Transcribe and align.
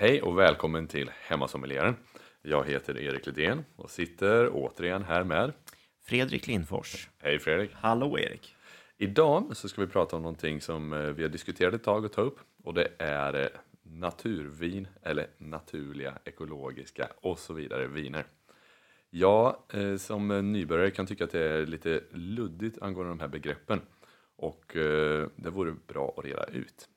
Hej 0.00 0.22
och 0.22 0.38
välkommen 0.38 0.86
till 0.86 1.10
Hemmasommelieren. 1.22 1.96
Jag 2.42 2.68
heter 2.68 2.98
Erik 2.98 3.26
Lidén 3.26 3.64
och 3.76 3.90
sitter 3.90 4.50
återigen 4.52 5.02
här 5.02 5.24
med 5.24 5.52
Fredrik 6.02 6.46
Lindfors. 6.46 7.08
Hej 7.18 7.38
Fredrik! 7.38 7.70
Hallå 7.74 8.18
Erik! 8.18 8.56
Idag 8.96 9.56
så 9.56 9.68
ska 9.68 9.80
vi 9.80 9.86
prata 9.86 10.16
om 10.16 10.22
någonting 10.22 10.60
som 10.60 10.92
eh, 10.92 10.98
vi 10.98 11.22
har 11.22 11.30
diskuterat 11.30 11.74
ett 11.74 11.84
tag 11.84 12.04
och 12.04 12.12
ta 12.12 12.20
upp 12.20 12.38
och 12.64 12.74
det 12.74 12.88
är 12.98 13.42
eh, 13.42 13.48
naturvin 13.82 14.88
eller 15.02 15.26
naturliga, 15.38 16.18
ekologiska 16.24 17.08
och 17.20 17.38
så 17.38 17.52
vidare 17.52 17.86
viner. 17.86 18.24
Jag 19.10 19.56
eh, 19.72 19.96
som 19.96 20.52
nybörjare 20.52 20.90
kan 20.90 21.06
tycka 21.06 21.24
att 21.24 21.32
det 21.32 21.44
är 21.44 21.66
lite 21.66 22.02
luddigt 22.10 22.82
angående 22.82 23.10
de 23.10 23.20
här 23.20 23.28
begreppen 23.28 23.80
och 24.36 24.64
det 25.36 25.50
vore 25.50 25.74
bra 25.86 26.14
att 26.16 26.24
reda 26.24 26.44
ut. 26.44 26.88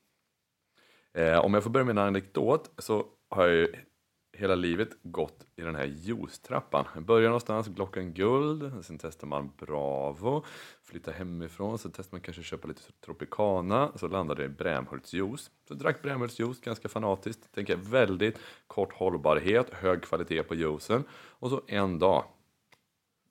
Eh, 1.14 1.40
om 1.40 1.54
jag 1.54 1.64
får 1.64 1.70
börja 1.70 1.86
med 1.86 1.98
en 1.98 2.08
anekdot 2.08 2.72
så 2.78 3.06
har 3.30 3.48
jag 3.48 3.68
hela 4.38 4.56
livet 4.56 4.90
gått 5.04 5.46
i 5.56 5.62
den 5.62 5.76
här 5.76 5.86
juicetrappan. 5.86 6.86
Börjar 7.00 7.30
någonstans, 7.30 7.68
Glocken 7.68 8.14
Guld, 8.14 8.86
sen 8.86 8.98
testar 8.98 9.28
man 9.28 9.52
Bravo, 9.58 10.46
flyttar 10.84 11.12
hemifrån, 11.12 11.78
så 11.78 11.90
testar 11.90 12.16
man 12.16 12.22
kanske 12.22 12.44
köpa 12.44 12.68
lite 12.68 12.82
Tropicana, 13.06 13.92
så 13.96 14.08
landade 14.08 14.42
det 14.42 14.46
i 14.46 14.50
Brämhultsjuice. 14.50 15.52
Så 15.68 15.74
drack 15.74 16.02
Brämhultsjuice 16.02 16.62
ganska 16.62 16.90
fanatiskt, 16.90 17.52
tänker 17.52 17.76
väldigt 17.76 18.40
kort 18.68 18.94
hållbarhet, 18.94 19.74
hög 19.74 20.02
kvalitet 20.02 20.44
på 20.44 20.56
juicen. 20.56 21.04
Och 21.12 21.50
så 21.50 21.62
en 21.68 22.00
dag 22.00 22.24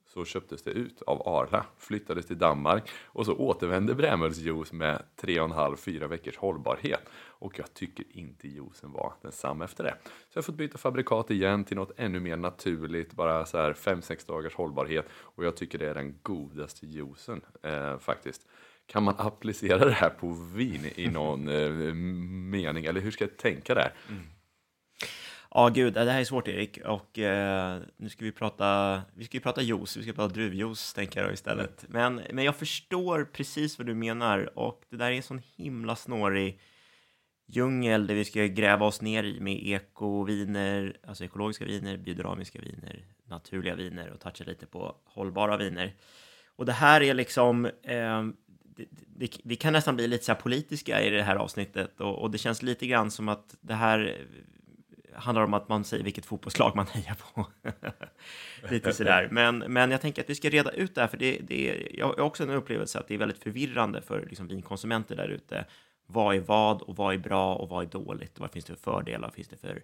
så 0.07 0.25
köptes 0.25 0.63
det 0.63 0.71
ut 0.71 1.03
av 1.03 1.29
Arla, 1.29 1.67
flyttades 1.79 2.27
till 2.27 2.39
Danmark 2.39 2.91
och 3.05 3.27
så 3.27 3.35
återvände 3.35 3.95
Brämhultsjuice 3.95 4.73
med 4.73 5.03
3,5-4 5.21 6.07
veckors 6.07 6.37
hållbarhet. 6.37 7.09
Och 7.43 7.59
jag 7.59 7.75
tycker 7.75 8.05
inte 8.11 8.49
juicen 8.49 8.93
var 8.93 9.13
densamma 9.23 9.65
efter 9.65 9.85
det. 9.85 9.95
Så 10.05 10.09
jag 10.33 10.43
har 10.43 10.43
fått 10.43 10.55
byta 10.55 10.79
fabrikat 10.79 11.31
igen 11.31 11.65
till 11.65 11.77
något 11.77 11.93
ännu 11.97 12.21
mer 12.21 12.37
naturligt, 12.37 13.13
bara 13.13 13.47
så 13.47 13.59
här 13.59 13.73
5-6 13.73 14.29
dagars 14.29 14.55
hållbarhet. 14.55 15.07
Och 15.13 15.45
jag 15.45 15.57
tycker 15.57 15.79
det 15.79 15.89
är 15.89 15.95
den 15.95 16.19
godaste 16.23 16.87
juicen 16.87 17.41
eh, 17.63 17.99
faktiskt. 17.99 18.47
Kan 18.87 19.03
man 19.03 19.15
applicera 19.19 19.85
det 19.85 19.93
här 19.93 20.11
på 20.11 20.33
vin 20.55 20.91
i 20.95 21.09
någon 21.09 21.49
eh, 21.49 21.71
mening, 22.51 22.85
eller 22.85 23.01
hur 23.01 23.11
ska 23.11 23.25
jag 23.25 23.37
tänka 23.37 23.75
där? 23.75 23.93
Mm. 24.09 24.23
Ja, 25.51 25.69
gud, 25.69 25.95
det 25.95 26.11
här 26.11 26.21
är 26.21 26.25
svårt 26.25 26.49
Erik. 26.49 26.79
Och 26.85 27.19
eh, 27.19 27.81
nu 27.97 28.09
ska 28.09 28.25
vi 28.25 28.33
prata, 28.33 29.01
vi 29.15 29.25
ska 29.25 29.37
ju 29.37 29.41
prata 29.41 29.63
juice, 29.63 29.97
vi 29.97 30.03
ska 30.03 30.13
prata 30.13 30.35
druvjuice 30.35 30.95
tänker 30.95 31.23
jag 31.23 31.33
istället. 31.33 31.85
Men, 31.89 32.21
men 32.33 32.45
jag 32.45 32.57
förstår 32.57 33.25
precis 33.25 33.79
vad 33.79 33.87
du 33.87 33.95
menar 33.95 34.59
och 34.59 34.83
det 34.91 34.97
där 34.97 35.07
är 35.07 35.13
en 35.13 35.23
sån 35.23 35.43
himla 35.57 35.97
snårig 35.97 36.61
djungel 37.53 38.07
där 38.07 38.15
vi 38.15 38.25
ska 38.25 38.47
gräva 38.47 38.87
oss 38.87 39.01
ner 39.01 39.25
i 39.25 39.41
med 39.41 39.67
ekoviner, 39.67 40.97
alltså 41.07 41.25
ekologiska 41.25 41.65
viner, 41.65 41.97
biodynamiska 41.97 42.59
viner, 42.61 43.05
naturliga 43.27 43.75
viner 43.75 44.11
och 44.11 44.21
toucha 44.21 44.45
lite 44.45 44.67
på 44.67 44.97
hållbara 45.05 45.57
viner. 45.57 45.95
Och 46.57 46.67
det 46.67 46.73
här 46.73 47.03
är 47.03 47.15
liksom, 47.15 47.65
eh, 47.65 48.23
det, 48.77 48.87
det, 49.17 49.37
vi 49.45 49.57
kan 49.57 49.73
nästan 49.73 49.97
bli 49.97 50.09
lite 50.09 50.25
så 50.25 50.35
politiska 50.35 51.03
i 51.03 51.11
det 51.11 51.23
här 51.23 51.37
avsnittet 51.37 52.01
och, 52.01 52.23
och 52.23 52.31
det 52.31 52.39
känns 52.39 52.63
lite 52.63 52.87
grann 52.87 53.11
som 53.11 53.29
att 53.29 53.57
det 53.61 53.75
här 53.75 54.17
eh, 54.19 55.19
handlar 55.19 55.43
om 55.43 55.55
att 55.55 55.69
man 55.69 55.85
säger 55.85 56.05
vilket 56.05 56.27
fotbollslag 56.27 56.77
man 56.77 56.87
hejar 56.93 57.17
på. 57.35 57.47
Lite 58.71 58.93
sådär. 58.93 59.29
Men, 59.31 59.59
men 59.59 59.91
jag 59.91 60.01
tänker 60.01 60.23
att 60.23 60.31
vi 60.31 60.35
ska 60.35 60.49
reda 60.49 60.71
ut 60.71 60.95
det 60.95 61.01
här, 61.01 61.09
för 61.09 61.17
det, 61.17 61.39
det 61.49 61.71
är, 61.71 61.99
jag 61.99 62.07
har 62.07 62.21
också 62.21 62.43
en 62.43 62.51
upplevelse 62.51 62.99
att 62.99 63.09
det 63.09 63.15
är 63.15 63.19
väldigt 63.19 63.43
förvirrande 63.43 64.03
för 64.03 64.27
liksom, 64.27 64.49
vinkonsumenter 64.49 65.17
där 65.17 65.29
ute. 65.29 65.65
Vad 66.13 66.37
är 66.37 66.41
vad 66.41 66.83
och 66.83 66.97
vad 66.97 67.15
är 67.15 67.19
bra 67.19 67.55
och 67.55 67.69
vad 67.69 67.85
är 67.85 67.89
dåligt? 67.89 68.39
Vad 68.41 68.51
finns 68.51 68.65
det 68.65 68.75
för 68.77 68.83
fördelar? 68.83 69.29
Vad 69.29 69.35
finns 69.35 69.49
det 69.49 69.57
för, 69.57 69.83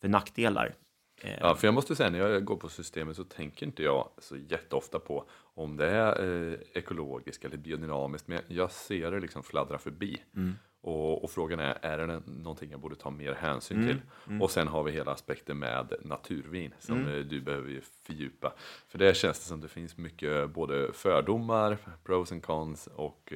för 0.00 0.08
nackdelar? 0.08 0.74
Eh, 1.22 1.38
ja, 1.40 1.54
för 1.54 1.66
jag 1.66 1.74
måste 1.74 1.96
säga 1.96 2.10
när 2.10 2.18
jag 2.18 2.44
går 2.44 2.56
på 2.56 2.68
systemet 2.68 3.16
så 3.16 3.24
tänker 3.24 3.66
inte 3.66 3.82
jag 3.82 4.08
så 4.18 4.36
jätteofta 4.36 4.98
på 4.98 5.24
om 5.54 5.76
det 5.76 5.88
är 5.90 6.50
eh, 6.50 6.58
ekologiskt 6.74 7.44
eller 7.44 7.56
biodynamiskt, 7.56 8.28
men 8.28 8.40
jag 8.48 8.70
ser 8.70 9.10
det 9.10 9.20
liksom 9.20 9.42
fladdra 9.42 9.78
förbi. 9.78 10.22
Mm. 10.36 10.54
Och, 10.80 11.24
och, 11.24 11.30
frågan 11.30 11.60
är, 11.60 11.78
är 11.82 11.98
det 11.98 12.20
någonting 12.26 12.70
jag 12.70 12.80
borde 12.80 12.96
ta 12.96 13.10
mer 13.10 13.34
hänsyn 13.34 13.76
mm. 13.76 13.88
till? 13.88 14.02
Mm. 14.26 14.42
Och 14.42 14.50
sen 14.50 14.68
har 14.68 14.82
vi 14.82 14.92
hela 14.92 15.12
aspekten 15.12 15.58
med 15.58 15.92
naturvin 16.02 16.74
som 16.78 16.96
mm. 16.96 17.14
Eh, 17.14 17.24
du 17.24 17.40
behöver 17.40 17.80
fördjupa. 18.06 18.52
För 18.88 18.98
det 18.98 19.16
känns 19.16 19.38
det 19.38 19.44
som 19.44 19.60
det 19.60 19.68
finns 19.68 19.96
mycket 19.96 20.50
både 20.50 20.92
fördomar, 20.92 21.78
pros 22.04 22.32
and 22.32 22.42
cons 22.42 22.86
och 22.86 23.32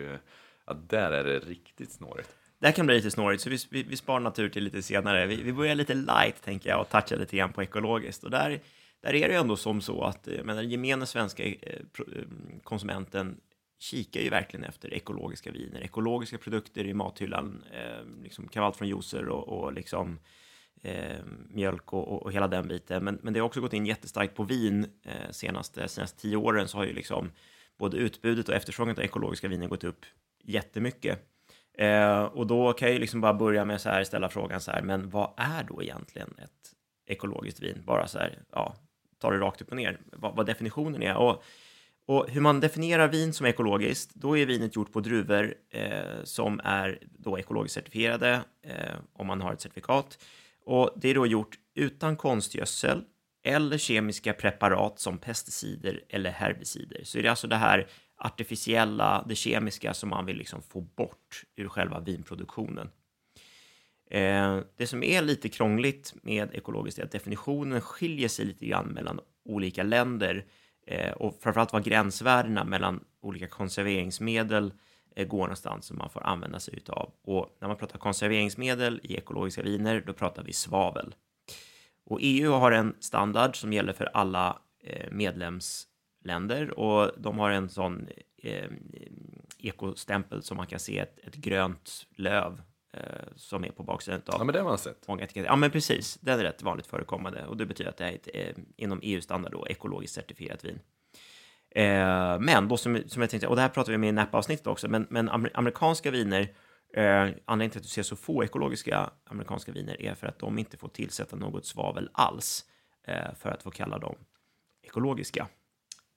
ja, 0.66 0.74
där 0.88 1.12
är 1.12 1.24
det 1.24 1.38
riktigt 1.38 1.92
snårigt. 1.92 2.30
Det 2.58 2.66
här 2.66 2.72
kan 2.72 2.86
bli 2.86 2.94
lite 2.94 3.10
snårigt, 3.10 3.42
så 3.42 3.50
vi, 3.50 3.58
vi, 3.70 3.82
vi 3.82 3.96
sparar 3.96 4.20
natur 4.20 4.48
till 4.48 4.64
lite 4.64 4.82
senare. 4.82 5.26
Vi, 5.26 5.42
vi 5.42 5.52
börjar 5.52 5.74
lite 5.74 5.94
light, 5.94 6.42
tänker 6.42 6.70
jag, 6.70 6.80
och 6.80 6.88
touchar 6.88 7.16
lite 7.16 7.36
grann 7.36 7.52
på 7.52 7.62
ekologiskt. 7.62 8.24
Och 8.24 8.30
där, 8.30 8.60
där 9.00 9.14
är 9.14 9.28
det 9.28 9.34
ju 9.34 9.40
ändå 9.40 9.56
som 9.56 9.80
så 9.80 10.04
att 10.04 10.28
eh, 10.28 10.44
men 10.44 10.56
den 10.56 10.70
gemene 10.70 11.06
svenska 11.06 11.44
eh, 11.44 11.56
eh, 11.62 12.24
konsumenten 12.62 13.40
kikar 13.78 14.20
ju 14.20 14.30
verkligen 14.30 14.64
efter 14.64 14.94
ekologiska 14.94 15.50
viner, 15.50 15.80
ekologiska 15.80 16.38
produkter 16.38 16.86
i 16.86 16.94
mathyllan, 16.94 17.64
eh, 17.72 18.22
liksom 18.22 18.48
kan 18.48 18.60
vara 18.60 18.66
allt 18.66 18.76
från 18.76 18.88
juicer 18.88 19.28
och, 19.28 19.48
och 19.48 19.72
liksom 19.72 20.18
eh, 20.82 21.18
mjölk 21.48 21.92
och, 21.92 22.22
och, 22.22 22.32
hela 22.32 22.48
den 22.48 22.68
biten. 22.68 23.04
Men, 23.04 23.18
men 23.22 23.32
det 23.32 23.40
har 23.40 23.46
också 23.46 23.60
gått 23.60 23.72
in 23.72 23.86
jättestarkt 23.86 24.34
på 24.34 24.42
vin 24.42 24.86
eh, 25.02 25.30
senaste, 25.30 25.88
senaste 25.88 26.20
tio 26.20 26.36
åren 26.36 26.68
så 26.68 26.78
har 26.78 26.84
ju 26.84 26.92
liksom 26.92 27.30
både 27.78 27.96
utbudet 27.96 28.48
och 28.48 28.54
efterfrågan 28.54 28.96
av 28.96 29.02
ekologiska 29.02 29.48
viner 29.48 29.68
gått 29.68 29.84
upp 29.84 30.04
jättemycket. 30.42 31.18
Eh, 31.78 32.22
och 32.22 32.46
då 32.46 32.72
kan 32.72 32.88
jag 32.88 32.92
ju 32.92 33.00
liksom 33.00 33.20
bara 33.20 33.34
börja 33.34 33.64
med 33.64 33.80
så 33.80 33.88
här 33.88 34.04
ställa 34.04 34.28
frågan 34.28 34.60
så 34.60 34.70
här, 34.70 34.82
men 34.82 35.10
vad 35.10 35.30
är 35.36 35.64
då 35.64 35.82
egentligen 35.82 36.34
ett 36.38 36.72
ekologiskt 37.06 37.62
vin? 37.62 37.82
Bara 37.86 38.06
så 38.06 38.18
här, 38.18 38.38
ja, 38.52 38.74
ta 39.18 39.30
det 39.30 39.38
rakt 39.38 39.62
upp 39.62 39.70
och 39.70 39.76
ner, 39.76 40.00
vad, 40.12 40.36
vad 40.36 40.46
definitionen 40.46 41.02
är. 41.02 41.16
Och 41.16 41.44
och 42.06 42.30
hur 42.30 42.40
man 42.40 42.60
definierar 42.60 43.08
vin 43.08 43.32
som 43.32 43.46
ekologiskt, 43.46 44.14
då 44.14 44.38
är 44.38 44.46
vinet 44.46 44.76
gjort 44.76 44.92
på 44.92 45.00
druvor 45.00 45.54
eh, 45.70 46.24
som 46.24 46.60
är 46.64 46.98
då 47.02 47.38
ekologiskt 47.38 47.74
certifierade 47.74 48.40
eh, 48.62 48.96
om 49.12 49.26
man 49.26 49.40
har 49.40 49.52
ett 49.52 49.60
certifikat. 49.60 50.18
Och 50.64 50.90
det 50.96 51.08
är 51.08 51.14
då 51.14 51.26
gjort 51.26 51.58
utan 51.74 52.16
konstgödsel 52.16 53.04
eller 53.44 53.78
kemiska 53.78 54.32
preparat 54.32 54.98
som 54.98 55.18
pesticider 55.18 56.00
eller 56.08 56.30
herbicider. 56.30 57.00
Så 57.04 57.18
är 57.18 57.22
det 57.22 57.28
alltså 57.28 57.46
det 57.46 57.56
här 57.56 57.86
artificiella, 58.24 59.24
det 59.28 59.34
kemiska 59.34 59.94
som 59.94 60.08
man 60.08 60.26
vill 60.26 60.36
liksom 60.36 60.62
få 60.62 60.80
bort 60.80 61.44
ur 61.56 61.68
själva 61.68 62.00
vinproduktionen. 62.00 62.90
Eh, 64.10 64.58
det 64.76 64.86
som 64.86 65.02
är 65.02 65.22
lite 65.22 65.48
krångligt 65.48 66.14
med 66.22 66.54
ekologiskt 66.54 66.98
är 66.98 67.04
att 67.04 67.10
definitionen 67.10 67.80
skiljer 67.80 68.28
sig 68.28 68.44
lite 68.44 68.66
grann 68.66 68.86
mellan 68.86 69.20
olika 69.44 69.82
länder 69.82 70.44
eh, 70.86 71.12
och 71.12 71.38
framförallt 71.42 71.72
var 71.72 71.80
gränsvärdena 71.80 72.64
mellan 72.64 73.04
olika 73.20 73.46
konserveringsmedel 73.46 74.72
eh, 75.16 75.26
går 75.26 75.42
någonstans 75.42 75.86
som 75.86 75.98
man 75.98 76.10
får 76.10 76.22
använda 76.22 76.60
sig 76.60 76.74
utav. 76.76 77.12
Och 77.22 77.56
när 77.60 77.68
man 77.68 77.76
pratar 77.76 77.98
konserveringsmedel 77.98 79.00
i 79.02 79.16
ekologiska 79.16 79.62
viner, 79.62 80.04
då 80.06 80.12
pratar 80.12 80.42
vi 80.42 80.52
svavel. 80.52 81.14
Och 82.04 82.18
EU 82.22 82.52
har 82.52 82.72
en 82.72 82.94
standard 83.00 83.56
som 83.56 83.72
gäller 83.72 83.92
för 83.92 84.10
alla 84.14 84.58
eh, 84.84 85.12
medlems 85.12 85.86
medlemsländer 86.24 86.78
och 86.78 87.10
de 87.16 87.38
har 87.38 87.50
en 87.50 87.68
sån 87.68 88.08
eh, 88.42 88.70
ekostämpel 89.58 90.42
som 90.42 90.56
man 90.56 90.66
kan 90.66 90.78
se 90.78 90.98
ett, 90.98 91.18
ett 91.18 91.34
grönt 91.34 92.06
löv 92.16 92.62
eh, 92.92 93.02
som 93.36 93.64
är 93.64 93.70
på 93.70 93.82
baksidan 93.82 94.22
av. 94.26 94.34
Ja, 94.38 94.44
men 94.44 94.52
det 94.52 94.58
har 94.60 94.68
man 94.68 94.78
sett. 94.78 95.08
Många 95.08 95.24
etiketter. 95.24 95.48
Ja, 95.48 95.56
men 95.56 95.70
precis. 95.70 96.18
Det 96.20 96.32
är 96.32 96.38
rätt 96.38 96.62
vanligt 96.62 96.86
förekommande 96.86 97.46
och 97.46 97.56
det 97.56 97.66
betyder 97.66 97.90
att 97.90 97.96
det 97.96 98.04
är 98.04 98.14
ett 98.14 98.28
eh, 98.34 98.62
inom 98.76 99.00
EU-standard 99.02 99.52
då 99.52 99.66
ekologiskt 99.68 100.14
certifierat 100.14 100.64
vin. 100.64 100.78
Eh, 101.74 102.40
men 102.40 102.68
då 102.68 102.76
som, 102.76 103.02
som 103.06 103.22
jag 103.22 103.30
tänkte, 103.30 103.48
och 103.48 103.56
det 103.56 103.62
här 103.62 103.68
pratar 103.68 103.92
vi 103.92 103.98
med 103.98 104.08
i 104.08 104.12
Napa-avsnittet 104.12 104.66
också, 104.66 104.88
men, 104.88 105.06
men 105.10 105.28
amerikanska 105.28 106.10
viner, 106.10 106.40
eh, 106.96 107.30
anledningen 107.44 107.70
till 107.70 107.78
att 107.78 107.82
du 107.82 107.88
ser 107.88 108.02
så 108.02 108.16
få 108.16 108.44
ekologiska 108.44 109.10
amerikanska 109.24 109.72
viner 109.72 110.02
är 110.02 110.14
för 110.14 110.26
att 110.26 110.38
de 110.38 110.58
inte 110.58 110.76
får 110.76 110.88
tillsätta 110.88 111.36
något 111.36 111.66
svavel 111.66 112.10
alls 112.12 112.64
eh, 113.06 113.34
för 113.34 113.50
att 113.50 113.62
få 113.62 113.70
kalla 113.70 113.98
dem 113.98 114.16
ekologiska. 114.82 115.48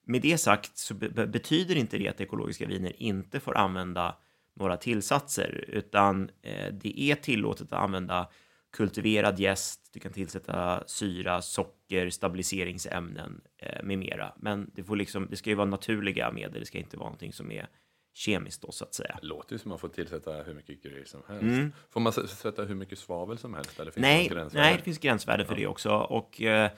Med 0.05 0.21
det 0.21 0.37
sagt 0.37 0.77
så 0.77 0.93
be 0.93 1.27
betyder 1.27 1.75
inte 1.75 1.97
det 1.97 2.07
att 2.07 2.21
ekologiska 2.21 2.67
viner 2.67 3.01
inte 3.01 3.39
får 3.39 3.57
använda 3.57 4.15
några 4.53 4.77
tillsatser, 4.77 5.65
utan 5.67 6.29
eh, 6.41 6.73
det 6.73 7.01
är 7.01 7.15
tillåtet 7.15 7.73
att 7.73 7.79
använda 7.79 8.29
kultiverad 8.73 9.39
jäst, 9.39 9.89
du 9.93 9.99
kan 9.99 10.13
tillsätta 10.13 10.83
syra, 10.87 11.41
socker, 11.41 12.09
stabiliseringsämnen 12.09 13.41
eh, 13.57 13.83
med 13.83 13.99
mera. 13.99 14.33
Men 14.37 14.71
det, 14.75 14.83
får 14.83 14.95
liksom, 14.95 15.27
det 15.29 15.35
ska 15.35 15.49
ju 15.49 15.55
vara 15.55 15.67
naturliga 15.67 16.31
medel, 16.31 16.59
det 16.59 16.65
ska 16.65 16.77
inte 16.77 16.97
vara 16.97 17.07
någonting 17.07 17.33
som 17.33 17.51
är 17.51 17.67
kemiskt 18.13 18.61
då 18.61 18.71
så 18.71 18.83
att 18.83 18.93
säga. 18.93 19.17
Det 19.21 19.27
låter 19.27 19.53
ju 19.53 19.59
som 19.59 19.71
att 19.71 19.73
man 19.73 19.79
får 19.79 19.87
tillsätta 19.87 20.31
hur 20.31 20.53
mycket 20.53 20.83
grejer 20.83 21.05
som 21.05 21.21
helst. 21.27 21.43
Mm. 21.43 21.71
Får 21.89 21.99
man 21.99 22.13
sätta 22.13 22.63
hur 22.63 22.75
mycket 22.75 22.99
svavel 22.99 23.37
som 23.37 23.53
helst? 23.53 23.79
Eller 23.79 23.91
finns 23.91 24.01
nej, 24.01 24.29
det 24.29 24.49
nej, 24.53 24.77
det 24.77 24.83
finns 24.83 24.99
gränsvärde 24.99 25.45
för 25.45 25.53
ja. 25.53 25.59
det 25.59 25.67
också. 25.67 25.89
Och 25.89 26.41
eh, 26.41 26.71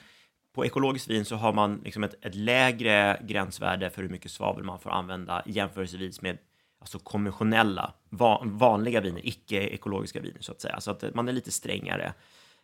på 0.58 0.64
ekologiskt 0.66 1.08
vin 1.08 1.24
så 1.24 1.36
har 1.36 1.52
man 1.52 1.80
liksom 1.84 2.04
ett, 2.04 2.14
ett, 2.26 2.34
lägre 2.34 3.20
gränsvärde 3.24 3.90
för 3.90 4.02
hur 4.02 4.08
mycket 4.08 4.30
svavel 4.30 4.64
man 4.64 4.78
får 4.78 4.90
använda 4.90 5.42
jämförelsevis 5.46 6.20
med 6.22 6.38
alltså 6.80 6.98
konventionella, 6.98 7.94
va, 8.08 8.42
vanliga 8.44 9.00
viner, 9.00 9.20
icke-ekologiska 9.26 10.20
viner 10.20 10.40
så 10.40 10.52
att 10.52 10.60
säga. 10.60 10.80
Så 10.80 10.90
att 10.90 11.14
man 11.14 11.28
är 11.28 11.32
lite 11.32 11.50
strängare 11.52 12.12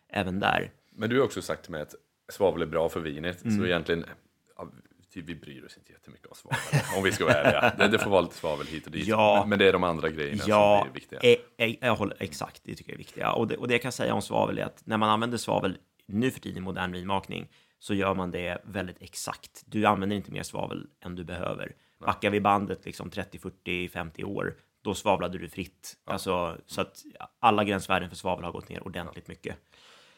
även 0.09 0.39
där. 0.39 0.71
Men 0.91 1.09
du 1.09 1.17
har 1.19 1.25
också 1.25 1.41
sagt 1.41 1.63
till 1.63 1.71
mig 1.71 1.81
att 1.81 1.95
svavel 2.31 2.61
är 2.61 2.65
bra 2.65 2.89
för 2.89 2.99
vinet, 2.99 3.43
Mm. 3.45 3.57
så 3.59 3.65
egentligen 3.65 4.05
ja, 4.57 4.67
typ, 5.13 5.25
vi 5.25 5.35
bryr 5.35 5.65
oss 5.65 5.77
inte 5.77 5.91
jättemycket 5.91 6.27
om 6.27 6.35
svavel, 6.35 6.97
om 6.97 7.03
vi 7.03 7.11
ska 7.11 7.25
vara 7.25 7.33
ärliga. 7.35 7.73
Det, 7.77 7.87
det 7.87 7.99
får 7.99 8.09
vara 8.09 8.21
lite 8.21 8.35
svavel 8.35 8.67
hit 8.67 8.85
och 8.85 8.91
dit, 8.91 9.07
Ja. 9.07 9.37
men, 9.39 9.49
men 9.49 9.59
det 9.59 9.67
är 9.67 9.73
de 9.73 9.83
andra 9.83 10.09
grejerna 10.09 10.43
Ja, 10.47 10.79
som 10.81 10.89
är 10.89 10.93
viktiga. 10.93 11.19
e- 11.23 11.37
e- 11.57 11.77
jag 11.81 11.95
håller, 11.95 12.17
exakt, 12.19 12.61
det 12.63 12.75
tycker 12.75 12.91
jag 12.91 12.95
är 12.95 12.97
viktiga. 12.97 13.31
Och 13.31 13.47
det, 13.47 13.57
och 13.57 13.67
det 13.67 13.73
jag 13.73 13.81
kan 13.81 13.91
säga 13.91 14.13
om 14.13 14.21
svavel 14.21 14.57
är 14.59 14.63
att 14.63 14.81
när 14.85 14.97
man 14.97 15.09
använder 15.09 15.37
svavel 15.37 15.77
nu 16.07 16.31
för 16.31 16.39
tiden 16.39 16.57
i 16.57 16.61
modern 16.61 16.91
vinmakning 16.91 17.47
så 17.79 17.93
gör 17.93 18.13
man 18.13 18.31
det 18.31 18.61
väldigt 18.63 19.01
exakt. 19.01 19.63
Du 19.65 19.85
använder 19.85 20.15
inte 20.15 20.31
mer 20.31 20.43
svavel 20.43 20.87
än 20.99 21.15
du 21.15 21.23
behöver. 21.23 21.75
Backar 21.99 22.29
vi 22.29 22.41
bandet 22.41 22.85
liksom 22.85 23.09
30, 23.09 23.39
40, 23.39 23.89
50 23.89 24.23
år, 24.23 24.55
då 24.81 24.93
svavlade 24.93 25.37
du 25.37 25.49
fritt. 25.49 25.97
Alltså, 26.05 26.57
så 26.65 26.81
att 26.81 27.03
alla 27.39 27.63
gränsvärden 27.63 28.09
för 28.09 28.15
svavel 28.15 28.45
har 28.45 28.51
gått 28.51 28.69
ner 28.69 28.87
ordentligt 28.87 29.27
mycket. 29.27 29.57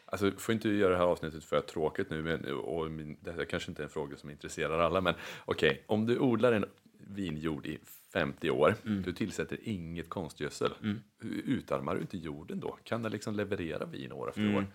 Alltså, 0.04 0.30
får 0.30 0.52
inte 0.54 0.68
göra 0.68 0.90
det 0.92 0.96
här 0.98 1.04
avsnittet 1.04 1.44
för 1.44 1.60
tråkigt 1.60 2.10
nu, 2.10 2.22
men, 2.22 2.54
och 2.54 2.90
min, 2.90 3.16
det 3.20 3.32
här 3.32 3.44
kanske 3.44 3.70
inte 3.70 3.82
är 3.82 3.84
en 3.84 3.90
fråga 3.90 4.16
som 4.16 4.30
intresserar 4.30 4.78
alla, 4.78 5.00
men 5.00 5.14
okej, 5.44 5.84
om 5.86 6.06
du 6.06 6.18
odlar 6.18 6.52
en 6.52 6.64
vinjord 7.00 7.66
i 7.66 7.78
50 8.12 8.50
år, 8.50 8.74
Mm. 8.84 9.02
du 9.02 9.12
tillsätter 9.12 9.58
inget 9.62 10.08
konstgödsel, 10.08 10.70
hur 11.20 11.42
utarmar 11.46 11.94
du 11.94 12.00
inte 12.00 12.18
jorden 12.18 12.60
då? 12.60 12.78
Kan 12.84 13.02
den 13.02 13.12
liksom 13.12 13.34
leverera 13.34 13.84
vin 13.86 14.12
år 14.12 14.32
Mm. 14.36 14.48
efter 14.48 14.58
år? 14.58 14.66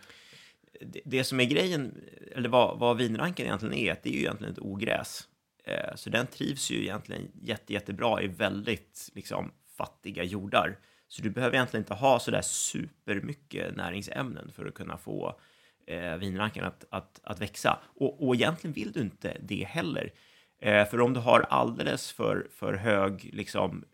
Det, 0.82 1.02
det 1.06 1.24
som 1.24 1.40
är 1.40 1.46
grejen, 1.46 2.02
eller 2.36 2.50
vad, 2.50 2.80
vad 2.80 2.98
vinranken 2.98 3.46
egentligen 3.46 3.76
är, 3.76 3.98
det 4.04 4.10
är 4.10 4.14
ju 4.14 4.20
egentligen 4.20 4.54
ett 4.54 4.60
ogräs. 4.60 5.28
Eh, 5.64 5.96
så 5.96 6.10
den 6.10 6.28
trivs 6.28 6.72
ju 6.72 6.82
egentligen 6.82 7.32
jätte, 7.42 7.74
jättebra 7.74 8.22
i 8.22 8.28
väldigt 8.28 9.10
liksom, 9.14 9.52
fattiga 9.78 10.24
jordar. 10.24 10.78
Så 11.08 11.22
du 11.22 11.30
behöver 11.30 11.56
egentligen 11.56 11.82
inte 11.82 11.94
ha 11.94 12.20
sådär 12.20 12.42
supermycket 12.42 13.76
näringsämnen 13.76 14.52
för 14.52 14.66
att 14.66 14.74
kunna 14.74 14.98
få 14.98 15.40
eh, 15.88 16.16
vinranken 16.16 16.64
att, 16.64 16.86
att, 16.90 17.20
att 17.24 17.42
växa. 17.42 17.80
Och, 17.96 18.28
och 18.28 18.36
egentligen 18.36 18.74
vill 18.74 18.92
du 18.92 19.02
inte 19.02 19.38
det 19.42 19.64
heller. 19.64 20.14
Eh, 20.60 20.86
för 20.86 21.02
om 21.02 21.14
du 21.14 21.20
har 21.20 21.42
alldeles 21.42 22.12
för, 22.12 22.48
för 22.52 22.74
hög 22.74 23.30
liksom, 23.34 23.86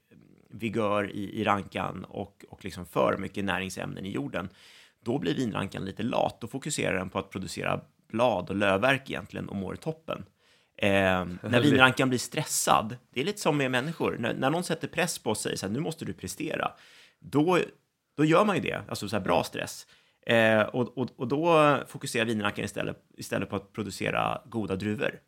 vigör 0.49 1.11
i, 1.11 1.41
i 1.41 1.43
rankan 1.43 2.03
och, 2.03 2.45
och 2.49 2.65
liksom 2.65 2.85
för 2.85 3.17
mycket 3.17 3.45
näringsämnen 3.45 4.05
i 4.05 4.11
jorden, 4.11 4.49
då 5.05 5.17
blir 5.17 5.35
vinrankan 5.35 5.85
lite 5.85 6.03
lat. 6.03 6.41
Då 6.41 6.47
fokuserar 6.47 6.97
den 6.97 7.09
på 7.09 7.19
att 7.19 7.29
producera 7.29 7.81
blad 8.07 8.49
och 8.49 8.55
lövverk 8.55 9.09
egentligen 9.09 9.49
och 9.49 9.55
mår 9.55 9.75
toppen. 9.75 10.25
Eh, 10.77 10.89
när 11.41 11.61
vinrankan 11.61 12.09
blir 12.09 12.19
stressad, 12.19 12.97
det 13.13 13.21
är 13.21 13.25
lite 13.25 13.41
som 13.41 13.57
med 13.57 13.71
människor, 13.71 14.17
när, 14.19 14.33
när 14.33 14.49
någon 14.49 14.63
sätter 14.63 14.87
press 14.87 15.19
på 15.19 15.35
sig, 15.35 15.57
så 15.57 15.65
här, 15.65 15.73
nu 15.73 15.79
måste 15.79 16.05
du 16.05 16.13
prestera, 16.13 16.71
då, 17.19 17.59
då 18.17 18.25
gör 18.25 18.45
man 18.45 18.55
ju 18.55 18.61
det, 18.61 18.81
alltså 18.87 19.09
så 19.09 19.15
här 19.15 19.23
bra 19.23 19.43
stress. 19.43 19.87
Eh, 20.25 20.61
och, 20.61 20.97
och, 20.97 21.09
och 21.15 21.27
då 21.27 21.77
fokuserar 21.87 22.25
vinrankan 22.25 22.65
istället, 22.65 22.97
istället 23.17 23.49
på 23.49 23.55
att 23.55 23.73
producera 23.73 24.41
goda 24.45 24.75
druvor. 24.75 25.19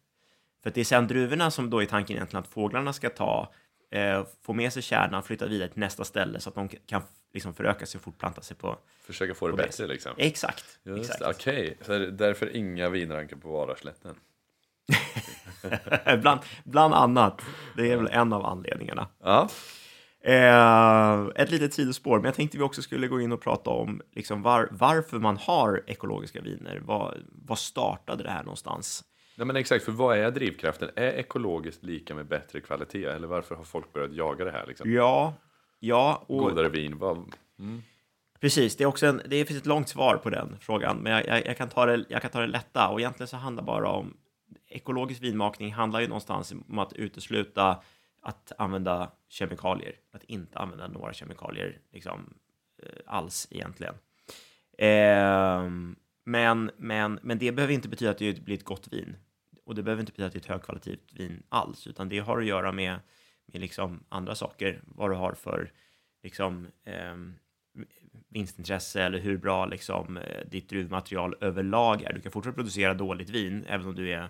För 0.63 0.69
att 0.69 0.75
det 0.75 0.81
är 0.81 0.85
sen 0.85 1.07
druvorna 1.07 1.51
som 1.51 1.69
då 1.69 1.81
är 1.81 1.85
tanken 1.85 2.15
egentligen 2.15 2.43
att 2.43 2.49
fåglarna 2.49 2.93
ska 2.93 3.09
ta, 3.09 3.53
eh, 3.91 4.25
få 4.41 4.53
med 4.53 4.73
sig 4.73 4.81
kärnan, 4.81 5.23
flytta 5.23 5.47
vidare 5.47 5.69
till 5.69 5.79
nästa 5.79 6.03
ställe 6.03 6.39
så 6.39 6.49
att 6.49 6.55
de 6.55 6.69
kan 6.69 7.01
liksom 7.33 7.53
föröka 7.53 7.85
sig 7.85 7.97
och 7.97 8.03
fortplanta 8.03 8.41
sig 8.41 8.57
på... 8.57 8.77
Försöka 9.01 9.33
få 9.33 9.47
det 9.47 9.53
bättre 9.53 9.87
liksom? 9.87 10.11
Exakt. 10.17 10.79
Just 10.83 11.11
exakt. 11.11 11.35
Okej, 11.35 11.77
det 11.87 12.11
därför 12.11 12.55
inga 12.55 12.89
vinrankar 12.89 13.37
på 13.37 13.51
Varaslätten? 13.51 14.15
bland, 16.21 16.39
bland 16.63 16.93
annat. 16.93 17.41
Det 17.77 17.91
är 17.91 17.97
väl 17.97 18.07
en 18.11 18.33
av 18.33 18.45
anledningarna. 18.45 19.07
Ja, 19.23 19.49
Eh, 20.23 21.27
ett 21.35 21.51
litet 21.51 21.73
sidospår, 21.73 22.17
men 22.17 22.25
jag 22.25 22.35
tänkte 22.35 22.57
vi 22.57 22.63
också 22.63 22.81
skulle 22.81 23.07
gå 23.07 23.21
in 23.21 23.31
och 23.31 23.41
prata 23.41 23.69
om 23.69 24.01
liksom 24.11 24.41
var, 24.41 24.67
varför 24.71 25.19
man 25.19 25.37
har 25.37 25.83
ekologiska 25.87 26.41
viner. 26.41 26.81
Vad, 26.85 27.17
vad 27.31 27.59
startade 27.59 28.23
det 28.23 28.29
här 28.29 28.43
någonstans? 28.43 29.03
Nej, 29.35 29.47
men 29.47 29.55
exakt, 29.55 29.85
för 29.85 29.91
vad 29.91 30.17
är 30.17 30.31
drivkraften? 30.31 30.89
Är 30.95 31.11
ekologiskt 31.11 31.83
lika 31.83 32.15
med 32.15 32.27
bättre 32.27 32.61
kvalitet? 32.61 33.05
Eller 33.05 33.27
varför 33.27 33.55
har 33.55 33.63
folk 33.63 33.93
börjat 33.93 34.13
jaga 34.13 34.45
det 34.45 34.51
här? 34.51 34.65
Liksom? 34.67 34.91
Ja, 34.91 35.33
ja, 35.81 36.23
och 36.27 36.39
Godare 36.39 36.69
vin, 36.69 36.97
vad... 36.97 37.35
precis. 38.39 38.75
Det, 38.75 38.83
är 38.83 38.85
också 38.85 39.05
en, 39.05 39.21
det 39.25 39.45
finns 39.45 39.59
ett 39.59 39.65
långt 39.65 39.89
svar 39.89 40.17
på 40.17 40.29
den 40.29 40.57
frågan, 40.59 40.97
men 40.97 41.11
jag, 41.11 41.27
jag, 41.27 41.45
jag, 41.45 41.57
kan 41.57 41.69
ta 41.69 41.85
det, 41.85 42.05
jag 42.09 42.21
kan 42.21 42.31
ta 42.31 42.39
det 42.39 42.47
lätta. 42.47 42.87
Och 42.87 42.99
egentligen 42.99 43.27
så 43.27 43.37
handlar 43.37 43.63
det 43.63 43.65
bara 43.65 43.89
om 43.89 44.17
ekologisk 44.67 45.21
vinmakning 45.21 45.73
handlar 45.73 45.99
ju 45.99 46.07
någonstans 46.07 46.51
om 46.51 46.79
att 46.79 46.93
utesluta 46.93 47.81
att 48.21 48.51
använda 48.57 49.11
kemikalier, 49.29 49.95
att 50.11 50.23
inte 50.23 50.59
använda 50.59 50.87
några 50.87 51.13
kemikalier 51.13 51.79
liksom, 51.91 52.33
eh, 52.83 52.89
alls 53.05 53.47
egentligen. 53.51 53.95
Ehm, 54.77 55.95
men, 56.23 56.71
men, 56.77 57.19
men 57.21 57.37
det 57.37 57.51
behöver 57.51 57.73
inte 57.73 57.89
betyda 57.89 58.11
att 58.11 58.17
det 58.17 58.45
blir 58.45 58.55
ett 58.55 58.63
gott 58.63 58.87
vin. 58.91 59.15
Och 59.65 59.75
det 59.75 59.83
behöver 59.83 59.99
inte 59.99 60.11
betyda 60.11 60.27
att 60.27 60.33
det 60.33 60.37
är 60.37 60.41
ett 60.41 60.45
högkvalitativt 60.45 61.13
vin 61.13 61.43
alls, 61.49 61.87
utan 61.87 62.09
det 62.09 62.19
har 62.19 62.39
att 62.39 62.45
göra 62.45 62.71
med, 62.71 62.99
med 63.51 63.61
liksom 63.61 64.03
andra 64.09 64.35
saker, 64.35 64.81
vad 64.85 65.09
du 65.11 65.15
har 65.15 65.33
för 65.33 65.71
liksom, 66.23 66.67
eh, 66.83 67.15
vinstintresse 68.29 69.03
eller 69.03 69.19
hur 69.19 69.37
bra 69.37 69.65
liksom, 69.65 70.17
eh, 70.17 70.47
ditt 70.47 70.69
druvmaterial 70.69 71.35
överlag 71.41 72.01
är. 72.01 72.13
Du 72.13 72.21
kan 72.21 72.31
fortfarande 72.31 72.55
producera 72.55 72.93
dåligt 72.93 73.29
vin, 73.29 73.65
även 73.67 73.87
om 73.87 73.95
du 73.95 74.11
är 74.11 74.29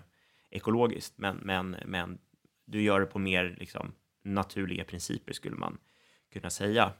ekologiskt, 0.50 1.18
men, 1.18 1.36
men, 1.36 1.76
men 1.86 2.18
du 2.64 2.82
gör 2.82 3.00
det 3.00 3.06
på 3.06 3.18
mer 3.18 3.56
liksom, 3.58 3.92
naturliga 4.24 4.84
principer, 4.84 5.32
skulle 5.32 5.56
man 5.56 5.78
kunna 6.32 6.50
säga. 6.50 6.92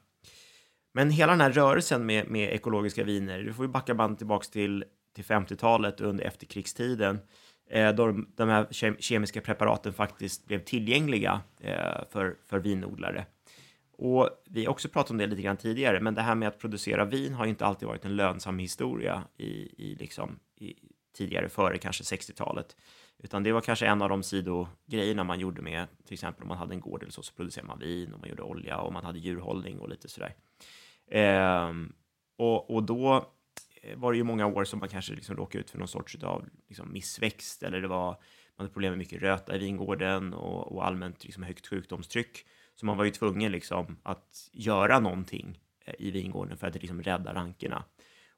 Men 0.95 1.11
hela 1.11 1.33
den 1.33 1.41
här 1.41 1.53
rörelsen 1.53 2.07
med, 2.07 2.29
med 2.29 2.55
ekologiska 2.55 3.05
viner, 3.05 3.43
du 3.43 3.53
får 3.53 3.65
ju 3.65 3.73
backa 3.73 3.95
bandet 3.95 4.19
tillbaks 4.19 4.51
till, 4.51 4.85
till 5.15 5.25
50-talet 5.25 6.01
under 6.01 6.25
efterkrigstiden, 6.25 7.17
eh, 7.17 7.21
Eh, 7.73 7.95
då 7.95 8.07
de, 8.07 8.33
de 8.37 8.49
här 8.49 8.67
ke 8.71 8.95
kemiska 8.99 9.41
preparaten 9.41 9.93
faktiskt 9.93 10.47
blev 10.47 10.59
tillgängliga 10.59 11.41
eh, 11.61 12.05
för, 12.11 12.37
för 12.47 12.59
vinodlare. 12.59 13.27
Och 13.93 14.31
vi 14.45 14.65
har 14.65 14.73
också 14.73 14.89
pratat 14.89 15.11
om 15.11 15.19
det 15.19 15.27
lite 15.27 15.43
grann 15.43 15.57
tidigare, 15.57 16.01
men 16.01 16.15
det 16.15 16.23
här 16.23 16.35
med 16.35 16.49
att 16.49 16.59
producera 16.59 17.05
vin 17.05 17.35
har 17.35 17.45
ju 17.45 17.51
inte 17.51 17.67
alltid 17.67 17.89
varit 17.89 18.05
en 18.05 18.17
lönsam 18.17 18.59
historia 18.59 19.23
i, 19.37 19.51
i, 19.85 19.97
liksom, 20.01 20.39
i 20.61 20.75
tidigare, 21.17 21.49
före 21.49 21.79
kanske 21.79 22.03
60-talet. 22.17 22.77
Utan 23.19 23.43
det 23.43 23.53
var 23.53 23.61
kanske 23.61 23.87
en 23.87 24.03
av 24.03 24.09
de 24.09 24.23
sidogrejerna 24.23 25.25
man 25.25 25.41
gjorde 25.41 25.63
med, 25.63 25.87
till 26.05 26.15
exempel 26.15 26.43
om 26.43 26.49
man 26.49 26.59
hade 26.59 26.75
en 26.75 26.81
gård 26.81 27.03
eller 27.03 27.13
så, 27.13 27.23
så 27.23 27.35
producerade 27.35 27.69
man 27.69 27.79
vin 27.79 28.15
och 28.15 28.21
man 28.21 28.29
gjorde 28.29 28.43
olja 28.43 28.79
och 28.79 28.93
man 28.93 29.05
hade 29.05 29.19
djurhållning 29.19 29.79
och 29.79 29.89
lite 29.89 30.09
sådär. 30.09 30.35
Ehm, 31.11 31.93
och, 32.37 32.71
och 32.71 32.83
då 32.83 33.33
Eh, 33.83 33.97
var 33.97 34.13
det 34.13 34.19
ju 34.19 34.25
många 34.25 34.47
år 34.47 34.65
som 34.65 34.79
man 34.79 34.89
kanske 34.89 35.15
liksom 35.15 35.37
råkade 35.37 35.65
ut 35.65 35.71
för 35.71 35.79
någon 35.79 35.89
sorts 35.89 36.17
av 36.23 36.49
liksom 36.69 36.93
missväxt 36.93 37.63
eller 37.63 37.81
det 37.81 37.89
var, 37.89 38.07
man 38.07 38.17
hade 38.57 38.71
problem 38.71 38.93
med 38.93 38.99
mycket 38.99 39.23
röta 39.23 39.57
i 39.57 39.59
vingården 39.59 40.35
och, 40.35 40.73
och 40.73 40.87
allmänt 40.87 41.25
liksom 41.25 41.43
högt 41.43 41.67
sjukdomstryck. 41.67 42.47
Så 42.75 42.87
man 42.87 42.97
var 42.97 43.05
ju 43.05 43.11
tvungen 43.11 43.53
liksom 43.53 43.97
att 44.03 44.51
göra 44.53 45.01
någonting 45.01 45.59
eh, 45.85 45.95
i 45.99 46.11
vingården 46.11 46.57
för 46.57 46.67
att 46.67 46.75
liksom 46.75 47.03
rädda 47.03 47.35
rankerna. 47.35 47.85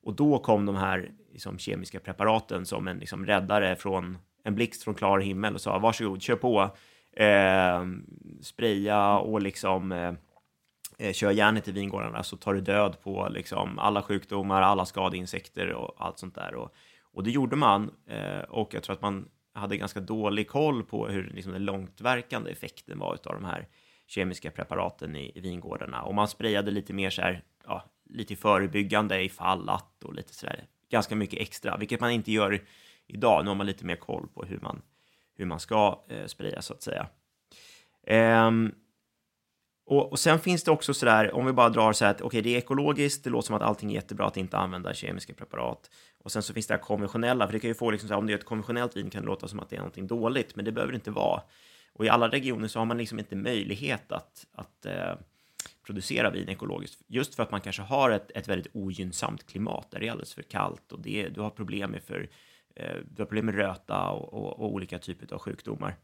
Och 0.03 0.15
då 0.15 0.39
kom 0.39 0.67
de 0.67 0.77
här 0.77 1.11
liksom, 1.33 1.59
kemiska 1.59 2.01
preparaten 2.01 2.67
som 2.67 2.89
en 2.89 2.99
liksom, 2.99 3.27
räddare 3.27 3.77
från 3.77 4.19
en 4.43 4.55
blixt 4.55 4.85
från 4.85 4.95
klar 4.95 5.19
himmel 5.19 5.55
och 5.55 5.61
sa 5.61 5.79
varsågod, 5.79 6.23
kör 6.23 6.37
på, 6.37 6.77
eh, 7.13 7.85
spraya 8.41 9.19
och 9.19 9.43
liksom 9.43 9.93
eh, 9.93 10.13
Eh, 10.99 11.13
kör 11.13 11.31
järnet 11.31 11.69
i 11.69 11.73
vingårdarna 11.73 12.23
så 12.23 12.37
tar 12.37 12.55
det 12.55 12.61
död 12.61 12.97
på 13.03 13.29
liksom, 13.31 13.79
alla 13.79 14.03
sjukdomar, 14.03 14.63
alla 14.63 14.87
skadeinsekter 14.87 15.73
och 15.73 15.95
allt 15.99 16.19
sånt 16.19 16.35
där. 16.35 16.55
Och, 16.55 16.75
och 17.03 17.23
det 17.25 17.31
gjorde 17.31 17.57
man 17.57 17.91
eh, 18.07 18.41
och 18.49 18.75
jag 18.75 18.83
tror 18.83 18.95
att 18.95 19.03
man 19.03 19.29
hade 19.53 19.77
ganska 19.77 20.01
dålig 20.01 20.49
koll 20.49 20.83
på 20.83 21.09
hur 21.09 21.31
liksom, 21.35 21.53
den 21.53 21.65
långtverkande 21.65 22.51
effekten 22.51 22.99
var 22.99 23.13
av 23.25 23.35
de 23.35 23.45
här 23.45 23.69
kemiska 24.07 24.51
preparaten 24.51 25.17
i, 25.17 25.33
i 25.35 25.41
vingårdarna. 25.41 26.03
Och 26.03 26.15
man 26.15 26.29
sprayade 26.29 26.71
lite 26.71 26.93
mer 26.93 27.11
så 27.11 27.23
här, 27.23 27.43
ja, 27.67 27.85
lite 28.11 28.37
förebyggande 28.37 29.23
ifall 29.23 29.69
att 29.69 30.05
och 30.05 30.15
lite 30.15 30.35
så 30.35 30.47
där, 30.47 30.65
ganska 30.91 31.17
mycket 31.17 31.41
extra, 31.41 31.77
vilket 31.77 32.01
man 32.01 32.11
inte 32.11 32.33
gör 32.33 32.63
idag. 33.07 33.45
Nu 33.45 33.51
har 33.51 33.55
man 33.55 33.67
lite 33.67 33.87
mer 33.87 33.97
koll 33.97 34.29
på 34.35 34.45
hur 34.45 34.59
man, 34.61 34.83
hur 35.37 35.45
man 35.45 35.61
ska 35.61 36.05
eh, 36.09 36.27
spraya 36.27 36.63
så 36.63 36.75
att 36.75 36.83
säga. 36.83 37.07
Ehm, 38.07 38.73
och, 39.87 40.13
och 40.13 40.19
sen 40.19 40.39
finns 40.39 40.65
det 40.65 40.71
också 40.71 40.95
så 40.95 41.07
där, 41.07 41.35
om 41.35 41.47
vi 41.47 41.53
bara 41.53 41.69
drar 41.69 41.93
så 41.93 42.05
här 42.05 42.11
att 42.11 42.21
okej, 42.21 42.27
okay, 42.27 42.41
det 42.41 42.55
är 42.55 42.59
ekologiskt, 42.59 43.25
det 43.25 43.31
låter 43.31 43.47
som 43.47 43.57
att 43.57 43.63
allting 43.63 43.91
är 43.91 43.95
jättebra 43.95 44.27
att 44.27 44.37
inte 44.37 44.57
använda 44.57 44.95
kemiska 44.95 45.35
preparat. 45.35 45.91
Och 46.19 46.33
sen 46.33 46.43
så 46.43 46.55
finns 46.55 46.67
det 46.67 46.75
här 46.75 46.81
konventionella, 46.81 47.47
för 47.47 47.53
det 47.53 47.61
kan 47.61 47.69
ju 47.69 47.75
få 47.75 47.91
liksom 47.91 48.09
så 48.09 48.15
här, 48.15 48.19
om 48.19 48.27
det 48.27 48.33
är 48.33 48.39
ett 48.39 48.45
konventionellt 48.45 48.97
vin 48.97 49.11
kan 49.11 49.23
det 49.23 49.27
låta 49.27 49.49
som 49.49 49.61
att 49.61 49.71
det 49.71 49.77
är 49.77 49.81
någonting 49.81 50.07
dåligt, 50.07 50.57
men 50.57 50.65
det 50.65 50.73
behöver 50.73 50.93
det 50.93 50.97
inte 50.97 51.11
vara. 51.11 51.43
Och 51.93 52.05
i 52.05 52.09
alla 52.09 52.29
regioner 52.29 52.69
så 52.69 52.79
har 52.79 52.87
man 52.87 52.99
liksom 52.99 53.19
inte 53.19 53.37
möjlighet 53.37 54.13
att, 54.13 54.47
att 54.53 54.87
eh, 54.87 55.15
producera 55.87 56.31
vin 56.31 56.49
ekologiskt, 56.49 57.03
just 57.07 57.35
för 57.35 57.43
att 57.43 57.51
man 57.51 57.61
kanske 57.61 57.83
har 57.83 58.11
ett, 58.11 58.31
ett 58.35 58.49
väldigt 58.49 58.77
ogynnsamt 58.77 59.47
klimat 59.47 59.91
där 59.91 60.01
det 60.01 60.07
är 60.07 60.11
alldeles 60.11 60.35
för 60.35 60.43
kallt 60.43 60.93
och 60.93 61.01
det, 61.01 61.29
du 61.29 61.41
har 61.41 61.51
problem 61.51 61.91
med, 61.91 62.03
för, 62.03 62.29
eh, 62.77 62.97
du 63.11 63.23
har 63.23 63.27
problem 63.27 63.47
med 63.47 63.55
röta 63.55 64.09
och, 64.09 64.35
och, 64.35 64.61
och, 64.61 64.73
olika 64.73 64.99
typer 64.99 65.35
av 65.35 65.41
sjukdomar. 65.41 65.97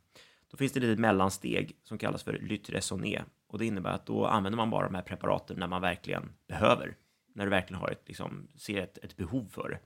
Då 0.50 0.56
finns 0.56 0.72
det 0.72 0.78
ett 0.78 0.84
litet 0.84 0.99
mellansteg 0.99 1.76
som 1.84 1.99
kallas 1.99 2.22
för 2.22 2.32
lytresoné 2.32 3.22
och 3.50 3.59
det 3.59 3.66
innebär 3.66 3.90
att 3.90 4.07
då 4.07 4.26
använder 4.26 4.57
man 4.57 4.71
bara 4.71 4.87
de 4.87 4.95
här 4.95 5.02
preparaten 5.02 5.57
när 5.57 5.66
man 5.66 5.83
verkligen 5.83 6.33
behöver, 6.49 6.97
när 7.35 7.45
du 7.45 7.50
verkligen 7.50 7.80
har 7.80 7.88
ett, 7.88 8.02
liksom, 8.07 8.49
ser 8.57 8.83
ett, 8.83 8.99
ett 8.99 9.16
behov 9.16 9.49
för 9.50 9.69
det. 9.69 9.80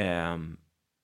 Ehm, 0.00 0.56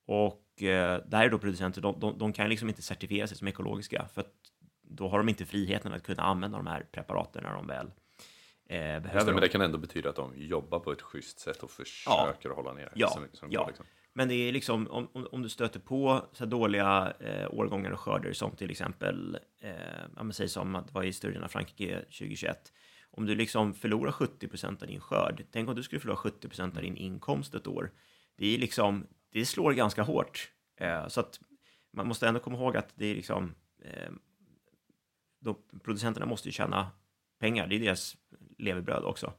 och 0.07 0.63
eh, 0.63 1.01
där 1.05 1.25
är 1.25 1.29
då 1.29 1.39
producenter, 1.39 1.81
de, 1.81 1.99
de, 1.99 2.17
de 2.17 2.33
kan 2.33 2.49
liksom 2.49 2.69
inte 2.69 2.81
certifiera 2.81 3.27
sig 3.27 3.37
som 3.37 3.47
ekologiska 3.47 4.07
för 4.13 4.21
att 4.21 4.33
då 4.81 5.07
har 5.07 5.17
de 5.17 5.29
inte 5.29 5.45
friheten 5.45 5.93
att 5.93 6.03
kunna 6.03 6.23
använda 6.23 6.57
de 6.57 6.67
här 6.67 6.85
preparaten 6.91 7.43
när 7.43 7.53
de 7.53 7.67
väl 7.67 7.85
eh, 7.85 8.77
behöver 8.77 9.11
det, 9.11 9.19
dem. 9.19 9.33
men 9.33 9.41
det 9.41 9.49
kan 9.49 9.61
ändå 9.61 9.77
betyda 9.77 10.09
att 10.09 10.15
de 10.15 10.33
jobbar 10.35 10.79
på 10.79 10.91
ett 10.91 11.01
schysst 11.01 11.39
sätt 11.39 11.63
och 11.63 11.71
försöker 11.71 12.49
att 12.49 12.55
hålla 12.55 12.73
ner 12.73 12.91
Ja, 12.95 13.07
så 13.07 13.19
mycket 13.19 13.37
som 13.37 13.51
ja. 13.51 13.59
går. 13.59 13.67
Liksom. 13.67 13.85
Men 14.13 14.27
det 14.27 14.35
är 14.35 14.51
liksom 14.51 14.87
om, 14.87 15.07
om, 15.13 15.27
om 15.31 15.41
du 15.41 15.49
stöter 15.49 15.79
på 15.79 16.25
så 16.33 16.45
dåliga 16.45 17.13
eh, 17.19 17.47
årgångar 17.53 17.91
och 17.91 17.99
skörder 17.99 18.33
som 18.33 18.55
till 18.55 18.71
exempel, 18.71 19.37
eh, 19.61 19.71
ja, 20.15 20.23
men 20.23 20.33
säg 20.33 20.49
som 20.49 20.75
att 20.75 20.87
det 20.87 20.93
var 20.93 21.03
i 21.03 21.13
studierna 21.13 21.47
Frankrike 21.47 21.99
2021. 21.99 22.73
Om 23.11 23.25
du 23.25 23.35
liksom 23.35 23.73
förlorar 23.73 24.11
70 24.11 24.47
procent 24.47 24.81
av 24.81 24.87
din 24.87 24.99
skörd, 24.99 25.45
tänk 25.51 25.69
om 25.69 25.75
du 25.75 25.83
skulle 25.83 25.99
förlora 25.99 26.17
70 26.17 26.47
procent 26.47 26.75
av 26.75 26.81
din 26.81 26.97
inkomst 26.97 27.55
ett 27.55 27.67
år. 27.67 27.91
Det 28.37 28.55
är 28.55 28.57
liksom, 28.57 29.07
det 29.31 29.45
slår 29.45 29.73
ganska 29.73 30.03
hårt. 30.03 30.51
Eh, 30.77 31.07
så 31.07 31.19
att 31.19 31.39
man 31.93 32.07
måste 32.07 32.27
ändå 32.27 32.39
komma 32.39 32.57
ihåg 32.57 32.77
att 32.77 32.93
det 32.95 33.05
är 33.05 33.15
liksom, 33.15 33.55
eh, 33.83 34.11
de, 35.39 35.55
producenterna 35.83 36.25
måste 36.25 36.47
ju 36.47 36.51
tjäna 36.51 36.91
pengar, 37.39 37.67
det 37.67 37.75
är 37.75 37.79
deras 37.79 38.17
levebröd 38.57 39.03
också, 39.03 39.33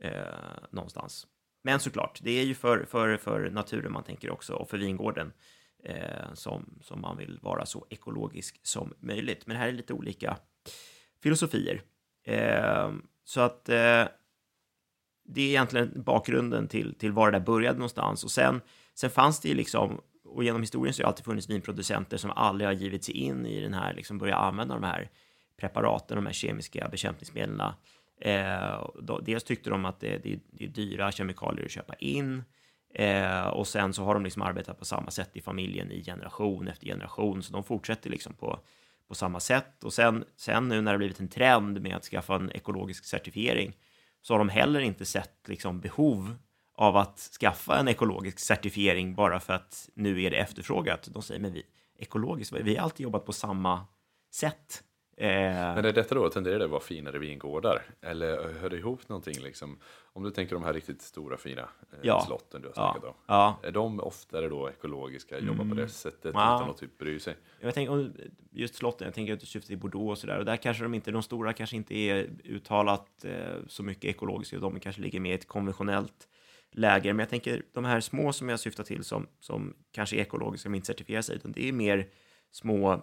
eh, 0.00 0.22
någonstans. 0.70 1.26
Men 1.68 1.80
såklart, 1.80 2.18
det 2.22 2.30
är 2.30 2.44
ju 2.44 2.54
för, 2.54 2.84
för, 2.84 3.16
för 3.16 3.50
naturen 3.50 3.92
man 3.92 4.04
tänker 4.04 4.30
också 4.30 4.52
och 4.54 4.70
för 4.70 4.78
vingården 4.78 5.32
eh, 5.84 6.34
som, 6.34 6.78
som 6.82 7.00
man 7.00 7.16
vill 7.16 7.38
vara 7.42 7.66
så 7.66 7.86
ekologisk 7.90 8.60
som 8.62 8.94
möjligt. 9.00 9.46
Men 9.46 9.56
här 9.56 9.68
är 9.68 9.72
lite 9.72 9.92
olika 9.92 10.36
filosofier. 11.22 11.82
Eh, 12.24 12.92
så 13.24 13.40
att 13.40 13.68
eh, 13.68 14.04
det 15.24 15.40
är 15.40 15.48
egentligen 15.48 16.02
bakgrunden 16.02 16.68
till, 16.68 16.94
till 16.94 17.12
var 17.12 17.30
det 17.30 17.38
där 17.38 17.44
började 17.44 17.78
någonstans. 17.78 18.24
Och 18.24 18.30
sen, 18.30 18.60
sen 18.94 19.10
fanns 19.10 19.40
det 19.40 19.48
ju 19.48 19.54
liksom, 19.54 20.00
och 20.24 20.44
genom 20.44 20.62
historien 20.62 20.94
så 20.94 21.02
har 21.02 21.04
det 21.04 21.08
alltid 21.08 21.24
funnits 21.24 21.50
vinproducenter 21.50 22.16
som 22.16 22.30
aldrig 22.30 22.68
har 22.68 22.74
givit 22.74 23.04
sig 23.04 23.14
in 23.14 23.46
i 23.46 23.60
den 23.60 23.74
här, 23.74 23.94
liksom 23.94 24.18
börja 24.18 24.36
använda 24.36 24.74
de 24.74 24.84
här 24.84 25.10
preparaten, 25.56 26.16
de 26.16 26.26
här 26.26 26.32
kemiska 26.32 26.88
bekämpningsmedlen. 26.88 27.72
Eh, 28.20 28.86
då, 29.00 29.18
dels 29.18 29.44
tyckte 29.44 29.70
de 29.70 29.84
att 29.84 30.00
det, 30.00 30.18
det, 30.18 30.38
det 30.50 30.64
är 30.64 30.68
dyra 30.68 31.12
kemikalier 31.12 31.64
att 31.64 31.70
köpa 31.70 31.94
in. 31.94 32.44
Eh, 32.94 33.46
och 33.46 33.66
sen 33.66 33.92
så 33.92 34.04
har 34.04 34.14
de 34.14 34.24
liksom 34.24 34.42
arbetat 34.42 34.78
på 34.78 34.84
samma 34.84 35.10
sätt 35.10 35.30
i 35.32 35.40
familjen 35.40 35.92
i 35.92 36.04
generation 36.04 36.68
efter 36.68 36.86
generation, 36.86 37.42
så 37.42 37.52
de 37.52 37.64
fortsätter 37.64 38.10
liksom 38.10 38.34
på, 38.34 38.60
på 39.08 39.14
samma 39.14 39.40
sätt. 39.40 39.84
Och 39.84 39.92
sen, 39.92 40.24
sen 40.36 40.68
nu 40.68 40.80
när 40.80 40.92
det 40.92 40.98
blivit 40.98 41.20
en 41.20 41.28
trend 41.28 41.80
med 41.80 41.96
att 41.96 42.04
skaffa 42.04 42.34
en 42.34 42.52
ekologisk 42.52 43.04
certifiering 43.04 43.76
så 44.22 44.34
har 44.34 44.38
de 44.38 44.48
heller 44.48 44.80
inte 44.80 45.04
sett 45.04 45.48
liksom 45.48 45.80
behov 45.80 46.36
av 46.74 46.96
att 46.96 47.18
skaffa 47.40 47.78
en 47.78 47.88
ekologisk 47.88 48.38
certifiering 48.38 49.14
bara 49.14 49.40
för 49.40 49.52
att 49.52 49.88
nu 49.94 50.22
är 50.22 50.30
det 50.30 50.36
efterfrågat. 50.36 51.08
De 51.12 51.22
säger, 51.22 51.40
men 51.40 51.52
vi 51.52 51.62
ekologiskt, 51.98 52.52
vi 52.52 52.76
har 52.76 52.84
alltid 52.84 53.04
jobbat 53.04 53.26
på 53.26 53.32
samma 53.32 53.86
sätt. 54.30 54.82
Eh, 55.20 55.28
Men 55.74 55.84
är 55.84 55.92
detta 55.92 56.14
då, 56.14 56.28
tenderar 56.30 56.58
det 56.58 56.64
att 56.64 56.70
vara 56.70 56.80
finare 56.80 57.18
vingårdar? 57.18 57.82
Eller 58.00 58.52
hör 58.52 58.70
det 58.70 58.76
ihop 58.76 59.08
någonting 59.08 59.38
liksom? 59.42 59.78
Om 60.12 60.22
du 60.22 60.30
tänker 60.30 60.54
de 60.54 60.62
här 60.64 60.72
riktigt 60.72 61.02
stora 61.02 61.36
fina 61.36 61.62
eh, 61.62 61.98
Ja. 62.02 62.20
slotten 62.26 62.62
du 62.62 62.68
har 62.68 62.72
ja, 62.76 62.92
snackat 62.92 63.08
om. 63.10 63.14
ja, 63.26 63.58
Är 63.62 63.70
de 63.72 64.00
oftare 64.00 64.48
då 64.48 64.68
ekologiska, 64.70 65.38
jobbar 65.38 65.64
på 65.68 65.74
det 65.74 65.88
sättet 65.88 66.30
Ja. 66.34 66.56
utan 66.56 66.70
att 66.70 66.76
typ 66.78 66.98
bry 66.98 67.18
sig? 67.20 67.36
Jag 67.60 67.74
tänker, 67.74 68.12
just 68.50 68.74
slotten, 68.74 69.04
jag 69.04 69.14
tänker 69.14 69.32
att 69.32 69.40
du 69.40 69.46
syftar 69.46 69.72
i 69.72 69.76
Bordeaux 69.76 70.10
och 70.10 70.18
sådär, 70.18 70.38
och 70.38 70.44
där 70.44 70.56
kanske 70.56 70.82
de 70.82 70.94
inte, 70.94 71.10
de 71.10 71.22
stora 71.22 71.52
kanske 71.52 71.76
inte 71.76 71.94
är 71.94 72.28
uttalat 72.44 73.24
eh, 73.24 73.54
så 73.68 73.82
mycket 73.82 74.04
ekologiska, 74.04 74.58
de 74.58 74.80
kanske 74.80 75.02
ligger 75.02 75.20
mer 75.20 75.30
i 75.32 75.34
ett 75.34 75.48
konventionellt 75.48 76.28
läger, 76.72 77.12
men 77.12 77.18
jag 77.18 77.28
tänker 77.30 77.62
de 77.72 77.84
här 77.84 78.00
små 78.00 78.32
som 78.32 78.48
jag 78.48 78.60
syftar 78.60 78.84
till 78.84 79.04
som, 79.04 79.26
som 79.40 79.74
kanske 79.92 80.16
är 80.16 80.20
ekologiska 80.20 80.68
men 80.68 80.76
inte 80.76 80.86
certifierar 80.86 81.22
sig, 81.22 81.36
utan 81.36 81.52
det 81.52 81.68
är 81.68 81.72
mer 81.72 82.08
små 82.50 83.02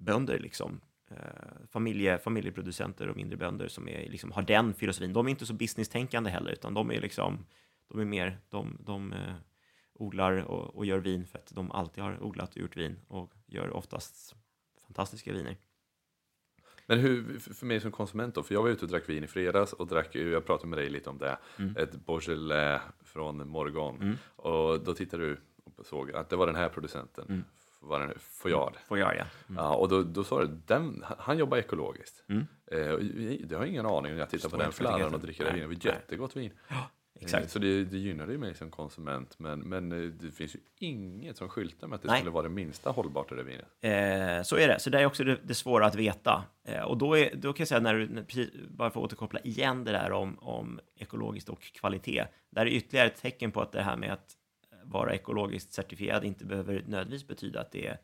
bönder 0.00 0.38
liksom. 0.38 0.80
Eh, 1.16 1.66
familje, 1.70 2.18
familjeproducenter 2.18 3.08
och 3.08 3.16
mindre 3.16 3.36
bönder 3.36 3.68
som 3.68 3.88
är, 3.88 4.08
liksom, 4.10 4.32
har 4.32 4.42
den 4.42 4.74
filosofin. 4.74 5.12
De 5.12 5.26
är 5.26 5.30
inte 5.30 5.46
så 5.46 5.52
business-tänkande 5.54 6.30
heller, 6.30 6.52
utan 6.52 6.74
de 6.74 6.90
är 6.92 7.00
liksom, 7.00 7.46
de 7.88 8.00
är 8.00 8.04
mer, 8.04 8.38
de, 8.48 8.76
de 8.80 9.12
eh, 9.12 9.34
odlar 9.94 10.32
och, 10.36 10.76
och 10.76 10.86
gör 10.86 10.98
vin 10.98 11.26
för 11.26 11.38
att 11.38 11.52
de 11.54 11.70
alltid 11.72 12.04
har 12.04 12.22
odlat 12.22 12.50
och 12.50 12.56
gjort 12.56 12.76
vin 12.76 12.96
och 13.08 13.32
gör 13.46 13.70
oftast 13.70 14.34
fantastiska 14.86 15.32
viner. 15.32 15.56
Men 16.86 16.98
hur, 16.98 17.38
för 17.38 17.66
mig 17.66 17.80
som 17.80 17.92
konsument 17.92 18.34
då, 18.34 18.42
för 18.42 18.54
jag 18.54 18.62
var 18.62 18.68
ute 18.70 18.84
och 18.84 18.90
drack 18.90 19.08
vin 19.08 19.24
i 19.24 19.26
fredags 19.26 19.72
och 19.72 19.86
drack, 19.86 20.14
jag 20.14 20.46
pratade 20.46 20.68
med 20.68 20.78
dig 20.78 20.90
lite 20.90 21.10
om 21.10 21.18
det, 21.18 21.38
Mm. 21.58 21.76
ett 21.76 22.06
Beaujolais 22.06 22.82
från 23.00 23.48
Morgon. 23.48 24.18
Och 24.36 24.80
då 24.84 24.94
tittade 24.94 25.22
du 25.24 25.40
och 25.76 25.86
såg 25.86 26.12
att 26.12 26.30
det 26.30 26.36
var 26.36 26.46
den 26.46 26.56
här 26.56 26.68
producenten, 26.68 27.24
Mm. 27.28 27.44
Var 27.82 28.00
den, 28.00 28.12
Foyard. 28.18 28.76
Får 28.86 28.98
jag 28.98 29.16
ja. 29.16 29.24
Ja, 29.56 29.74
och 29.74 29.88
då, 29.88 30.02
då 30.02 30.24
sa 30.24 30.40
du, 30.40 30.60
den, 30.66 31.04
han 31.18 31.38
jobbar 31.38 31.58
ekologiskt. 31.58 32.24
Mm. 32.28 32.46
Eh, 32.72 32.78
det 33.46 33.54
har 33.54 33.62
jag 33.62 33.68
ingen 33.68 33.86
aning 33.86 34.12
när 34.12 34.18
jag 34.18 34.30
tittar 34.30 34.48
på 34.48 34.48
Står 34.48 34.58
den 34.58 34.66
på 34.66 34.72
fladran 34.72 35.14
och 35.14 35.20
dricker 35.20 35.44
det 35.44 35.52
vinet. 35.52 35.82
Det 35.82 35.88
var 35.88 35.94
jättegott 35.94 36.36
vin. 36.36 36.52
Exakt. 37.20 37.44
Eh, 37.44 37.48
Så 37.48 37.58
det, 37.58 37.84
det 37.84 37.98
gynnade 37.98 38.32
ju 38.32 38.38
mig 38.38 38.54
som 38.54 38.70
konsument. 38.70 39.38
Men, 39.38 39.60
men 39.60 39.92
eh, 39.92 39.98
det 39.98 40.30
finns 40.30 40.54
ju 40.54 40.58
inget 40.78 41.36
som 41.36 41.48
skyltar 41.48 41.86
med 41.88 41.96
att 41.96 42.02
det 42.02 42.08
Nej. 42.08 42.18
skulle 42.18 42.30
vara 42.30 42.42
det 42.42 42.48
minsta 42.48 42.90
hållbart 42.90 43.32
i 43.32 43.34
det 43.34 43.42
vinet. 43.42 43.66
Eh, 43.80 44.42
så 44.44 44.56
är 44.56 44.68
det. 44.68 44.78
Så 44.80 44.90
det 44.90 45.00
är 45.00 45.06
också 45.06 45.24
det, 45.24 45.38
det 45.42 45.54
svåra 45.54 45.86
att 45.86 45.94
veta. 45.94 46.44
Eh, 46.64 46.82
och 46.82 46.98
då, 46.98 47.18
är, 47.18 47.34
då 47.34 47.52
kan 47.52 47.60
jag 47.60 47.68
säga, 47.68 47.80
när 47.80 47.94
du, 47.94 48.24
precis, 48.24 48.50
bara 48.68 48.90
för 48.90 49.00
att 49.00 49.04
återkoppla 49.04 49.40
igen 49.40 49.84
det 49.84 49.92
där 49.92 50.12
om, 50.12 50.38
om 50.38 50.80
ekologiskt 50.96 51.48
och 51.48 51.60
kvalitet. 51.62 52.24
Där 52.50 52.66
är 52.66 52.70
ytterligare 52.70 53.06
ett 53.06 53.22
tecken 53.22 53.52
på 53.52 53.60
att 53.60 53.72
det 53.72 53.82
här 53.82 53.96
med 53.96 54.12
att 54.12 54.36
vara 54.92 55.14
ekologiskt 55.14 55.72
certifierad 55.72 56.24
inte 56.24 56.44
behöver 56.44 56.74
nödvändigtvis 56.74 57.28
betyda 57.28 57.60
att 57.60 57.72
det 57.72 57.86
är 57.86 57.98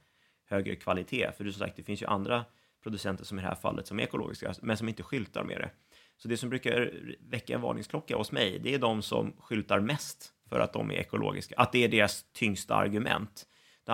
högre 0.48 0.76
kvalitet. 0.76 1.32
För 1.36 1.44
det, 1.44 1.52
som 1.52 1.58
sagt, 1.58 1.76
det 1.76 1.82
finns 1.82 2.02
ju 2.02 2.06
andra 2.06 2.44
producenter 2.82 3.24
som 3.24 3.38
i 3.38 3.42
det 3.42 3.48
här 3.48 3.54
fallet 3.54 3.86
som 3.86 3.98
är 3.98 4.02
ekologiska, 4.02 4.54
men 4.62 4.76
som 4.76 4.88
inte 4.88 5.02
skyltar 5.02 5.44
med 5.44 5.60
det. 5.60 5.70
Så 6.16 6.28
det 6.28 6.36
som 6.36 6.48
brukar 6.48 6.92
väcka 7.20 7.54
en 7.54 7.60
varningsklocka 7.60 8.16
hos 8.16 8.32
mig, 8.32 8.58
det 8.58 8.74
är 8.74 8.78
de 8.78 9.02
som 9.02 9.32
skyltar 9.38 9.80
mest 9.80 10.32
för 10.48 10.60
att 10.60 10.72
de 10.72 10.90
är 10.90 10.94
ekologiska. 10.94 11.54
Att 11.58 11.72
det 11.72 11.84
är 11.84 11.88
deras 11.88 12.24
tyngsta 12.32 12.74
argument. 12.74 13.46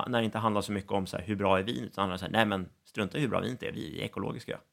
När 0.07 0.19
det 0.19 0.25
inte 0.25 0.39
handlar 0.39 0.63
så 0.63 0.73
mycket 0.73 0.93
om 0.93 1.07
så 1.07 1.17
här, 1.17 1.25
hur 1.25 1.37
bra 1.37 1.59
är 1.59 1.63
vinet, 1.63 1.91
utan 1.91 2.03
handlar 2.03 2.17
så 2.17 2.25
här, 2.25 2.33
nej 2.33 2.47
men 2.47 2.69
strunta 2.85 3.19
i 3.19 3.21
hur 3.21 3.29
bra 3.29 3.41
vinet 3.41 3.63
är, 3.63 3.73
vi 3.73 4.01
är 4.01 4.05
ekologiska. 4.05 4.59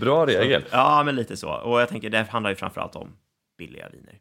Bra 0.00 0.26
regel. 0.26 0.64
Ja, 0.70 1.02
men 1.04 1.16
lite 1.16 1.36
så. 1.36 1.54
Och 1.54 1.80
jag 1.80 1.88
tänker, 1.88 2.10
det 2.10 2.22
handlar 2.22 2.50
ju 2.50 2.56
framförallt 2.56 2.96
om 2.96 3.16
billiga 3.58 3.88
viner. 3.88 4.18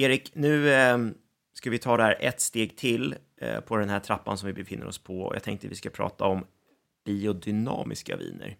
Erik, 0.00 0.30
nu 0.34 0.72
eh, 0.72 0.98
ska 1.54 1.70
vi 1.70 1.78
ta 1.78 1.96
det 1.96 2.02
här 2.02 2.16
ett 2.20 2.40
steg 2.40 2.76
till 2.76 3.14
eh, 3.40 3.60
på 3.60 3.76
den 3.76 3.88
här 3.88 4.00
trappan 4.00 4.38
som 4.38 4.46
vi 4.46 4.52
befinner 4.52 4.86
oss 4.86 4.98
på. 4.98 5.30
Jag 5.34 5.42
tänkte 5.42 5.68
vi 5.68 5.74
ska 5.74 5.90
prata 5.90 6.24
om 6.24 6.46
biodynamiska 7.04 8.16
viner. 8.16 8.56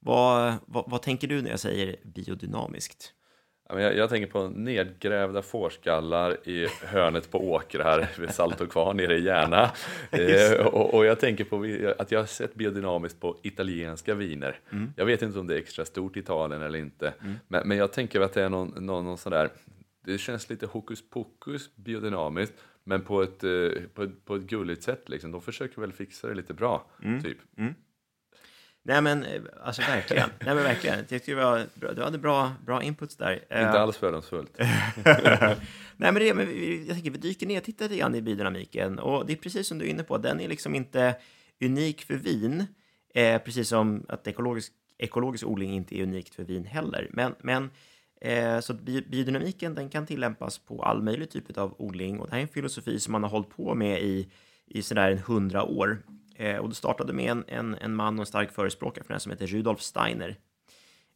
Vad, 0.00 0.54
vad, 0.66 0.90
vad 0.90 1.02
tänker 1.02 1.28
du 1.28 1.42
när 1.42 1.50
jag 1.50 1.60
säger 1.60 1.96
biodynamiskt? 2.04 3.12
Jag, 3.68 3.96
jag 3.96 4.08
tänker 4.08 4.32
på 4.32 4.48
nedgrävda 4.48 5.42
fårskallar 5.42 6.48
i 6.48 6.68
hörnet 6.82 7.30
på 7.30 7.50
åkrar 7.50 8.10
vid 8.18 8.30
Saltokvarn 8.30 8.96
nere 8.96 9.18
i 9.18 9.24
Järna. 9.24 9.70
Eh, 10.10 10.66
och, 10.66 10.94
och 10.94 11.06
jag 11.06 11.20
tänker 11.20 11.44
på 11.44 11.56
att 11.98 12.12
jag 12.12 12.20
har 12.20 12.26
sett 12.26 12.54
biodynamiskt 12.54 13.20
på 13.20 13.36
italienska 13.42 14.14
viner. 14.14 14.60
Jag 14.96 15.06
vet 15.06 15.22
inte 15.22 15.38
om 15.38 15.46
det 15.46 15.54
är 15.54 15.58
extra 15.58 15.84
stort 15.84 16.16
i 16.16 16.20
Italien 16.20 16.62
eller 16.62 16.78
inte. 16.78 17.14
Men, 17.48 17.68
men 17.68 17.76
jag 17.76 17.92
tänker 17.92 18.20
att 18.20 18.32
det 18.32 18.42
är 18.42 18.48
någon, 18.48 18.68
någon, 18.68 19.04
någon 19.04 19.18
sån 19.18 19.32
där, 19.32 19.50
det 20.04 20.18
känns 20.18 20.50
lite 20.50 20.66
hokus 20.66 21.10
pokus 21.10 21.76
biodynamiskt. 21.76 22.54
Men 22.84 23.02
på 23.02 23.22
ett, 23.22 23.44
eh, 23.44 23.50
på 23.94 24.02
ett, 24.02 24.24
på 24.24 24.36
ett 24.36 24.42
gulligt 24.42 24.82
sätt 24.82 25.08
liksom. 25.08 25.32
De 25.32 25.42
försöker 25.42 25.80
väl 25.80 25.92
fixa 25.92 26.28
det 26.28 26.34
lite 26.34 26.54
bra, 26.54 26.90
typ. 27.22 27.38
Nej 28.86 29.02
men 29.02 29.22
eh, 29.24 29.42
alltså 29.62 29.82
verkligen, 29.82 30.28
nej 30.40 30.54
men 30.54 30.64
verkligen. 30.64 30.96
Jag 30.98 31.08
tyckte 31.08 31.30
det 31.30 31.34
var 31.44 31.66
bra. 31.74 31.92
Du 31.92 32.02
hade 32.02 32.18
bra, 32.18 32.52
bra 32.66 32.82
inputs 32.82 33.16
där. 33.16 33.44
Eh, 33.50 33.66
Inte 33.66 33.80
alls 33.80 33.96
fördomsfullt. 33.96 34.52
Nej, 35.96 36.12
men 36.12 36.14
det, 36.14 36.34
men 36.34 36.46
vi, 36.48 36.84
jag 36.86 36.94
tänker 36.94 37.10
vi 37.10 37.18
dyker 37.18 37.46
ner, 37.46 37.60
tittar 37.60 37.84
lite 37.84 37.96
grann 37.96 38.14
i 38.14 38.22
biodynamiken 38.22 38.98
och 38.98 39.26
det 39.26 39.32
är 39.32 39.36
precis 39.36 39.66
som 39.68 39.78
du 39.78 39.84
är 39.84 39.88
inne 39.88 40.02
på, 40.02 40.18
den 40.18 40.40
är 40.40 40.48
liksom 40.48 40.74
inte 40.74 41.16
unik 41.60 42.02
för 42.02 42.14
vin, 42.14 42.66
eh, 43.14 43.38
precis 43.42 43.68
som 43.68 44.06
att 44.08 44.26
ekologisk, 44.26 44.72
ekologisk 44.98 45.46
odling 45.46 45.70
inte 45.74 45.98
är 45.98 46.02
unikt 46.02 46.34
för 46.34 46.44
vin 46.44 46.64
heller. 46.64 47.08
Men, 47.12 47.34
men 47.40 47.62
eh, 47.64 47.70
Eh, 48.24 48.60
så 48.60 48.72
att 48.72 48.80
biodynamiken 48.80 49.74
den 49.74 49.88
kan 49.88 50.06
tillämpas 50.06 50.58
på 50.58 50.82
all 50.82 51.02
möjlig 51.02 51.30
typ 51.30 51.58
av 51.58 51.74
odling 51.78 52.20
och 52.20 52.26
det 52.26 52.32
här 52.32 52.38
är 52.38 52.42
en 52.42 52.48
filosofi 52.48 53.00
som 53.00 53.12
man 53.12 53.22
har 53.22 53.30
hållit 53.30 53.50
på 53.50 53.74
med 53.74 54.02
i, 54.02 54.30
i 54.66 54.82
sådär 54.82 55.10
en 55.10 55.18
hundra 55.18 55.64
år. 55.64 56.02
Eh, 56.36 56.56
och 56.56 56.68
det 56.68 56.74
startade 56.74 57.12
med 57.12 57.30
en, 57.30 57.44
en, 57.48 57.74
en 57.74 57.94
man 57.94 58.14
och 58.14 58.22
en 58.22 58.26
stark 58.26 58.52
förespråkare 58.52 59.04
för 59.04 59.08
den 59.08 59.14
här 59.14 59.18
som 59.18 59.32
heter 59.32 59.46
Rudolf 59.46 59.80
Steiner. 59.80 60.36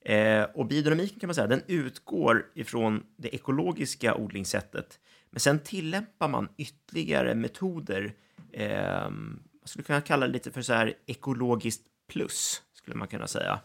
Eh, 0.05 0.43
och 0.43 0.67
biodynamiken 0.67 1.21
kan 1.21 1.29
man 1.29 1.35
säga, 1.35 1.47
den 1.47 1.63
utgår 1.67 2.47
ifrån 2.55 3.03
det 3.17 3.35
ekologiska 3.35 4.15
odlingssättet. 4.15 5.01
Men 5.31 5.41
sen 5.41 5.59
tillämpar 5.59 6.29
man 6.29 6.49
ytterligare 6.57 7.35
metoder. 7.35 8.15
Eh, 8.53 9.11
man 9.11 9.41
skulle 9.65 9.85
kunna 9.85 10.01
kalla 10.01 10.27
det 10.27 10.33
lite 10.33 10.51
för 10.51 10.63
så 10.63 10.73
här 10.73 10.95
ekologiskt 11.07 11.87
plus, 12.13 12.63
skulle 12.73 12.97
man 12.97 13.09
kunna 13.09 13.27
säga. 13.27 13.61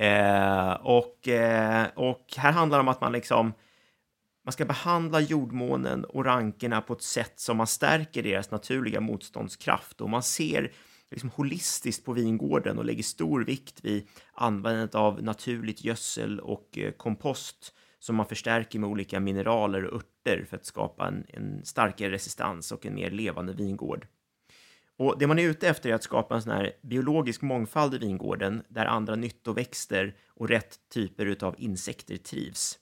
Eh, 0.00 0.72
och, 0.72 1.28
eh, 1.28 1.86
och 1.94 2.24
här 2.36 2.52
handlar 2.52 2.78
det 2.78 2.82
om 2.82 2.88
att 2.88 3.00
man 3.00 3.12
liksom 3.12 3.52
man 4.44 4.52
ska 4.52 4.64
behandla 4.64 5.20
jordmånen 5.20 6.04
och 6.04 6.24
rankerna 6.24 6.80
på 6.80 6.92
ett 6.92 7.02
sätt 7.02 7.40
som 7.40 7.56
man 7.56 7.66
stärker 7.66 8.22
deras 8.22 8.50
naturliga 8.50 9.00
motståndskraft 9.00 10.00
och 10.00 10.10
man 10.10 10.22
ser 10.22 10.72
liksom 11.10 11.30
holistiskt 11.30 12.04
på 12.04 12.12
vingården 12.12 12.78
och 12.78 12.84
lägger 12.84 13.02
stor 13.02 13.44
vikt 13.44 13.84
vid 13.84 14.08
användandet 14.32 14.94
av 14.94 15.22
naturligt 15.22 15.84
gödsel 15.84 16.40
och 16.40 16.78
eh, 16.78 16.92
kompost 16.92 17.74
som 17.98 18.16
man 18.16 18.26
förstärker 18.26 18.78
med 18.78 18.90
olika 18.90 19.20
mineraler 19.20 19.84
och 19.84 19.96
örter 19.96 20.44
för 20.48 20.56
att 20.56 20.66
skapa 20.66 21.08
en, 21.08 21.24
en 21.28 21.64
starkare 21.64 22.10
resistans 22.10 22.72
och 22.72 22.86
en 22.86 22.94
mer 22.94 23.10
levande 23.10 23.52
vingård. 23.52 24.06
Och 25.00 25.18
det 25.18 25.26
man 25.26 25.38
är 25.38 25.48
ute 25.48 25.68
efter 25.68 25.90
är 25.90 25.94
att 25.94 26.02
skapa 26.02 26.34
en 26.34 26.42
sån 26.42 26.52
här 26.52 26.72
biologisk 26.82 27.42
mångfald 27.42 27.94
i 27.94 27.98
vingården 27.98 28.62
där 28.68 28.86
andra 28.86 29.16
nyttoväxter 29.16 30.14
och 30.28 30.48
rätt 30.48 30.78
typer 30.92 31.44
av 31.44 31.54
insekter 31.58 32.16
trivs. 32.16 32.78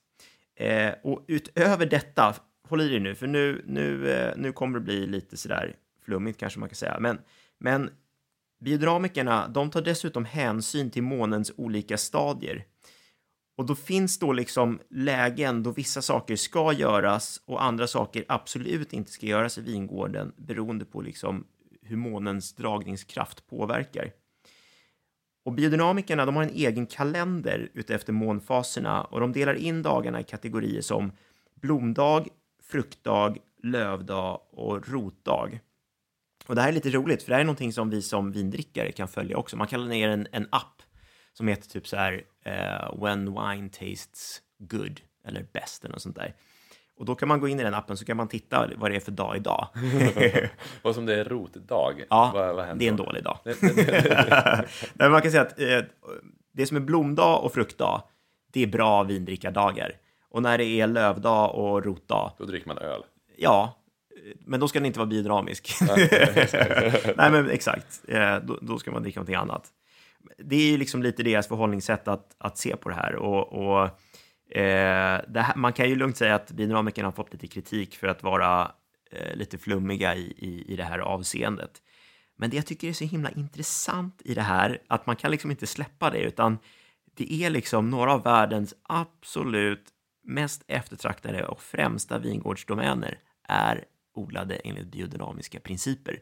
Eh, 0.57 0.93
och 1.03 1.25
utöver 1.29 1.87
detta, 1.87 2.35
håll 2.69 2.81
i 2.81 2.89
dig 2.89 3.01
nu, 3.01 3.15
för 3.15 3.27
nu, 3.27 3.63
nu, 3.67 4.11
eh, 4.11 4.33
nu 4.37 4.53
kommer 4.53 4.79
det 4.79 4.85
bli 4.85 5.07
lite 5.07 5.37
sådär 5.37 5.77
flummigt 6.05 6.41
kanske 6.41 6.61
man 6.61 6.69
kan 6.69 6.77
säga, 6.77 7.01
men, 7.01 7.19
men 7.59 7.91
biodramikerna, 8.61 9.49
de 9.49 9.71
tar 9.71 9.83
dessutom 9.83 10.25
hänsyn 10.25 10.91
till 10.91 11.03
månens 11.03 11.53
olika 11.57 11.99
stadier. 11.99 12.65
Och 13.57 13.67
då 13.67 13.75
finns 13.75 14.19
då 14.19 14.33
liksom 14.33 14.81
lägen 14.91 15.63
då 15.63 15.71
vissa 15.71 16.03
saker 16.03 16.37
ska 16.37 16.73
göras 16.73 17.43
och 17.45 17.65
andra 17.65 17.87
saker 17.87 18.25
absolut 18.29 18.93
inte 18.93 19.11
ska 19.11 19.27
göras 19.27 19.59
i 19.59 19.61
vingården 19.61 20.33
beroende 20.37 20.85
på 20.85 21.01
liksom 21.01 21.45
hur 21.89 21.97
månens 21.97 22.53
dragningskraft 22.53 23.47
påverkar. 23.47 24.13
Och 25.45 25.53
biodynamikerna 25.53 26.27
de 26.27 26.37
har 26.37 26.43
en 26.43 26.55
egen 26.55 26.87
kalender 26.87 27.71
utefter 27.75 28.13
månfaserna 28.13 29.03
och 29.03 29.21
de 29.21 29.33
delar 29.33 29.55
in 29.55 29.83
dagarna 29.83 30.21
i 30.21 30.25
kategorier 30.25 30.81
som 30.81 31.13
blomdag, 31.55 32.29
fruktdag, 32.63 33.37
lövdag 33.63 34.41
och 34.51 34.89
rotdag. 34.89 35.61
Och 36.47 36.55
det 36.55 36.61
här 36.61 36.69
är 36.69 36.73
lite 36.73 36.91
roligt, 36.91 37.23
för 37.23 37.31
det 37.31 37.35
här 37.35 37.41
är 37.41 37.45
någonting 37.45 37.73
som 37.73 37.91
vi 37.91 38.03
som 38.03 38.33
vindrickare 38.33 38.93
kan 38.93 39.09
följa 39.09 39.37
också. 39.37 39.57
Man 39.57 39.67
kan 39.67 39.81
ladda 39.81 39.91
ner 39.91 40.09
en, 40.09 40.27
en 40.33 40.49
app 40.51 40.83
som 41.33 41.49
heter 41.49 41.69
typ 41.69 41.89
så 41.89 41.97
här 41.97 42.13
uh, 42.47 43.05
When 43.05 43.25
Wine 43.25 43.69
Tastes 43.69 44.43
Good 44.59 45.01
eller 45.25 45.47
Best 45.53 45.85
eller 45.85 45.93
något 45.93 46.03
sånt 46.03 46.17
där. 46.17 46.35
Och 46.99 47.05
då 47.05 47.15
kan 47.15 47.29
man 47.29 47.41
gå 47.41 47.49
in 47.49 47.61
i 47.61 47.63
den 47.63 47.75
appen 47.75 47.97
så 47.97 48.05
kan 48.05 48.17
man 48.17 48.29
titta 48.29 48.71
vad 48.77 48.91
det 48.91 48.97
är 48.97 49.01
för 49.01 49.13
dag 49.13 49.37
idag. 49.37 49.69
och 50.83 50.95
som 50.95 51.07
det 51.07 51.15
är 51.15 51.25
rotdag, 51.25 51.95
ja, 52.11 52.31
vad, 52.35 52.55
vad 52.57 52.79
det 52.79 52.85
är 52.85 52.89
en 52.89 52.97
dålig 52.97 53.25
dag. 53.25 53.39
Nej, 54.95 55.11
man 55.11 55.23
kan 55.23 55.31
säga 55.31 55.43
att 55.43 55.61
eh, 55.61 55.81
det 56.53 56.67
som 56.67 56.77
är 56.77 56.81
blomdag 56.81 57.39
och 57.39 57.55
fruktdag, 57.55 58.03
det 58.53 58.63
är 58.63 58.67
bra 58.67 59.03
vindrickardagar. 59.03 59.93
Och 60.31 60.43
när 60.43 60.59
det 60.59 60.65
är 60.65 60.87
lövdag 60.87 61.55
och 61.55 61.85
rotdag, 61.85 62.33
då 62.39 62.45
dricker 62.45 62.69
man 62.69 62.79
öl. 62.79 63.03
Ja, 63.37 63.75
men 64.39 64.61
då 64.61 64.69
ska 64.69 64.79
den 64.79 64.87
inte 64.87 64.99
vara 64.99 65.07
biodynamisk. 65.07 65.75
Nej, 67.17 67.31
men 67.31 67.51
exakt. 67.51 68.01
Eh, 68.09 68.37
då, 68.37 68.59
då, 68.61 68.79
ska 68.79 68.91
man 68.91 69.03
dricka 69.03 69.21
någonting 69.21 69.35
annat. 69.35 69.67
Det 70.39 70.57
är 70.57 70.71
ju 70.71 70.77
liksom 70.77 71.03
lite 71.03 71.23
deras 71.23 71.49
förhållningssätt 71.49 72.09
att, 72.09 72.37
att 72.39 72.59
se 72.59 72.77
på 72.77 72.89
det 72.89 72.95
här. 72.95 73.15
Och, 73.17 73.53
och 73.53 73.89
Eh, 74.51 74.63
här, 75.35 75.57
man 75.57 75.73
kan 75.73 75.89
ju 75.89 75.97
lugnt 75.97 76.17
säga 76.17 76.35
att 76.35 76.51
biodynamikerna 76.53 77.07
har 77.07 77.13
fått 77.13 77.33
lite 77.33 77.47
kritik 77.47 77.97
för 77.97 78.09
att 78.09 78.23
vara 78.23 78.73
eh, 79.11 79.37
lite 79.37 79.59
flummiga 79.59 80.15
i, 80.15 80.35
i, 80.39 80.73
i 80.73 80.77
det 80.77 80.85
här 80.85 80.99
avseendet. 80.99 81.83
Men 82.37 82.51
det 82.51 82.57
jag 82.57 82.67
tycker 82.67 82.89
är 82.89 82.93
så 82.93 83.05
himla 83.05 83.31
intressant 83.31 84.23
i 84.25 84.35
det 84.35 84.43
här, 84.43 84.83
att 84.87 85.07
man 85.07 85.17
kan 85.17 85.31
liksom 85.31 85.51
inte 85.51 85.67
släppa 85.67 86.11
det, 86.11 86.21
utan 86.21 86.59
det 87.15 87.33
är 87.33 87.51
liksom 87.51 87.91
några 87.91 88.13
av 88.13 88.23
världens 88.23 88.75
absolut 88.83 89.85
mest 90.25 90.65
eftertraktade 90.69 91.47
och 91.47 91.63
främsta 91.63 92.19
vingårdsdomäner 92.19 93.19
är 93.49 93.85
odlade 94.15 94.55
enligt 94.57 94.87
biodynamiska 94.87 95.61
principer. 95.61 96.21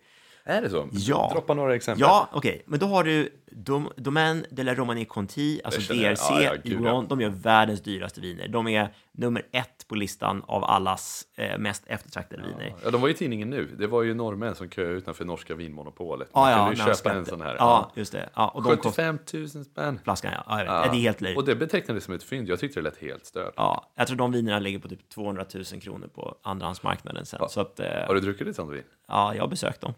Är 0.48 0.62
det 0.62 0.70
så? 0.70 0.88
Ja. 0.92 1.30
Droppa 1.32 1.54
några 1.54 1.74
exempel. 1.74 2.00
Ja, 2.00 2.28
okej. 2.32 2.50
Okay. 2.50 2.62
Men 2.66 2.78
då 2.78 2.86
har 2.86 3.04
du 3.04 3.28
Dom, 3.50 3.90
Domaine 3.96 4.44
de 4.50 4.62
la 4.62 4.74
Romanie 4.74 5.04
Conti, 5.04 5.60
alltså 5.64 5.80
DRC, 5.80 6.20
ja, 6.30 6.42
ja, 6.42 6.54
i 6.64 6.76
Bourgogne. 6.76 7.08
De 7.08 7.20
gör 7.20 7.28
världens 7.28 7.80
dyraste 7.80 8.20
viner. 8.20 8.48
De 8.48 8.68
är 8.68 8.94
nummer 9.16 9.42
ett 9.52 9.88
på 9.88 9.94
listan 9.94 10.42
av 10.46 10.64
allas 10.64 11.26
eh, 11.34 11.58
mest 11.58 11.84
eftertraktade 11.86 12.42
ja. 12.42 12.48
viner. 12.48 12.74
Ja, 12.84 12.90
de 12.90 13.00
var 13.00 13.08
i 13.08 13.14
tidningen 13.14 13.50
nu. 13.50 13.66
Det 13.78 13.86
var 13.86 14.02
ju 14.02 14.14
norrmän 14.14 14.54
som 14.54 14.70
köade 14.70 14.92
utanför 14.92 15.24
norska 15.24 15.54
vinmonopolet. 15.54 16.34
Man 16.34 16.50
ja, 16.50 16.66
kunde 16.66 16.90
ju 16.90 16.94
köpa 16.94 17.12
en 17.12 17.26
sån 17.26 17.40
här. 17.40 17.56
Ja, 17.58 17.92
just 17.94 18.12
det. 18.12 18.30
Ja, 18.34 18.48
och 18.48 18.62
de 18.62 18.76
75 18.76 19.18
000 19.34 19.48
spänn. 19.48 20.00
Flaskan, 20.04 20.32
ja. 20.34 20.42
ja, 20.46 20.64
ja. 20.64 20.92
Det 20.92 20.96
är 20.96 21.00
helt 21.00 21.20
löjligt. 21.20 21.38
Och 21.38 21.44
det 21.44 21.54
betecknades 21.54 22.04
som 22.04 22.14
ett 22.14 22.22
fynd. 22.22 22.48
Jag 22.48 22.60
tyckte 22.60 22.80
det 22.80 22.84
lät 22.84 22.98
helt 22.98 23.26
stört. 23.26 23.54
Ja, 23.56 23.90
jag 23.94 24.06
tror 24.06 24.16
de 24.16 24.32
vinerna 24.32 24.58
ligger 24.58 24.78
på 24.78 24.88
typ 24.88 25.08
200 25.08 25.44
000 25.54 25.64
kronor 25.64 26.08
på 26.14 26.36
andrahandsmarknaden 26.42 27.26
sen. 27.26 27.48
Så 27.48 27.60
att, 27.60 27.80
eh... 27.80 27.86
Har 28.06 28.14
du 28.14 28.20
druckit 28.20 28.48
ett 28.48 28.56
sånt 28.56 28.72
vin? 28.72 28.82
Ja, 29.08 29.34
jag 29.34 29.42
har 29.42 29.48
besökt 29.48 29.80
dem. 29.80 29.94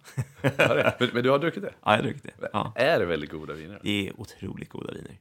men, 0.98 1.08
men, 1.12 1.22
du 1.22 1.30
har 1.30 1.38
druckit 1.38 1.62
det? 1.62 1.72
Ja, 1.84 1.90
jag 1.90 1.96
har 1.96 2.02
druckit 2.02 2.22
det. 2.22 2.48
Ja. 2.52 2.72
Är 2.76 2.98
det 2.98 3.06
väldigt 3.06 3.30
goda 3.30 3.54
viner? 3.54 3.80
Det 3.82 4.08
är 4.08 4.20
otroligt 4.20 4.68
goda 4.68 4.92
viner. 4.92 5.18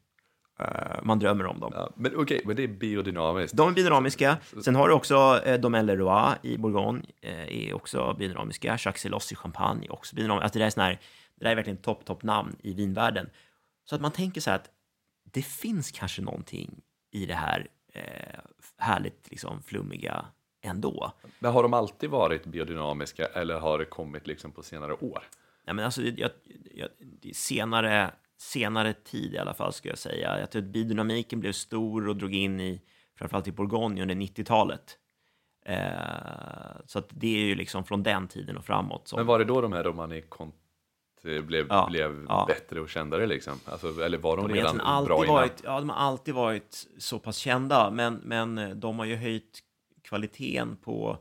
Uh, 0.62 1.00
man 1.04 1.20
drömmer 1.20 1.46
om 1.46 1.60
dem. 1.60 1.72
Ja, 1.76 1.90
men 1.96 2.12
okej, 2.12 2.22
okay, 2.24 2.42
men 2.46 2.56
det 2.56 2.64
är 2.64 2.68
biodynamiskt. 2.68 3.58
De 3.58 3.70
är 3.70 3.74
biodynamiska. 3.74 4.38
Sen 4.64 4.76
har 4.76 4.88
du 4.88 4.94
också 4.94 5.42
eh, 5.46 5.60
Domaine 5.60 5.86
Leroy 5.86 6.36
i 6.42 6.58
Bourgogne, 6.58 7.02
eh, 7.22 7.68
är 7.68 7.74
också 7.74 8.16
biodynamiska. 8.20 8.68
Jacques 8.68 9.02
Celos 9.02 9.32
i 9.32 9.36
Champagne 9.36 9.86
är 9.86 9.94
också 9.94 10.16
biodynamiska. 10.16 10.44
Alltså 10.44 10.60
det, 10.60 10.64
där 10.64 10.68
är 10.68 10.72
sån 10.72 10.84
här, 10.84 11.00
det 11.36 11.46
där 11.46 11.52
är 11.52 11.56
verkligen 11.56 11.78
topp, 11.78 12.06
topp 12.06 12.24
namn 12.24 12.56
i 12.64 12.74
vinvärlden. 12.74 13.30
Så 13.86 13.96
att 13.96 14.02
man 14.02 14.12
tänker 14.12 14.42
så 14.42 14.50
här 14.50 14.58
att 14.58 14.70
det 15.24 15.42
finns 15.42 15.92
kanske 15.92 16.22
någonting 16.22 16.82
i 17.12 17.26
det 17.26 17.34
här 17.34 17.68
eh, 17.94 18.40
härligt 18.78 19.28
liksom, 19.30 19.64
flummiga 19.64 20.26
ändå. 20.62 21.12
Men 21.40 21.54
har 21.54 21.64
de 21.64 21.74
alltid 21.74 22.10
varit 22.10 22.46
biodynamiska 22.46 23.26
eller 23.26 23.60
har 23.60 23.80
det 23.80 23.86
kommit 23.86 24.28
liksom 24.28 24.52
på 24.52 24.64
senare 24.64 24.94
år? 24.94 25.24
Nej, 25.66 25.76
men 25.76 25.86
alltså, 25.86 26.02
jag, 26.02 26.32
jag, 26.76 26.90
senare, 27.36 28.12
senare 28.38 28.94
tid 28.94 29.34
i 29.34 29.38
alla 29.38 29.54
fall, 29.54 29.74
skulle 29.74 29.92
jag 29.92 30.00
säga. 30.00 30.40
Jag 30.40 30.52
tror 30.52 30.62
att 30.62 30.68
biodynamiken 30.68 31.40
blev 31.40 31.52
stor 31.52 32.08
och 32.08 32.16
drog 32.16 32.36
in 32.36 32.60
i 32.60 32.82
framförallt 33.18 33.48
i 33.48 33.52
Bourgogne 33.52 34.02
under 34.02 34.16
90-talet. 34.16 34.98
Eh, 35.66 36.86
så 36.86 37.00
att 37.00 37.10
det 37.10 37.28
är 37.28 37.46
ju 37.46 37.56
liksom 37.56 37.84
från 37.84 38.04
den 38.04 38.28
tiden 38.28 38.58
och 38.58 38.66
framåt. 38.66 39.08
Som... 39.08 39.18
Men 39.18 39.26
var 39.26 39.40
det 39.40 39.46
då 39.46 39.62
de 39.62 39.74
här 39.74 39.84
Romani 39.84 40.24
blev, 41.22 41.68
ja, 41.70 41.88
blev 41.92 42.26
ja. 42.30 42.46
bättre 42.48 42.82
och 42.82 42.90
kändare 42.90 43.28
liksom? 43.28 43.60
Alltså, 43.66 44.02
eller 44.02 44.18
var 44.18 44.38
de, 44.38 44.48
de 44.48 44.54
redan 44.54 44.78
bra 45.06 45.24
innan? 45.24 45.36
Varit, 45.36 45.62
ja, 45.64 45.80
de 45.80 45.90
har 45.90 45.98
alltid 45.98 46.34
varit 46.34 46.88
så 46.98 47.20
pass 47.20 47.38
kända, 47.38 47.92
men, 47.92 48.16
men 48.16 48.80
de 48.80 49.00
har 49.00 49.06
ju 49.06 49.16
höjt 49.16 49.60
kvaliteten 50.02 50.78
på, 50.78 51.18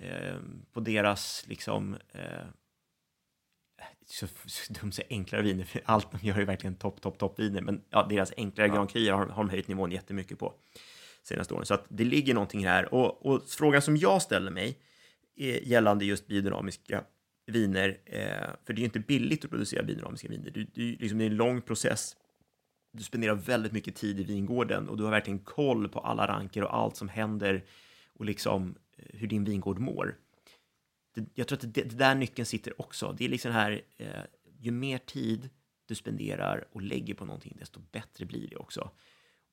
eh, 0.00 0.36
på 0.72 0.80
deras 0.80 1.44
liksom 1.48 1.96
eh, 2.12 2.46
så, 4.06 4.26
så 4.46 4.72
dumt 4.72 4.92
säga 4.92 5.06
enklare 5.10 5.42
viner, 5.42 5.64
för 5.64 5.82
allt 5.84 6.12
de 6.12 6.26
gör 6.26 6.38
är 6.38 6.44
verkligen 6.44 6.74
topp, 6.74 7.00
topp, 7.00 7.18
topp 7.18 7.38
viner. 7.38 7.60
Men 7.60 7.82
ja, 7.90 8.06
deras 8.10 8.32
enklare 8.36 8.68
ja. 8.68 8.74
Grand 8.74 8.90
Cru 8.90 9.10
har, 9.10 9.26
har 9.26 9.44
de 9.44 9.50
höjt 9.50 9.68
nivån 9.68 9.92
jättemycket 9.92 10.38
på 10.38 10.54
senaste 11.22 11.54
åren. 11.54 11.66
Så 11.66 11.74
att 11.74 11.84
det 11.88 12.04
ligger 12.04 12.34
någonting 12.34 12.66
här. 12.66 12.94
Och, 12.94 13.26
och 13.26 13.42
frågan 13.48 13.82
som 13.82 13.96
jag 13.96 14.22
ställer 14.22 14.50
mig 14.50 14.78
är 15.36 15.60
gällande 15.60 16.04
just 16.04 16.26
biodynamiska 16.26 17.04
viner, 17.46 17.98
eh, 18.04 18.48
för 18.64 18.72
det 18.72 18.78
är 18.78 18.80
ju 18.80 18.84
inte 18.84 19.00
billigt 19.00 19.44
att 19.44 19.50
producera 19.50 19.82
biodynamiska 19.82 20.28
viner. 20.28 20.50
Du, 20.50 20.64
du, 20.64 20.96
liksom, 20.96 21.18
det 21.18 21.24
är 21.24 21.30
en 21.30 21.36
lång 21.36 21.62
process. 21.62 22.16
Du 22.92 23.02
spenderar 23.02 23.34
väldigt 23.34 23.72
mycket 23.72 23.94
tid 23.94 24.20
i 24.20 24.24
vingården 24.24 24.88
och 24.88 24.96
du 24.96 25.04
har 25.04 25.10
verkligen 25.10 25.38
koll 25.38 25.88
på 25.88 26.00
alla 26.00 26.26
ranker 26.26 26.62
och 26.62 26.74
allt 26.74 26.96
som 26.96 27.08
händer 27.08 27.64
och 28.14 28.24
liksom 28.24 28.74
eh, 28.96 29.18
hur 29.18 29.26
din 29.26 29.44
vingård 29.44 29.78
mår 29.78 30.16
det, 31.16 31.26
jag 31.34 31.48
tror 31.48 31.56
att 31.56 31.74
det, 31.74 31.82
det, 31.82 31.96
där 31.96 32.14
nyckeln 32.14 32.46
sitter 32.46 32.80
också. 32.80 33.14
Det 33.18 33.24
är 33.24 33.28
liksom 33.28 33.52
här, 33.52 33.80
eh, 33.96 34.08
ju 34.58 34.70
mer 34.70 34.98
tid 34.98 35.50
du 35.86 35.94
spenderar 35.94 36.68
och 36.72 36.82
lägger 36.82 37.14
på 37.14 37.24
någonting, 37.24 37.56
desto 37.58 37.80
bättre 37.80 38.24
blir 38.24 38.48
det 38.48 38.56
också. 38.56 38.90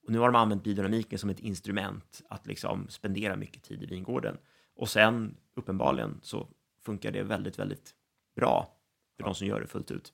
Och 0.03 0.11
nu 0.11 0.19
har 0.19 0.31
de 0.31 0.35
använt 0.35 0.63
biodynamiken 0.63 1.19
som 1.19 1.29
ett 1.29 1.39
instrument 1.39 2.21
att 2.29 2.47
liksom 2.47 2.87
spendera 2.89 3.35
mycket 3.35 3.63
tid 3.63 3.83
i 3.83 3.85
vingården. 3.85 4.37
Och 4.75 4.89
sen 4.89 5.37
uppenbarligen 5.55 6.19
så 6.21 6.47
funkar 6.85 7.11
det 7.11 7.23
väldigt, 7.23 7.59
väldigt 7.59 7.95
bra 8.35 8.77
för 9.15 9.23
ja. 9.23 9.25
de 9.25 9.35
som 9.35 9.47
gör 9.47 9.61
det 9.61 9.67
fullt 9.67 9.91
ut. 9.91 10.13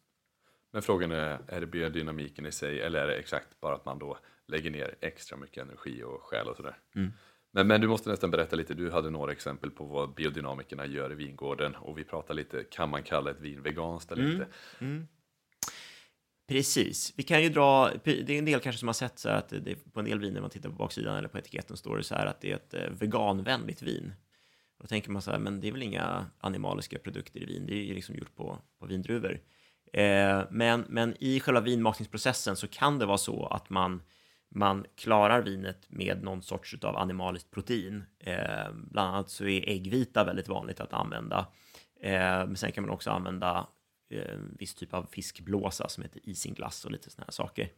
Men 0.71 0.81
frågan 0.81 1.11
är, 1.11 1.39
är 1.47 1.59
det 1.59 1.67
biodynamiken 1.67 2.45
i 2.45 2.51
sig 2.51 2.81
eller 2.81 2.99
är 2.99 3.07
det 3.07 3.15
exakt 3.15 3.59
bara 3.59 3.75
att 3.75 3.85
man 3.85 3.99
då 3.99 4.17
lägger 4.47 4.71
ner 4.71 4.95
extra 5.01 5.37
mycket 5.37 5.63
energi 5.63 6.03
och 6.03 6.23
själ 6.23 6.47
och 6.47 6.57
sådär? 6.57 6.77
Mm. 6.95 7.11
Men, 7.51 7.67
men 7.67 7.81
du 7.81 7.87
måste 7.87 8.09
nästan 8.09 8.31
berätta 8.31 8.55
lite, 8.55 8.73
du 8.73 8.91
hade 8.91 9.09
några 9.09 9.31
exempel 9.31 9.71
på 9.71 9.83
vad 9.83 10.13
biodynamikerna 10.13 10.85
gör 10.85 11.11
i 11.11 11.15
vingården 11.15 11.75
och 11.75 11.97
vi 11.97 12.03
pratar 12.03 12.33
lite, 12.33 12.63
kan 12.63 12.89
man 12.89 13.03
kalla 13.03 13.31
ett 13.31 13.39
vin 13.39 13.61
veganskt 13.61 14.11
eller 14.11 14.23
mm. 14.23 14.33
inte? 14.33 14.47
Mm. 14.79 15.07
Precis, 16.47 17.13
vi 17.17 17.23
kan 17.23 17.43
ju 17.43 17.49
dra, 17.49 17.91
det 18.03 18.29
är 18.29 18.31
en 18.31 18.45
del 18.45 18.59
kanske 18.59 18.79
som 18.79 18.87
har 18.87 18.93
sett 18.93 19.19
så 19.19 19.29
att 19.29 19.49
det, 19.49 19.93
på 19.93 19.99
en 19.99 20.05
del 20.05 20.19
viner 20.19 20.41
man 20.41 20.49
tittar 20.49 20.69
på 20.69 20.75
baksidan 20.75 21.17
eller 21.17 21.27
på 21.27 21.37
etiketten 21.37 21.77
står 21.77 21.97
det 21.97 22.03
så 22.03 22.15
här 22.15 22.25
att 22.25 22.41
det 22.41 22.51
är 22.51 22.55
ett 22.55 22.73
eh, 22.73 22.89
veganvänligt 22.89 23.81
vin. 23.81 24.13
Då 24.81 24.87
tänker 24.87 25.11
man 25.11 25.21
så 25.21 25.31
här, 25.31 25.39
men 25.39 25.61
det 25.61 25.67
är 25.67 25.71
väl 25.71 25.83
inga 25.83 26.25
animaliska 26.39 26.99
produkter 26.99 27.43
i 27.43 27.45
vin, 27.45 27.65
det 27.65 27.73
är 27.73 27.83
ju 27.83 27.93
liksom 27.93 28.15
gjort 28.15 28.35
på, 28.35 28.59
på 28.79 28.85
vindruvor. 28.85 29.41
Eh, 29.93 30.41
men, 30.49 30.85
men 30.89 31.15
i 31.19 31.39
själva 31.39 31.61
vinmakningsprocessen 31.61 32.55
så 32.55 32.67
kan 32.67 32.99
det 32.99 33.05
vara 33.05 33.17
så 33.17 33.45
att 33.45 33.69
man, 33.69 34.01
man 34.49 34.85
klarar 34.95 35.41
vinet 35.41 35.85
med 35.87 36.23
någon 36.23 36.41
sorts 36.41 36.75
av 36.81 36.97
animaliskt 36.97 37.51
protein. 37.51 38.03
Eh, 38.19 38.71
bland 38.73 39.09
annat 39.09 39.29
så 39.29 39.45
är 39.45 39.69
äggvita 39.69 40.23
väldigt 40.23 40.47
vanligt 40.47 40.79
att 40.79 40.93
använda. 40.93 41.47
Eh, 42.01 42.11
men 42.21 42.55
sen 42.55 42.71
kan 42.71 42.83
man 42.83 42.93
också 42.93 43.09
använda 43.09 43.67
eh, 44.09 44.37
viss 44.59 44.75
typ 44.75 44.93
av 44.93 45.07
fiskblåsa 45.11 45.89
som 45.89 46.03
heter 46.03 46.29
isinglass 46.29 46.85
och 46.85 46.91
lite 46.91 47.09
sådana 47.09 47.25
här 47.25 47.31
saker. 47.31 47.71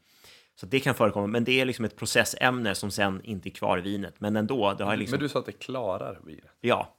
Så 0.55 0.65
det 0.65 0.79
kan 0.79 0.95
förekomma, 0.95 1.27
men 1.27 1.43
det 1.43 1.61
är 1.61 1.65
liksom 1.65 1.85
ett 1.85 1.95
processämne 1.95 2.75
som 2.75 2.91
sen 2.91 3.21
inte 3.23 3.49
är 3.49 3.51
kvar 3.51 3.77
i 3.77 3.81
vinet. 3.81 4.19
Men 4.19 4.35
ändå, 4.35 4.73
det 4.73 4.83
har 4.83 4.95
liksom... 4.95 5.13
Men 5.13 5.23
du 5.23 5.29
sa 5.29 5.39
att 5.39 5.45
det 5.45 5.51
klarar 5.51 6.19
vinet? 6.25 6.57
Ja. 6.61 6.97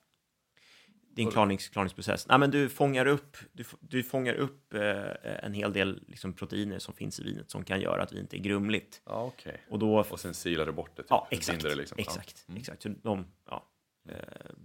En 1.17 1.31
klarnings, 1.31 1.69
klarningsprocess. 1.69 2.29
Nej, 2.29 2.39
men 2.39 2.51
du 2.51 2.69
fångar 2.69 3.07
upp, 3.07 3.37
du, 3.53 3.65
du 3.81 4.03
fångar 4.03 4.35
upp 4.35 4.75
eh, 4.75 5.45
en 5.45 5.53
hel 5.55 5.73
del 5.73 6.03
liksom, 6.09 6.33
proteiner 6.33 6.79
som 6.79 6.95
finns 6.95 7.21
i 7.21 7.23
vinet 7.23 7.51
som 7.51 7.65
kan 7.65 7.81
göra 7.81 8.03
att 8.03 8.13
vinet 8.13 8.35
är 8.35 8.39
grumligt. 8.39 9.03
Ja, 9.05 9.23
okej. 9.25 9.61
Och, 9.71 9.79
då, 9.79 9.99
Och 10.11 10.21
sen 10.21 10.35
silar 10.35 10.67
du 10.67 10.73
bort 10.73 10.97
det? 10.97 11.03
Typ. 11.03 11.11
ja, 11.11 11.29
exakt. 11.31 11.63
det 11.63 11.75
liksom. 11.75 11.99
Exakt. 11.99 12.45
Mm. 12.49 12.61
exakt. 12.61 12.83
Så 12.83 12.89
de, 12.89 13.27
ja, 13.51 13.67
eh, 14.09 14.15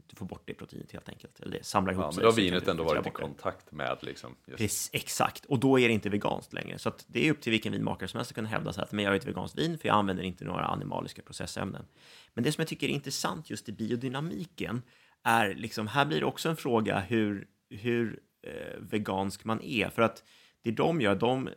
du 0.08 0.16
får 0.16 0.26
bort 0.26 0.44
det 0.46 0.54
proteinet 0.54 0.92
helt 0.92 1.10
enkelt. 1.10 1.40
Eller 1.40 1.58
det 1.58 1.66
samlar 1.66 1.94
ihop 1.94 2.02
Ja, 2.02 2.06
men 2.06 2.14
sig. 2.14 2.24
då 2.24 2.30
har 2.30 2.36
vinet 2.36 2.68
ändå 2.68 2.84
varit 2.84 3.08
i 3.08 3.10
kontakt 3.10 3.72
med 3.72 3.98
liksom. 4.02 4.36
Just. 4.46 4.58
Precis, 4.58 4.90
exakt, 4.94 5.46
och 5.46 5.60
då 5.60 5.80
är 5.80 5.88
det 5.88 5.94
inte 5.94 6.10
veganskt 6.10 6.54
längre. 6.54 6.78
Så 6.78 6.92
det 7.08 7.28
är 7.28 7.32
upp 7.32 7.42
till 7.42 7.52
vilken 7.52 7.72
vinmakare 7.72 8.08
som 8.08 8.18
helst 8.18 8.32
att 8.32 8.36
kunna 8.36 8.50
hävda 8.50 8.74
sig 8.74 8.84
att 8.84 8.92
men 8.92 9.06
jag 9.06 9.14
är 9.14 9.18
ett 9.18 9.28
veganskt 9.28 9.58
vin 9.60 9.78
för 9.78 9.88
jag 9.88 9.96
använder 9.96 10.24
inte 10.24 10.46
några 10.46 10.66
animaliska 10.66 11.22
processämnen. 11.22 11.86
Men 12.34 12.44
det 12.44 12.52
som 12.52 12.62
jag 12.62 12.68
tycker 12.68 12.88
är 12.88 12.92
intressant 12.92 13.50
just 13.50 13.70
i 13.70 13.72
biodynamiken 13.72 14.82
är 15.24 15.56
liksom, 15.56 15.88
här 15.88 16.06
blir 16.06 16.20
det 16.20 16.26
också 16.26 16.50
en 16.50 16.56
fråga 16.56 17.00
hur, 17.00 17.48
hur 17.70 18.20
eh, 18.44 18.80
vegansk 18.80 19.46
man 19.46 19.62
är. 19.62 19.90
För 19.90 20.02
att 20.02 20.24
det 20.62 20.72
de 20.72 21.02
gör, 21.02 21.16
de, 21.16 21.50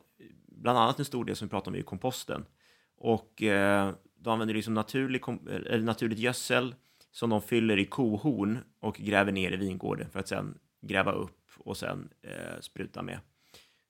bland 0.47 0.79
annat 0.79 0.99
en 0.99 1.05
stor 1.05 1.25
del 1.25 1.37
som 1.37 1.49
vi 1.49 1.51
pratar 1.51 1.71
om 1.71 1.77
är 1.77 1.83
komposten. 1.83 2.45
Och 2.97 3.43
eh, 3.43 3.95
de 4.15 4.31
använder 4.31 4.55
liksom 4.55 4.75
naturlig, 4.75 5.23
kom- 5.23 5.49
eller 5.49 5.85
naturligt 5.85 6.19
gödsel 6.19 6.75
som 7.11 7.31
de 7.31 7.43
fyller 7.43 7.79
i 7.79 7.85
kohorn 7.85 8.59
och 8.81 8.97
gräver 8.97 9.33
ner 9.33 9.53
i 9.53 9.57
vingården 9.57 10.11
för 10.11 10.21
att 10.21 10.29
sen 10.29 10.59
gräva 10.81 11.13
upp 11.13 11.51
och 11.59 11.77
sen 11.77 12.11
eh, 12.23 12.61
spruta 12.61 13.03
med. 13.03 13.21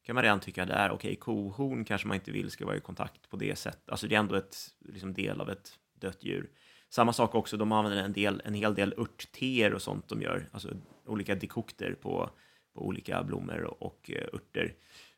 kan 0.03 0.15
man 0.15 0.23
redan 0.23 0.41
tycka 0.41 0.65
det 0.65 0.73
är 0.73 0.91
okej, 0.91 1.17
kohorn 1.17 1.85
kanske 1.85 2.09
man 2.09 2.15
inte 2.15 2.33
vill 2.33 2.51
ska 2.51 2.67
vara 2.67 2.77
i 2.77 2.81
kontakt 2.81 3.31
på 3.31 3.37
det 3.37 3.59
sättet. 3.59 3.91
Alltså 3.91 4.07
det 4.07 4.15
är 4.15 4.19
ändå 4.19 4.35
ett 4.35 4.57
liksom, 4.79 5.15
del 5.15 5.41
av 5.41 5.51
ett 5.51 5.79
dött 5.95 6.25
djur. 6.25 6.51
Samma 6.91 7.13
sak 7.13 7.35
också, 7.35 7.57
de 7.57 7.73
använder 7.73 8.03
en, 8.03 8.13
del, 8.13 8.43
en 8.45 8.55
hel 8.55 8.75
del 8.75 8.95
örtteer 8.99 9.75
och 9.75 9.83
sånt 9.83 10.09
de 10.09 10.23
gör, 10.23 10.49
alltså 10.53 10.77
olika 11.07 11.35
dekokter 11.35 11.95
på, 11.95 12.31
på 12.75 12.87
olika 12.87 13.23
blommor 13.23 13.61
och, 13.61 13.83
och 13.83 14.11
eh, 14.11 14.29
örter. 14.35 14.75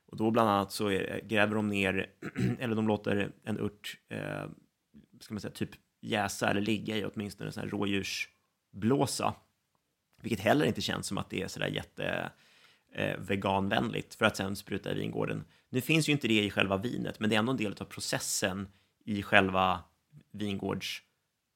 Och 0.06 0.16
då 0.16 0.30
bland 0.30 0.50
annat 0.50 0.72
så 0.72 0.90
är, 0.90 1.20
gräver 1.24 1.54
de 1.54 1.68
ner, 1.68 2.10
eller 2.58 2.74
de 2.74 2.88
låter 2.88 3.32
en 3.44 3.60
ört, 3.60 3.96
eh, 4.08 4.44
ska 5.20 5.34
man 5.34 5.40
säga, 5.40 5.52
typ 5.52 5.70
jäsa 6.00 6.50
eller 6.50 6.60
ligga 6.60 6.96
i 6.96 7.04
åtminstone 7.04 7.48
en 7.48 7.52
sån 7.52 7.62
här 7.62 7.70
rådjursblåsa. 7.70 9.34
Vilket 10.22 10.40
heller 10.40 10.64
inte 10.64 10.80
känns 10.80 11.06
som 11.06 11.18
att 11.18 11.30
det 11.30 11.42
är 11.42 11.48
sådär 11.48 11.66
jätte 11.66 12.30
eh, 12.94 13.18
veganvänligt 13.18 14.14
för 14.14 14.24
att 14.24 14.36
sen 14.36 14.56
spruta 14.56 14.92
i 14.92 14.94
vingården. 14.94 15.44
Nu 15.68 15.80
finns 15.80 16.08
ju 16.08 16.12
inte 16.12 16.28
det 16.28 16.44
i 16.44 16.50
själva 16.50 16.76
vinet, 16.76 17.20
men 17.20 17.30
det 17.30 17.36
är 17.36 17.38
ändå 17.38 17.52
en 17.52 17.58
del 17.58 17.74
av 17.80 17.84
processen 17.84 18.68
i 19.04 19.22
själva 19.22 19.80
vingårds 20.32 21.02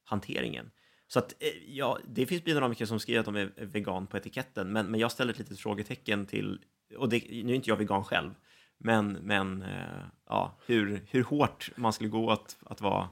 vingårdshanteringen. 0.07 0.71
Så 1.07 1.19
att, 1.19 1.33
eh, 1.39 1.49
ja, 1.67 1.99
det 2.05 2.25
finns 2.25 2.43
biodynamiker 2.43 2.85
som 2.85 2.99
skriver 2.99 3.19
att 3.19 3.25
de 3.25 3.35
är 3.35 3.51
vegan 3.55 4.07
på 4.07 4.17
etiketten, 4.17 4.71
men, 4.71 4.91
men 4.91 4.99
jag 4.99 5.11
ställer 5.11 5.33
ett 5.33 5.39
litet 5.39 5.59
frågetecken 5.59 6.25
till, 6.25 6.59
och 6.97 7.09
det, 7.09 7.23
nu 7.29 7.51
är 7.51 7.55
inte 7.55 7.69
jag 7.69 7.77
vegan 7.77 8.03
själv, 8.03 8.31
men, 8.77 9.17
men 9.21 9.61
eh, 9.61 10.03
ja, 10.29 10.57
hur, 10.65 11.01
hur 11.11 11.23
hårt 11.23 11.71
man 11.75 11.93
skulle 11.93 12.09
gå 12.09 12.31
att, 12.31 12.57
att 12.65 12.81
vara 12.81 13.09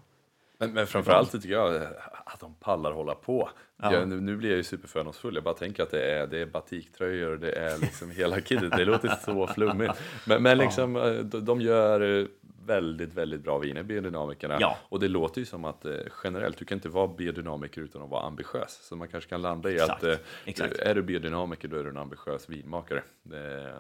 Men, 0.58 0.74
men 0.74 0.88
framförallt 0.88 1.32
tycker 1.32 1.50
jag 1.50 1.84
att 2.26 2.40
de 2.40 2.54
pallar 2.54 2.92
hålla 2.92 3.16
på. 3.16 3.50
Ja. 3.78 3.94
Jag, 3.94 4.08
nu, 4.08 4.22
nu 4.22 4.36
blir 4.36 4.50
jag 4.50 4.58
ju 4.58 4.64
superfördomsfull. 4.64 5.36
Jag 5.36 5.44
bara 5.44 5.54
tänker 5.54 5.84
att 5.84 5.92
det 5.92 6.12
är, 6.12 6.28
det 6.28 6.40
är 6.40 6.46
batiktröjor, 6.46 7.38
det 7.38 7.52
är 7.52 7.78
liksom 7.78 8.12
hela 8.12 8.42
kittet. 8.42 8.72
Det 8.72 8.86
låter 8.86 9.16
så 9.26 9.48
flummigt. 9.48 9.94
Men, 10.26 10.44
men 10.44 10.58
liksom, 10.58 10.96
eh, 10.96 11.14
de, 11.42 11.62
gör 11.62 12.28
väldigt, 12.66 13.14
väldigt 13.14 13.42
bra 13.42 13.58
viner, 13.58 13.84
biodynamikerna. 13.84 14.58
Ja. 14.60 14.78
Och 14.90 15.00
det 15.00 15.08
låter 15.08 15.40
ju 15.42 15.46
som 15.46 15.66
att 15.66 15.86
eh, 15.86 15.94
generellt, 16.24 16.58
du 16.58 16.66
kan 16.66 16.78
inte 16.78 16.90
vara 16.90 17.08
biodynamiker 17.08 17.82
utan 17.82 18.02
att 18.02 18.10
vara 18.10 18.24
ambitiös. 18.24 18.80
Så 18.84 18.96
man 18.96 19.08
kanske 19.08 19.30
kan 19.30 19.42
landa 19.42 19.70
i 19.72 19.74
Exakt, 19.74 20.04
att 20.04 20.10
eh, 20.10 20.18
exakt. 20.46 20.78
är 20.78 20.96
du 20.96 21.02
biodynamiker 21.02 21.68
då 21.68 21.78
är 21.78 21.84
du 21.84 21.90
en 21.90 21.98
ambitiös 21.98 22.50
vinmakare. 22.50 23.04
Det 23.24 23.74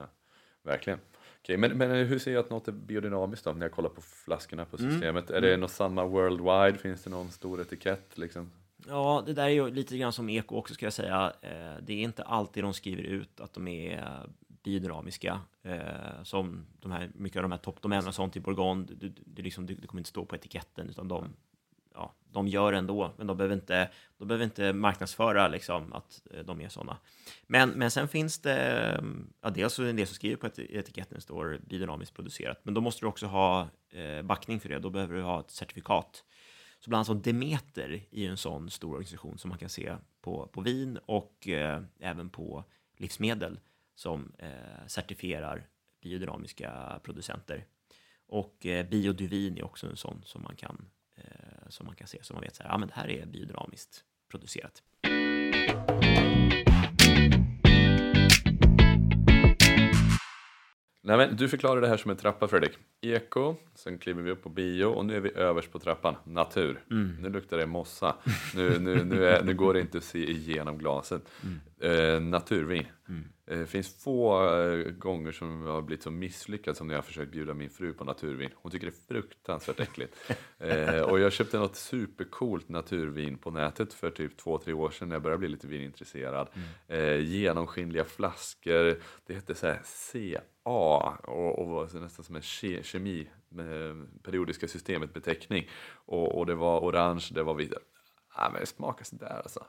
verkligen. 0.63 0.99
Okej, 1.41 1.57
men, 1.57 1.77
men 1.77 1.91
hur 1.91 2.19
ser 2.19 2.33
jag 2.33 2.39
att 2.39 2.49
något 2.49 2.67
är 2.67 2.71
biodynamiskt 2.71 3.45
då, 3.45 3.51
när 3.53 3.65
jag 3.65 3.71
kollar 3.71 3.89
på 3.89 4.01
flaskorna 4.01 4.65
på 4.65 4.77
Mm. 4.77 4.91
systemet? 4.91 5.29
Är 5.29 5.41
det 5.41 5.57
något 5.57 5.71
samma 5.71 6.05
worldwide? 6.05 6.77
Finns 6.77 7.03
det 7.03 7.09
någon 7.09 7.31
stor 7.31 7.61
etikett? 7.61 8.17
Liksom? 8.17 8.51
Ja, 8.87 9.23
det 9.25 9.33
där 9.33 9.43
är 9.43 9.49
ju 9.49 9.69
lite 9.71 9.97
grann 9.97 10.13
som 10.13 10.29
eko 10.29 10.55
också 10.55 10.73
ska 10.73 10.85
jag 10.85 10.93
säga. 10.93 11.33
Eh, 11.41 11.49
Det 11.81 11.93
är 11.93 12.03
inte 12.03 12.23
alltid 12.23 12.63
de 12.63 12.73
skriver 12.73 13.03
ut 13.03 13.39
att 13.39 13.53
de 13.53 13.67
är 13.67 14.19
biodynamiska. 14.65 15.41
eh, 15.63 16.23
Som 16.23 16.65
de 16.79 16.91
här, 16.91 17.11
mycket 17.15 17.37
av 17.37 17.41
de 17.43 17.51
här 17.51 17.59
toppdomänerna 17.59 18.07
och 18.07 18.15
sånt 18.15 18.33
typ 18.33 18.43
i 18.43 18.43
Bourgogne, 18.43 18.85
det, 18.85 19.09
det, 19.09 19.21
det, 19.25 19.41
liksom, 19.41 19.65
det, 19.65 19.73
det 19.73 19.87
kommer 19.87 19.99
inte 19.99 20.09
stå 20.09 20.25
på 20.25 20.35
etiketten, 20.35 20.89
utan 20.89 21.07
de, 21.07 21.33
ja, 21.93 22.13
de 22.31 22.47
gör 22.47 22.73
ändå, 22.73 23.11
men 23.17 23.27
de 23.27 23.37
behöver 23.37 23.55
inte, 23.55 23.89
de 24.17 24.27
behöver 24.27 24.45
inte 24.45 24.73
marknadsföra 24.73 25.47
liksom, 25.47 25.93
att 25.93 26.21
eh, 26.31 26.43
de 26.45 26.61
är 26.61 26.69
sådana. 26.69 26.97
Men, 27.47 27.69
men 27.69 27.91
sen 27.91 28.07
finns 28.07 28.39
det, 28.39 29.03
ja, 29.41 29.49
dels 29.49 29.73
så 29.73 29.81
är 29.81 29.85
det 29.85 29.89
en 29.89 29.95
del 29.95 30.07
som 30.07 30.15
skriver 30.15 30.35
på 30.35 30.47
etiketten 30.61 31.21
står 31.21 31.59
biodynamiskt 31.65 32.15
producerat, 32.15 32.59
men 32.63 32.73
då 32.73 32.81
måste 32.81 33.01
du 33.05 33.07
också 33.07 33.25
ha 33.25 33.67
eh, 33.89 34.21
backning 34.21 34.59
för 34.59 34.69
det, 34.69 34.79
då 34.79 34.89
behöver 34.89 35.15
du 35.15 35.21
ha 35.21 35.39
ett 35.39 35.51
certifikat. 35.51 36.23
Så 36.79 36.89
bland 36.89 37.09
annat 37.09 37.23
Demeter 37.23 38.01
i 38.11 38.25
en 38.25 38.37
sån 38.37 38.69
stor 38.69 38.91
organisation 38.91 39.37
som 39.37 39.49
man 39.49 39.57
kan 39.57 39.69
se 39.69 39.95
på, 40.21 40.47
på 40.47 40.61
vin 40.61 40.99
och 41.05 41.47
eh, 41.47 41.81
även 41.99 42.29
på 42.29 42.63
livsmedel 42.97 43.59
som 43.95 44.31
eh, 44.37 44.87
certifierar 44.87 45.67
biodynamiska 46.01 46.99
producenter. 47.03 47.65
Och 48.27 48.65
eh, 48.65 48.89
Bioduvin 48.89 49.57
är 49.57 49.65
också 49.65 49.87
en 49.87 49.97
sån 49.97 50.21
som 50.25 50.43
man 50.43 50.55
kan, 50.55 50.89
eh, 51.15 51.69
som 51.69 51.85
man 51.85 51.95
kan 51.95 52.07
se, 52.07 52.23
så 52.23 52.33
man 52.33 52.43
vet 52.43 52.55
så 52.55 52.63
här, 52.63 52.69
ja 52.69 52.77
men 52.77 52.87
det 52.87 52.93
här 52.93 53.09
är 53.09 53.25
biodynamiskt 53.25 54.03
producerat. 54.31 54.83
Nej, 61.07 61.17
men 61.17 61.35
du 61.35 61.49
förklarar 61.49 61.81
det 61.81 61.87
här 61.87 61.97
som 61.97 62.11
en 62.11 62.17
trappa 62.17 62.47
Fredrik. 62.47 62.71
Eko, 63.01 63.55
sen 63.75 63.97
kliver 63.97 64.21
vi 64.21 64.31
upp 64.31 64.43
på 64.43 64.49
bio 64.49 64.85
och 64.85 65.05
nu 65.05 65.15
är 65.15 65.19
vi 65.19 65.33
överst 65.33 65.71
på 65.71 65.79
trappan. 65.79 66.15
Natur. 66.23 66.83
Nu 67.19 67.29
luktar 67.29 67.57
det 67.57 67.65
mossa. 67.65 68.15
Nu, 68.55 68.79
nu, 68.79 69.03
nu, 69.03 69.25
är, 69.27 69.43
nu 69.43 69.53
går 69.53 69.73
det 69.73 69.79
inte 69.79 69.97
att 69.97 70.03
se 70.03 70.31
igenom 70.31 70.77
glaset. 70.77 71.21
Eh, 71.81 72.19
naturvin. 72.21 72.85
Det 73.47 73.65
finns 73.65 74.03
få 74.03 74.49
eh, 74.49 74.91
gånger 74.91 75.31
som 75.31 75.65
jag 75.65 75.73
har 75.73 75.81
blivit 75.81 76.03
så 76.03 76.11
misslyckad 76.11 76.77
som 76.77 76.87
när 76.87 76.93
jag 76.93 76.97
har 76.97 77.05
försökt 77.05 77.31
bjuda 77.31 77.53
min 77.53 77.69
fru 77.69 77.93
på 77.93 78.03
naturvin. 78.03 78.49
Hon 78.55 78.71
tycker 78.71 78.87
det 78.87 78.93
är 78.93 79.13
fruktansvärt 79.13 79.79
äckligt. 79.79 80.31
eh, 80.59 80.99
och 81.01 81.19
jag 81.19 81.31
köpte 81.31 81.57
något 81.57 81.75
supercoolt 81.75 82.69
naturvin 82.69 83.37
på 83.37 83.51
nätet 83.51 83.93
för 83.93 84.09
typ 84.11 84.37
två, 84.37 84.57
tre 84.57 84.73
år 84.73 84.89
sedan 84.89 85.09
när 85.09 85.15
jag 85.15 85.23
började 85.23 85.39
bli 85.39 85.47
lite 85.47 85.67
vinintresserad. 85.67 86.47
Eh, 86.87 87.19
genomskinliga 87.19 88.05
flaskor. 88.05 88.99
Det 89.25 89.33
hette 89.33 89.55
så 89.55 89.67
här 89.67 89.81
CA 89.83 91.17
och, 91.31 91.59
och 91.59 91.67
var 91.69 91.99
nästan 91.99 92.25
som 92.25 92.35
en 92.35 92.41
ke- 92.41 92.83
kemi, 92.83 93.27
periodiska 94.23 94.67
systemet 94.67 95.13
beteckning. 95.13 95.69
Och, 96.05 96.37
och 96.37 96.45
det 96.45 96.55
var 96.55 96.79
orange, 96.79 97.27
det 97.31 97.43
var 97.43 97.53
vitt. 97.53 97.73
Ja, 98.37 98.49
men 98.51 98.61
det 98.61 98.65
smakar 98.65 99.05
sådär 99.05 99.41
alltså. 99.43 99.63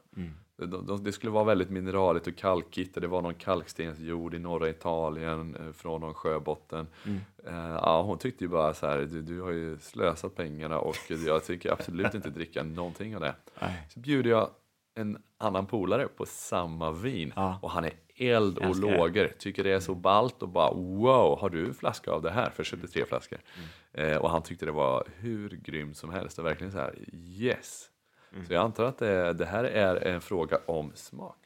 De, 0.57 0.87
de, 0.87 1.05
det 1.05 1.13
skulle 1.13 1.33
vara 1.33 1.45
väldigt 1.45 1.71
mineraligt 1.71 2.27
och 2.27 2.37
kalkigt. 2.37 2.95
Det 3.01 3.07
var 3.07 3.23
någon 3.23 3.35
kalkstensjord 3.35 4.35
i 4.35 4.39
norra 4.39 4.69
Italien 4.69 5.57
eh, 5.57 5.73
från 5.73 6.01
någon 6.01 6.15
sjöbotten. 6.15 6.87
Eh, 7.47 7.55
ja, 7.57 8.03
hon 8.03 8.19
tyckte 8.19 8.45
ju 8.45 8.49
bara 8.49 8.75
så 8.75 8.87
här, 8.87 8.99
du, 8.99 9.23
du 9.23 9.41
har 9.41 9.51
ju 9.51 9.79
slösat 9.79 10.35
pengarna 10.35 10.79
och 10.79 10.97
jag 11.27 11.45
tycker 11.45 11.73
absolut 11.73 12.15
inte 12.15 12.31
dricka 12.31 12.63
någonting 12.63 13.15
av 13.15 13.21
det. 13.21 13.35
Så 13.89 14.01
bjuder 14.01 14.31
jag 14.31 14.51
en 14.95 15.23
annan 15.39 15.67
polare 15.67 16.09
på 16.09 16.27
samma 16.27 16.93
vin 16.93 17.33
Ja. 17.37 17.59
och 17.63 17.71
han 17.71 17.85
är 17.85 17.93
eld 18.17 18.59
och 18.59 18.77
det. 18.77 18.81
lågor, 18.97 19.29
tycker 19.39 19.65
det 19.65 19.71
är 19.73 19.81
så 19.81 19.95
ballt 19.95 20.43
och 20.43 20.49
bara 20.49 20.75
wow, 20.75 21.39
har 21.41 21.51
du 21.51 21.67
en 21.67 21.75
flaska 21.75 22.11
av 22.11 22.23
det 22.23 22.31
här? 22.31 22.51
För 22.51 22.61
jag 22.61 22.67
köpte 22.67 22.87
tre 22.89 23.05
flaskor. 23.05 23.39
Eh, 23.93 24.17
och 24.17 24.31
han 24.31 24.43
tyckte 24.43 24.67
det 24.67 24.73
var 24.73 25.05
hur 25.17 25.49
grymt 25.51 25.97
som 25.97 26.11
helst 26.11 26.39
och 26.39 26.45
verkligen 26.45 26.73
så 26.73 26.79
här 26.79 26.95
yes. 27.13 27.91
Så 28.44 28.53
jag 28.53 28.64
antar 28.64 28.85
att 28.85 28.99
det, 28.99 29.33
det 29.33 29.46
här 29.46 29.64
är 29.64 29.96
en 29.96 30.20
fråga 30.20 30.59
om 30.66 30.92
smak. 30.94 31.38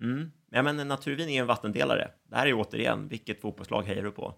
Mm. 0.00 0.30
Ja, 0.50 0.62
men 0.62 0.88
naturvin 0.88 1.28
är 1.28 1.40
en 1.40 1.46
vattendelare. 1.46 2.10
Det 2.24 2.36
här 2.36 2.46
är 2.46 2.54
återigen, 2.54 3.08
vilket 3.08 3.40
fotbollslag 3.40 3.82
hejar 3.82 4.02
du 4.02 4.10
på? 4.10 4.34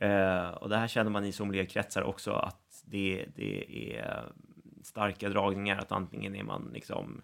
Eh, 0.00 0.48
och 0.48 0.68
det 0.68 0.76
här 0.76 0.88
känner 0.88 1.10
man 1.10 1.24
i 1.24 1.32
sommelierkretsar 1.32 2.02
också, 2.02 2.32
att 2.32 2.82
det, 2.84 3.26
det 3.36 3.94
är 3.96 4.24
starka 4.82 5.28
dragningar, 5.28 5.78
att 5.78 5.92
antingen 5.92 6.34
är 6.34 6.42
man 6.42 6.70
liksom 6.74 7.22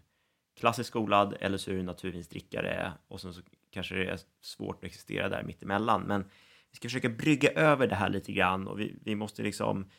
klassiskt 0.58 0.88
skolad 0.88 1.36
eller 1.40 1.58
så 1.58 1.70
är 1.70 1.74
du 1.74 1.82
naturvinsdrickare 1.82 2.92
och 3.08 3.20
sen 3.20 3.34
så 3.34 3.40
kanske 3.70 3.94
det 3.94 4.06
är 4.06 4.18
svårt 4.40 4.76
att 4.76 4.84
existera 4.84 5.28
där 5.28 5.42
mittemellan. 5.42 6.02
Men 6.02 6.24
vi 6.70 6.76
ska 6.76 6.88
försöka 6.88 7.08
brygga 7.08 7.50
över 7.50 7.86
det 7.86 7.94
här 7.94 8.08
lite 8.08 8.32
grann 8.32 8.68
och 8.68 8.80
vi, 8.80 8.96
vi 9.04 9.14
måste 9.14 9.42
liksom 9.42 9.90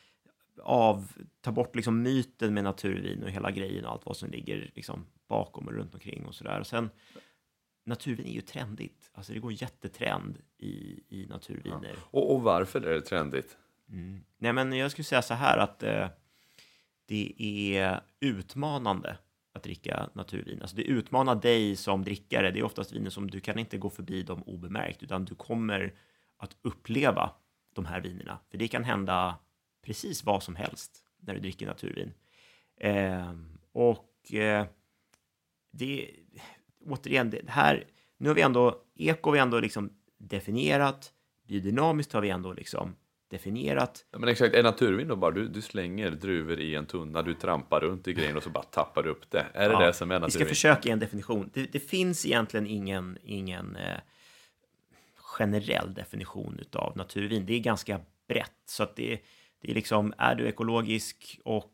av, 0.63 1.13
ta 1.41 1.51
bort 1.51 1.75
liksom 1.75 2.01
myten 2.01 2.53
med 2.53 2.63
naturvin 2.63 3.23
och 3.23 3.29
hela 3.29 3.51
grejen 3.51 3.85
och 3.85 3.91
allt 3.91 4.05
vad 4.05 4.17
som 4.17 4.29
ligger 4.29 4.71
liksom 4.75 5.05
bakom 5.27 5.67
och 5.67 5.73
runt 5.73 5.93
omkring 5.93 6.25
och 6.25 6.35
sådär. 6.35 6.59
Och 6.59 6.67
sen, 6.67 6.89
naturvin 7.87 8.25
är 8.27 8.31
ju 8.31 8.41
trendigt. 8.41 9.11
Alltså 9.13 9.33
det 9.33 9.39
går 9.39 9.51
jättetrend 9.51 10.37
i, 10.57 11.03
i 11.09 11.25
naturviner. 11.29 11.93
Ja. 11.93 12.01
Och, 12.11 12.35
och, 12.35 12.41
varför 12.41 12.81
är 12.81 12.93
det 12.93 13.01
trendigt? 13.01 13.57
Mm. 13.89 14.19
Nej, 14.37 14.53
men 14.53 14.73
jag 14.73 14.91
skulle 14.91 15.05
säga 15.05 15.21
så 15.21 15.33
här 15.33 15.57
att 15.57 15.83
eh, 15.83 16.07
det 17.05 17.33
är 17.39 18.01
utmanande 18.19 19.17
att 19.53 19.63
dricka 19.63 20.09
naturvin. 20.13 20.61
Alltså 20.61 20.75
det 20.75 20.83
utmanar 20.83 21.35
dig 21.35 21.75
som 21.75 22.03
drickare. 22.03 22.51
Det 22.51 22.59
är 22.59 22.63
oftast 22.63 22.91
viner 22.91 23.09
som 23.09 23.31
du 23.31 23.39
kan 23.39 23.59
inte 23.59 23.77
gå 23.77 23.89
förbi 23.89 24.23
dem 24.23 24.43
obemärkt, 24.43 25.03
utan 25.03 25.25
du 25.25 25.35
kommer 25.35 25.93
att 26.37 26.55
uppleva 26.61 27.31
de 27.73 27.85
här 27.85 28.01
vinerna. 28.01 28.39
För 28.51 28.57
det 28.57 28.67
kan 28.67 28.83
hända 28.83 29.35
precis 29.87 30.23
vad 30.23 30.43
som 30.43 30.55
helst 30.55 30.91
när 31.19 31.33
du 31.33 31.39
dricker 31.39 31.65
naturvin. 31.65 32.13
Eh, 32.79 33.31
och 33.71 34.33
eh, 34.33 34.65
det, 35.71 36.09
återigen, 36.85 37.29
det 37.29 37.41
här, 37.47 37.87
nu 38.17 38.29
har 38.29 38.35
vi 38.35 38.41
ändå, 38.41 38.81
eko 38.95 39.29
har 39.29 39.33
vi 39.33 39.39
ändå 39.39 39.59
liksom 39.59 39.93
definierat, 40.17 41.13
biodynamiskt 41.47 42.13
har 42.13 42.21
vi 42.21 42.29
ändå 42.29 42.53
liksom 42.53 42.95
definierat. 43.29 44.05
Ja, 44.11 44.19
men 44.19 44.29
exakt, 44.29 44.55
är 44.55 44.63
naturvin 44.63 45.07
då 45.07 45.15
bara 45.15 45.31
du, 45.31 45.47
du 45.47 45.61
slänger 45.61 46.11
druvor 46.11 46.59
i 46.59 46.75
en 46.75 46.85
tunna, 46.85 47.21
du 47.21 47.33
trampar 47.33 47.79
runt 47.79 48.07
i 48.07 48.13
grejen 48.13 48.37
och 48.37 48.43
så 48.43 48.49
bara 48.49 48.63
tappar 48.63 49.03
du 49.03 49.09
upp 49.09 49.31
det? 49.31 49.45
Är 49.53 49.69
det 49.69 49.73
ja, 49.73 49.85
det 49.85 49.93
som 49.93 50.11
är 50.11 50.19
naturvin? 50.19 50.39
Vi 50.39 50.45
ska 50.45 50.45
försöka 50.45 50.81
ge 50.83 50.91
en 50.91 50.99
definition. 50.99 51.49
Det, 51.53 51.71
det 51.71 51.79
finns 51.79 52.25
egentligen 52.25 52.67
ingen, 52.67 53.17
ingen 53.23 53.75
eh, 53.75 53.99
generell 55.15 55.93
definition 55.93 56.59
av 56.73 56.97
naturvin. 56.97 57.45
Det 57.45 57.53
är 57.53 57.59
ganska 57.59 58.01
brett, 58.27 58.61
så 58.65 58.83
att 58.83 58.95
det, 58.95 59.19
det 59.61 59.71
är 59.71 59.75
liksom, 59.75 60.13
är 60.17 60.35
du 60.35 60.47
ekologisk 60.47 61.39
och 61.45 61.73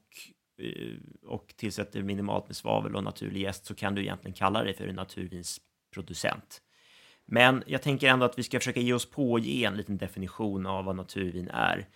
eh, 0.61 1.27
och 1.27 1.53
tillsätter 1.57 2.03
minimalt 2.03 2.47
med 2.47 2.55
svavel 2.55 2.95
och 2.95 3.03
naturlig 3.03 3.41
jäst 3.41 3.65
så 3.65 3.75
kan 3.75 3.95
du 3.95 4.01
egentligen 4.01 4.33
kalla 4.33 4.63
dig 4.63 4.73
för 4.73 4.87
en 4.87 4.95
naturvinsproducent. 4.95 6.61
Men 7.25 7.63
jag 7.67 7.81
tänker 7.81 8.07
ändå 8.07 8.25
att 8.25 8.39
vi 8.39 8.43
ska 8.43 8.59
försöka 8.59 8.79
ge 8.79 8.93
oss 8.93 9.09
på 9.09 9.31
och 9.31 9.39
ge 9.39 9.65
en 9.65 9.77
liten 9.77 9.97
definition 9.97 10.65
av 10.65 10.85
vad 10.85 10.95
naturvin 10.95 11.49
är. 11.49 11.87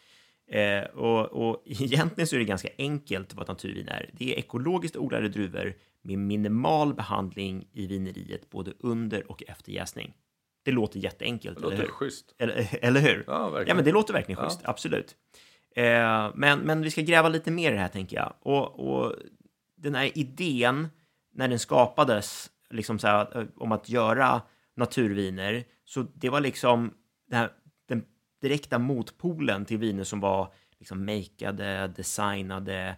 Eh, 0.52 0.84
och, 0.84 1.26
och 1.26 1.64
egentligen 1.66 2.28
så 2.28 2.36
är 2.36 2.40
det 2.40 2.46
ganska 2.46 2.70
enkelt 2.78 3.34
vad 3.34 3.48
naturvin 3.48 3.88
är. 3.88 4.10
Det 4.14 4.34
är 4.34 4.40
ekologiskt 4.40 4.98
odlade 4.98 5.30
druvor 5.30 5.74
med 6.02 6.20
minimal 6.20 6.94
behandling 6.94 7.68
i 7.74 7.88
vineriet 7.88 8.50
både 8.50 8.74
under 8.80 9.32
och 9.32 9.44
efter 9.48 9.72
jäsning. 9.72 10.14
Det 10.64 10.72
låter 10.72 11.00
jätteenkelt. 11.00 11.58
Det 11.58 11.64
låter 11.64 11.76
eller 11.76 11.86
hur? 11.86 11.92
schysst. 11.92 12.36
Eller, 12.38 12.68
eller 12.82 13.02
hur? 13.02 13.24
Ja, 13.28 13.50
verkligen. 13.50 13.68
Ja, 13.68 13.76
men 13.76 13.86
det 13.86 13.92
låter 13.92 14.14
verkligen 14.14 14.42
schysst, 14.44 14.60
ja. 14.64 14.70
absolut. 14.70 15.16
Eh, 15.78 16.32
men, 16.36 16.60
men 16.60 16.82
vi 16.82 16.92
ska 16.92 17.02
gräva 17.02 17.30
lite 17.30 17.52
mer 17.52 17.72
i 17.72 17.76
det 17.76 17.82
här, 17.82 17.88
tänker 17.88 18.18
jag. 18.18 18.34
Och, 18.40 18.80
och 18.80 19.14
den 19.76 19.96
här 19.96 20.18
idén, 20.18 20.88
när 21.34 21.48
den 21.48 21.60
skapades, 21.60 22.50
liksom 22.70 23.00
så 23.00 23.08
här, 23.08 23.38
eh, 23.38 23.48
om 23.58 23.72
att 23.72 23.90
göra 23.90 24.42
naturviner, 24.76 25.64
så 25.86 26.02
det 26.02 26.30
var 26.30 26.42
liksom 26.42 26.94
den, 27.30 27.40
här, 27.40 27.52
den 27.88 28.04
direkta 28.42 28.80
motpolen 28.80 29.66
till 29.66 29.78
viner 29.78 30.04
som 30.04 30.20
var 30.20 30.54
liksom 30.80 31.06
makeade, 31.06 31.88
designade, 31.88 32.96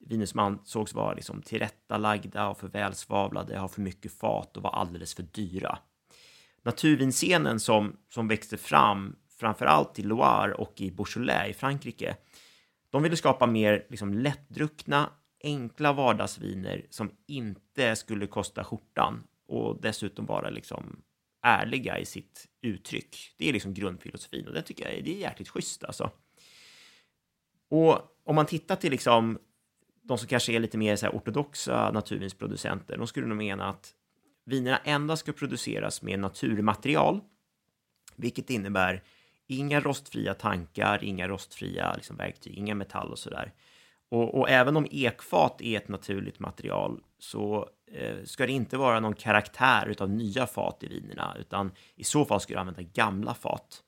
viner 0.00 0.26
som 0.26 0.40
ansågs 0.40 0.94
vara 0.94 1.14
liksom 1.14 1.42
tillrättalagda 1.42 2.48
och 2.48 2.58
för 2.58 2.68
välsvavlade, 2.68 3.58
ha 3.58 3.68
för 3.68 3.80
mycket 3.80 4.18
fat 4.18 4.56
och 4.56 4.62
var 4.62 4.70
alldeles 4.70 5.14
för 5.14 5.22
dyra. 5.22 5.78
Naturvinscenen 6.62 7.60
som, 7.60 7.96
som 8.08 8.28
växte 8.28 8.56
fram 8.56 9.16
framförallt 9.40 9.98
i 9.98 10.02
Loire 10.02 10.54
och 10.54 10.80
i 10.80 10.90
Beaujolais 10.90 11.50
i 11.50 11.52
Frankrike. 11.52 12.16
De 12.90 13.02
ville 13.02 13.16
skapa 13.16 13.46
mer 13.46 13.86
liksom, 13.90 14.14
lättdruckna, 14.14 15.10
enkla 15.42 15.92
vardagsviner 15.92 16.86
som 16.90 17.10
inte 17.26 17.96
skulle 17.96 18.26
kosta 18.26 18.64
skjortan 18.64 19.22
och 19.48 19.80
dessutom 19.80 20.26
vara 20.26 20.50
liksom 20.50 21.02
ärliga 21.42 21.98
i 21.98 22.04
sitt 22.04 22.46
uttryck. 22.62 23.34
Det 23.38 23.48
är 23.48 23.52
liksom 23.52 23.74
grundfilosofin 23.74 24.46
och 24.46 24.54
det 24.54 24.62
tycker 24.62 24.84
jag 24.84 24.94
är, 24.94 25.02
det 25.02 25.14
är 25.16 25.20
jäkligt 25.20 25.48
schysst 25.48 25.84
alltså. 25.84 26.10
Och 27.68 27.98
om 28.24 28.34
man 28.34 28.46
tittar 28.46 28.76
till 28.76 28.90
liksom 28.90 29.38
de 30.02 30.18
som 30.18 30.28
kanske 30.28 30.52
är 30.52 30.60
lite 30.60 30.78
mer 30.78 30.96
så 30.96 31.06
här 31.06 31.12
ortodoxa 31.12 31.90
naturvinsproducenter, 31.90 32.96
de 32.96 33.06
skulle 33.06 33.26
nog 33.26 33.36
mena 33.36 33.68
att 33.68 33.94
vinerna 34.44 34.78
endast 34.78 35.20
ska 35.20 35.32
produceras 35.32 36.02
med 36.02 36.18
naturmaterial, 36.18 37.20
vilket 38.16 38.50
innebär 38.50 39.02
inga 39.50 39.80
rostfria 39.80 40.34
tankar, 40.34 41.04
inga 41.04 41.28
rostfria 41.28 41.94
liksom, 41.94 42.16
verktyg, 42.16 42.58
inga 42.58 42.74
metall 42.74 43.10
och 43.10 43.18
sådär. 43.18 43.52
Och, 44.08 44.38
och, 44.38 44.50
även 44.50 44.76
om 44.76 44.86
ekfat 44.90 45.60
är 45.60 45.76
ett 45.76 45.88
naturligt 45.88 46.38
material 46.38 47.00
så 47.18 47.68
eh, 47.92 48.24
ska 48.24 48.46
det 48.46 48.52
inte 48.52 48.76
vara 48.76 49.00
någon 49.00 49.14
karaktär 49.14 49.94
av 49.98 50.10
nya 50.10 50.46
fat 50.46 50.82
i 50.82 50.88
vinerna, 50.88 51.36
utan 51.40 51.72
i 51.94 52.04
så 52.04 52.24
fall 52.24 52.40
ska 52.40 52.54
du 52.54 52.60
använda 52.60 52.82
gamla 52.82 53.34
fat. 53.34 53.82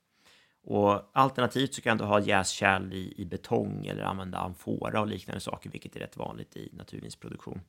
Och 0.64 1.10
alternativt 1.12 1.74
så 1.74 1.82
kan 1.82 1.98
du 1.98 2.04
ha 2.04 2.20
jäskärl 2.20 2.92
i, 2.92 3.14
i 3.16 3.24
betong 3.24 3.86
eller 3.86 4.02
använda 4.02 4.38
amfora 4.38 5.00
och 5.00 5.06
liknande 5.06 5.40
saker, 5.40 5.70
vilket 5.70 5.96
är 5.96 6.00
rätt 6.00 6.16
vanligt 6.16 6.56
i 6.56 6.70
naturvinsproduktion. 6.72 7.60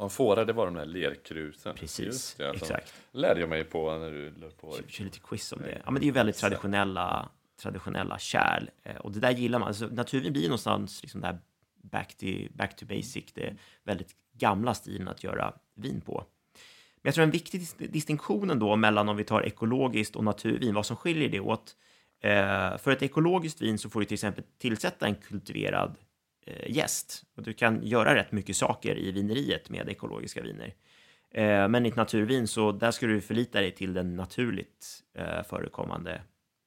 Amfora, 0.00 0.44
det 0.44 0.52
var 0.52 0.66
de 0.66 0.74
där 0.74 0.86
lerkrusen. 0.86 1.74
Precis, 1.76 2.34
det, 2.34 2.48
alltså. 2.48 2.64
exakt. 2.64 2.94
lärde 3.12 3.40
jag 3.40 3.48
mig 3.48 3.64
på 3.64 3.98
när 3.98 4.10
du 4.10 4.30
lade 4.30 4.52
på. 4.52 4.72
Kör, 4.72 4.84
kör 4.88 5.04
lite 5.04 5.18
quiz 5.18 5.52
om 5.52 5.58
det. 5.62 5.82
Ja, 5.84 5.90
men 5.90 6.00
det 6.00 6.04
är 6.04 6.06
ju 6.06 6.12
väldigt 6.12 6.36
traditionella, 6.36 7.28
traditionella 7.62 8.18
kärl. 8.18 8.68
Eh, 8.82 8.96
och 8.96 9.12
det 9.12 9.20
där 9.20 9.30
gillar 9.30 9.58
man. 9.58 9.68
Alltså, 9.68 9.86
naturvin 9.86 10.32
blir 10.32 10.42
någonstans 10.42 11.02
liksom 11.02 11.20
där 11.20 11.38
back 11.82 12.16
to, 12.16 12.26
back 12.50 12.76
to 12.76 12.86
basic. 12.86 13.24
Det 13.34 13.46
är 13.46 13.56
väldigt 13.84 14.10
gamla 14.32 14.74
stilen 14.74 15.08
att 15.08 15.24
göra 15.24 15.54
vin 15.74 16.00
på. 16.00 16.24
Men 17.02 17.08
jag 17.08 17.14
tror 17.14 17.24
en 17.24 17.30
viktig 17.30 17.62
distinktion 17.78 18.58
då 18.58 18.76
mellan 18.76 19.08
om 19.08 19.16
vi 19.16 19.24
tar 19.24 19.42
ekologiskt 19.42 20.16
och 20.16 20.24
naturvin, 20.24 20.74
vad 20.74 20.86
som 20.86 20.96
skiljer 20.96 21.28
det 21.28 21.40
åt. 21.40 21.76
Eh, 22.22 22.76
för 22.78 22.90
ett 22.90 23.02
ekologiskt 23.02 23.62
vin 23.62 23.78
så 23.78 23.90
får 23.90 24.00
du 24.00 24.06
till 24.06 24.14
exempel 24.14 24.44
tillsätta 24.58 25.06
en 25.06 25.14
kultiverad 25.14 25.96
eh, 26.46 26.70
gäst. 26.70 27.24
Och 27.36 27.42
du 27.42 27.52
kan 27.52 27.86
göra 27.86 28.14
rätt 28.14 28.32
mycket 28.32 28.56
saker 28.56 28.98
i 28.98 29.12
vineriet 29.12 29.70
med 29.70 29.88
ekologiska 29.88 30.42
viner. 30.42 30.74
Eh, 31.30 31.68
men 31.68 31.86
i 31.86 31.88
ett 31.88 31.96
naturvin 31.96 32.48
så 32.48 32.72
där 32.72 32.90
ska 32.90 33.06
du 33.06 33.20
förlita 33.20 33.60
dig 33.60 33.70
till 33.70 33.94
den 33.94 34.16
naturligt 34.16 35.02
eh, 35.14 35.42
förekommande 35.42 36.22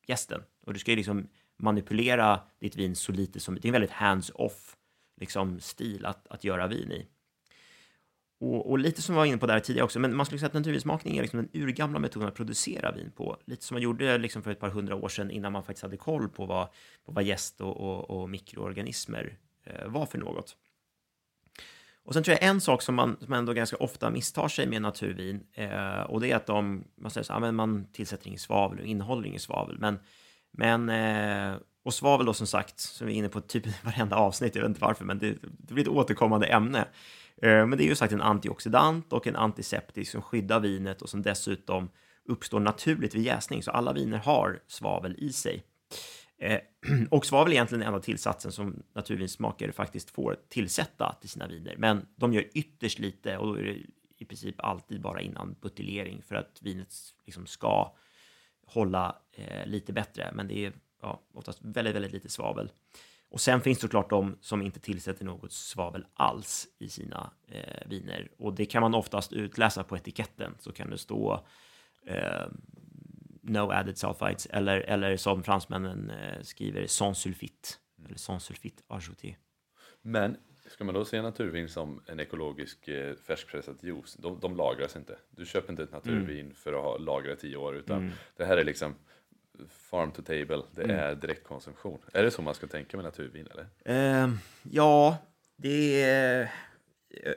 gästen. 0.08 0.42
Och 0.66 0.74
du 0.74 0.80
ska 0.80 0.92
ju 0.92 0.98
liksom 0.98 1.28
manipulera 1.58 2.40
ditt 2.60 2.76
vin 2.76 2.96
så 2.96 3.12
lite 3.12 3.40
som 3.40 3.56
Det 3.56 3.66
är 3.66 3.70
en 3.70 3.74
väldigt 3.74 3.92
hands-off 3.92 4.76
liksom, 5.22 5.60
stil 5.60 6.06
att, 6.06 6.28
att 6.28 6.44
göra 6.44 6.68
vin 6.68 6.92
i. 6.92 7.08
Och, 8.40 8.70
och, 8.70 8.80
lite 8.80 9.02
som 9.02 9.16
vi 9.16 9.18
var 9.18 9.26
inne 9.26 9.38
på 9.38 9.48
där 9.48 9.60
tidigare 9.60 9.86
också, 9.86 10.00
men 10.00 10.16
man 10.16 10.26
skulle 10.26 10.40
säga 10.40 10.48
att 10.48 10.54
naturvinsmakning 10.54 11.18
är 11.18 11.22
liksom 11.22 11.38
den 11.38 11.62
urgamla 11.62 12.00
metoden 12.00 12.28
att 12.28 12.36
producera 12.36 12.92
vin 12.92 13.12
på. 13.12 13.38
Lite 13.46 13.66
som 13.66 13.76
man 13.76 13.82
gjorde 13.82 14.18
liksom 14.18 14.44
för 14.44 14.52
ett 14.52 14.60
par 14.60 14.70
hundra 14.70 14.96
år 14.96 15.10
sedan 15.10 15.32
innan 15.32 15.52
man 15.52 15.64
faktiskt 15.64 15.84
hade 15.84 15.98
koll 15.98 16.30
på 16.30 16.46
vad, 16.46 16.68
på 17.06 17.12
vad 17.12 17.24
gäst 17.24 17.62
och, 17.62 17.78
och, 17.78 18.10
och 18.10 18.30
mikroorganismer 18.30 19.38
Eh, 19.66 19.88
var 19.88 20.06
för 20.06 20.18
något. 20.18 20.56
Och 22.06 22.14
sen 22.14 22.24
tror 22.24 22.38
jag 22.42 22.50
en 22.50 22.62
sak 22.62 22.82
som 22.82 22.96
man, 22.96 23.18
som 23.22 23.34
ändå 23.34 23.54
ganska 23.54 23.78
ofta 23.78 24.10
misstar 24.10 24.48
sig 24.48 24.68
med 24.68 24.82
naturvin, 24.82 25.44
eh, 25.54 26.02
och 26.02 26.22
det 26.22 26.32
är 26.32 26.36
att 26.36 26.46
de, 26.46 26.84
man 26.96 27.12
säger 27.12 27.26
så, 27.26 27.34
ja, 27.34 27.52
man 27.52 27.86
tillsätter 27.94 28.28
ingen 28.28 28.40
svavel 28.40 28.80
och 28.80 28.86
innehåller 28.86 29.28
ingen 29.28 29.40
svavel, 29.40 29.78
men, 29.80 30.00
men 30.52 30.90
eh, 30.90 31.58
och 31.84 31.94
svavel 31.94 32.26
då 32.26 32.34
som 32.34 32.48
sagt, 32.48 32.80
som 32.80 33.08
vi 33.08 33.14
är 33.14 33.18
inne 33.18 33.30
på 33.30 33.42
typ 33.42 33.84
varenda 33.84 34.16
avsnitt, 34.16 34.56
jag 34.56 34.62
vet 34.62 34.70
inte 34.70 34.82
varför, 34.82 35.06
men 35.06 35.20
det, 35.20 35.38
det 35.42 35.74
blir 35.74 35.84
ett 35.84 35.90
återkommande 35.90 36.48
ämne. 36.48 36.86
Eh, 37.42 37.66
men 37.66 37.72
det 37.72 37.84
är 37.84 37.88
ju 37.88 37.96
sagt 37.96 38.14
en 38.14 38.22
antioxidant 38.22 39.14
och 39.14 39.28
en 39.28 39.36
antiseptisk 39.36 40.12
som 40.12 40.22
skyddar 40.22 40.60
vinet 40.60 41.02
och 41.02 41.10
som 41.10 41.22
dessutom 41.22 41.90
uppstår 42.26 42.60
naturligt 42.60 43.16
vid 43.16 43.24
jäsning, 43.24 43.64
så 43.64 43.72
alla 43.72 43.94
viner 43.94 44.18
har 44.18 44.60
svavel 44.68 45.16
i 45.18 45.34
sig. 45.34 45.64
Eh, 46.38 46.60
och 47.12 47.26
svavel 47.26 47.52
är 47.52 47.56
egentligen 47.56 47.80
den 47.80 47.88
enda 47.88 48.00
tillsatsen 48.00 48.52
som 48.52 48.84
naturvinsmakare 48.94 49.72
faktiskt 49.72 50.10
får 50.10 50.38
tillsätta 50.50 51.16
till 51.22 51.30
sina 51.30 51.48
viner. 51.48 51.76
Men 51.78 52.08
de 52.16 52.34
gör 52.34 52.46
ytterst 52.54 53.00
lite 53.00 53.38
och 53.38 53.48
då 53.48 53.60
är 53.60 53.64
det 53.64 53.78
i 54.18 54.26
princip 54.26 54.56
alltid 54.58 55.02
bara 55.02 55.22
innan 55.22 55.56
buteljering 55.62 56.22
för 56.22 56.36
att 56.36 56.62
vinet 56.62 56.94
liksom 57.26 57.46
ska 57.46 57.96
hålla 58.66 59.18
eh, 59.32 59.66
lite 59.66 59.94
bättre. 59.94 60.32
Men 60.34 60.48
det 60.48 60.66
är 60.66 60.74
ja, 61.02 61.22
oftast 61.34 61.60
väldigt, 61.62 61.96
väldigt 61.96 62.14
lite 62.14 62.30
svavel. 62.30 62.72
Och 63.30 63.42
sen 63.42 63.62
finns 63.62 63.78
det 63.78 63.82
såklart 63.82 64.10
de 64.10 64.38
som 64.42 64.62
inte 64.62 64.80
tillsätter 64.80 65.26
något 65.26 65.52
svavel 65.52 66.06
alls 66.14 66.68
i 66.80 66.90
sina 66.90 67.32
eh, 67.48 67.88
viner. 67.88 68.32
Och 68.38 68.54
det 68.54 68.66
kan 68.66 68.82
man 68.82 68.96
oftast 68.96 69.34
utläsa 69.34 69.84
på 69.84 69.98
etiketten. 69.98 70.56
Så 70.60 70.72
kan 70.72 70.90
det 70.90 70.98
stå 70.98 71.46
eh, 72.06 72.48
no 73.44 73.72
added 73.72 73.98
sulfites 73.98 74.46
eller, 74.46 74.80
eller 74.80 75.18
som 75.18 75.44
fransmännen 75.44 76.10
eh, 76.10 76.42
skriver 76.42 76.88
sans 76.88 77.20
sulfite 77.20 77.70
eller 78.06 78.18
sans 78.18 78.44
sulfite 78.44 78.84
ajouté. 78.88 79.36
Men 80.02 80.38
ska 80.68 80.84
man 80.84 80.96
då 80.96 81.06
se 81.06 81.22
naturvin 81.22 81.70
som 81.70 82.02
en 82.08 82.20
ekologisk 82.20 82.88
eh, 82.88 83.16
färskpressad 83.16 83.78
juice, 83.82 84.16
de, 84.16 84.40
de 84.40 84.56
lagras 84.56 84.96
inte. 84.96 85.18
Du 85.30 85.46
köper 85.46 85.72
inte 85.74 85.84
ett 85.84 85.92
naturvin 85.92 86.46
mm. 86.46 86.56
för 86.56 86.74
att 86.74 86.84
ha 86.84 86.98
lagrat 86.98 87.40
tio 87.40 87.58
år 87.58 87.76
utan 87.76 87.98
mm. 87.98 88.12
det 88.38 88.46
här 88.46 88.58
är 88.58 88.64
liksom 88.64 88.96
farm 89.70 90.12
to 90.12 90.22
table, 90.22 90.62
det 90.72 90.84
Mm. 90.84 91.00
är 91.00 91.16
direktkonsumtion. 91.16 92.00
Är 92.14 92.24
det 92.24 92.32
så 92.32 92.42
man 92.42 92.56
ska 92.56 92.68
tänka 92.68 92.98
med 92.98 93.04
naturvin 93.04 93.48
eller? 93.52 93.68
Eh, 93.86 94.30
ja, 94.72 95.18
det 95.56 96.04
är... 96.04 96.52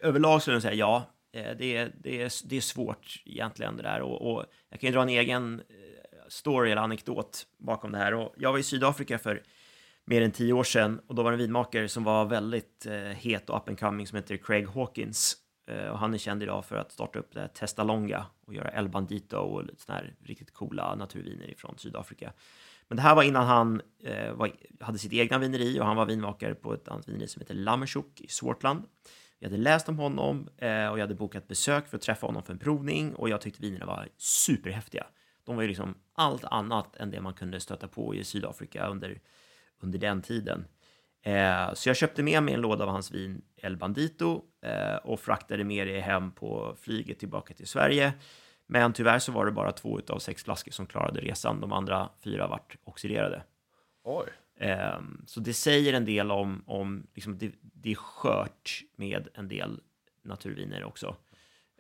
Överlag 0.03 0.43
skulle 0.43 0.55
jag 0.55 0.63
säga 0.63 0.75
ja. 0.75 1.11
Eh, 1.33 1.57
det, 1.57 1.77
är, 1.77 1.93
det, 2.01 2.23
är, 2.23 2.49
det 2.49 2.57
är 2.57 2.61
svårt 2.61 3.23
egentligen 3.25 3.77
det 3.77 3.83
där. 3.83 4.01
Och, 4.01 4.33
och 4.33 4.45
jag 4.69 4.81
kan 4.81 4.89
ju 4.89 4.95
dra 4.95 5.03
en 5.03 5.09
egen 5.09 5.63
eh, 5.69 5.96
story 6.29 6.71
eller 6.71 6.83
anekdot 6.83 7.47
bakom 7.59 7.93
det 7.93 7.99
här. 7.99 8.15
Och 8.15 8.35
jag 8.37 8.53
var 8.53 8.59
i 8.59 8.63
Sydafrika 8.63 9.19
för 9.19 9.43
mer 10.05 10.23
än 10.23 10.31
tio 10.31 10.53
år 10.53 10.65
sedan 10.65 11.01
och 11.07 11.15
då 11.15 11.23
var 11.23 11.31
det 11.31 11.35
en 11.35 11.39
vinmakare 11.39 11.89
som 11.89 12.05
var 12.05 12.25
väldigt 12.25 12.87
eh, 12.87 12.95
het 12.95 13.51
och 13.51 13.57
up 13.57 13.69
and 13.69 13.81
coming 13.81 14.07
som 14.07 14.17
heter 14.17 14.37
Craig 14.37 14.69
Hawkins. 14.69 15.37
Eh, 15.69 15.89
och 15.89 15.99
han 15.99 16.15
är 16.15 16.19
känd 16.19 16.43
idag 16.43 16.65
för 16.65 16.77
att 16.77 16.93
starta 16.93 17.19
upp 17.19 17.35
det 17.35 17.41
här 17.41 17.49
Testalonga 17.49 18.27
och 18.47 18.55
göra 18.55 18.71
El 18.71 18.89
Bandito 18.89 19.37
och 19.37 19.65
lite 19.65 19.83
sådana 19.83 20.01
här 20.01 20.15
riktigt 20.25 20.55
coola 20.55 20.95
naturviner 20.95 21.55
från 21.57 21.79
Sydafrika. 21.79 22.33
Men 22.89 22.97
det 22.97 23.03
här 23.03 23.15
var 23.15 23.23
innan 23.23 23.47
han 23.47 23.83
eh, 24.05 24.33
var, 24.33 24.53
hade 24.81 24.99
sitt 24.99 25.13
egna 25.13 25.39
vineri 25.39 25.81
och 25.81 25.87
han 25.87 25.97
var 25.97 26.07
vinmakare 26.07 26.55
på 26.55 26.75
ett 26.75 26.89
annat 26.89 27.09
vineri 27.09 27.29
som 27.29 27.41
heter 27.41 27.55
Lammerchuk 27.55 28.21
i 28.21 28.29
Swartland. 28.29 28.83
Jag 29.39 29.49
hade 29.49 29.63
läst 29.63 29.89
om 29.89 29.99
honom 29.99 30.49
eh, 30.57 30.87
och 30.87 30.99
jag 30.99 31.01
hade 31.01 31.15
bokat 31.15 31.49
besök 31.49 31.89
för 31.89 31.97
att 31.97 32.03
träffa 32.03 32.27
honom 32.27 32.43
för 32.43 32.53
en 32.53 32.59
provning 32.59 33.15
och 33.15 33.29
jag 33.29 33.41
tyckte 33.41 33.63
vinerna 33.63 33.87
var 33.87 34.09
superhäftiga. 34.17 35.07
De 35.47 35.57
var 35.57 35.63
ju 35.63 35.69
liksom 35.69 35.95
allt 36.15 36.45
annat 36.45 36.97
än 36.97 37.11
det 37.11 37.21
man 37.21 37.35
kunde 37.35 37.61
stöta 37.61 37.89
på 37.89 38.15
i 38.15 38.25
Sydafrika 38.25 38.87
under, 38.87 39.21
under 39.81 39.99
den 39.99 40.23
tiden. 40.23 40.65
Eh, 41.23 41.75
så 41.75 41.89
jag 41.89 41.97
köpte 41.97 42.23
med 42.23 42.43
mig 42.43 42.55
en 42.55 42.61
låda 42.61 42.85
av 42.85 42.91
hans 42.91 43.11
vin 43.11 43.43
El 43.57 43.77
Bandito 43.77 44.43
eh, 44.63 44.97
och 44.97 45.21
fraktade 45.21 45.65
med 45.65 45.87
det 45.87 46.01
hem 46.01 46.31
på 46.31 46.77
flyget 46.81 47.19
tillbaka 47.19 47.55
till 47.55 47.67
Sverige. 47.67 48.13
Men 48.67 48.93
tyvärr 48.93 49.19
så 49.19 49.33
var 49.33 49.47
det 49.47 49.53
bara 49.53 49.73
två 49.73 50.01
av 50.09 50.19
sex 50.19 50.45
flaskor 50.45 50.73
som 50.73 50.87
klarade 50.87 51.21
resan. 51.21 51.61
De 51.61 51.73
andra 51.73 52.09
fyra 52.25 52.47
vart 52.47 52.77
oxiderade. 52.85 53.43
Oj, 54.05 54.29
Ehm, 54.59 55.23
så 55.27 55.41
det 55.41 55.55
säger 55.55 55.93
en 55.93 56.05
del 56.05 56.31
om, 56.31 56.63
om 56.67 57.07
liksom 57.15 57.39
det, 57.39 57.53
det 57.61 57.91
är 57.91 57.95
skört 57.95 58.83
med 58.97 59.29
en 59.35 59.49
del 59.49 59.81
naturviner 60.23 60.85
också. 60.85 61.17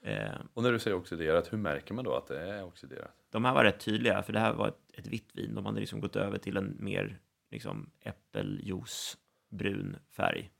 Ehm, 0.02 0.48
och 0.54 0.62
när 0.62 0.72
du 0.72 0.78
säger 0.78 0.96
oxiderat, 0.96 1.52
hur 1.52 1.58
märker 1.58 1.94
man 1.94 2.04
då 2.04 2.14
att 2.14 2.26
det 2.26 2.40
är 2.40 2.64
oxiderat? 2.64 3.26
de 3.30 3.44
här 3.44 3.54
var 3.54 3.64
rätt 3.64 3.80
tydliga, 3.80 4.22
för 4.22 4.32
det 4.32 4.40
här 4.40 4.52
var 4.52 4.68
ett, 4.68 4.98
ett 4.98 5.06
vitt 5.06 5.30
vin. 5.32 5.54
De 5.54 5.66
hade 5.66 5.80
liksom 5.80 6.00
gått 6.00 6.16
över 6.16 6.38
till 6.38 6.56
en 6.56 6.76
mer 6.78 7.18
liksom, 7.50 7.90
äppeljuice 8.00 9.16
brun 9.48 9.96
färg. 10.10 10.50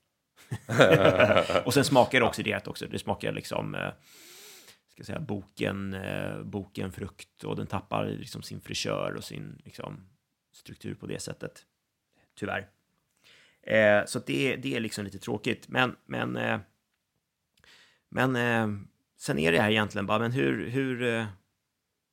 och 1.65 1.75
sen 1.75 1.85
smakar 1.85 2.21
det 2.21 2.27
oxiderat 2.27 2.69
också. 2.69 2.87
Det 2.87 2.99
smakar 2.99 3.33
liksom 3.33 3.75
eh, 3.75 3.91
ska 4.89 5.01
jag 5.01 5.07
säga, 5.07 5.21
boken, 5.21 5.95
eh, 5.95 6.43
boken 6.43 6.93
frukt 6.93 7.45
och 7.45 7.57
den 7.57 7.67
tappar 7.67 8.07
liksom 8.07 8.43
sin 8.43 8.61
fräschör 8.61 9.15
och 9.17 9.25
sin 9.25 9.63
liksom, 9.65 10.09
struktur 10.53 10.95
på 10.95 11.07
det 11.07 11.19
sättet. 11.19 11.67
Tyvärr. 12.35 12.69
Eh, 13.63 14.05
så 14.05 14.19
det, 14.19 14.57
det 14.57 14.77
är 14.77 14.81
liksom 14.81 15.05
lite 15.05 15.19
tråkigt. 15.19 15.69
Men, 15.69 15.97
men, 16.07 16.37
eh, 16.37 16.59
men 18.09 18.37
eh, 18.37 18.87
sen 19.17 19.39
är 19.39 19.53
det 19.53 19.61
här 19.61 19.71
egentligen 19.71 20.07
bara, 20.07 20.19
men 20.19 20.33
hur, 20.33 20.69
hur, 20.69 21.03
eh, 21.03 21.27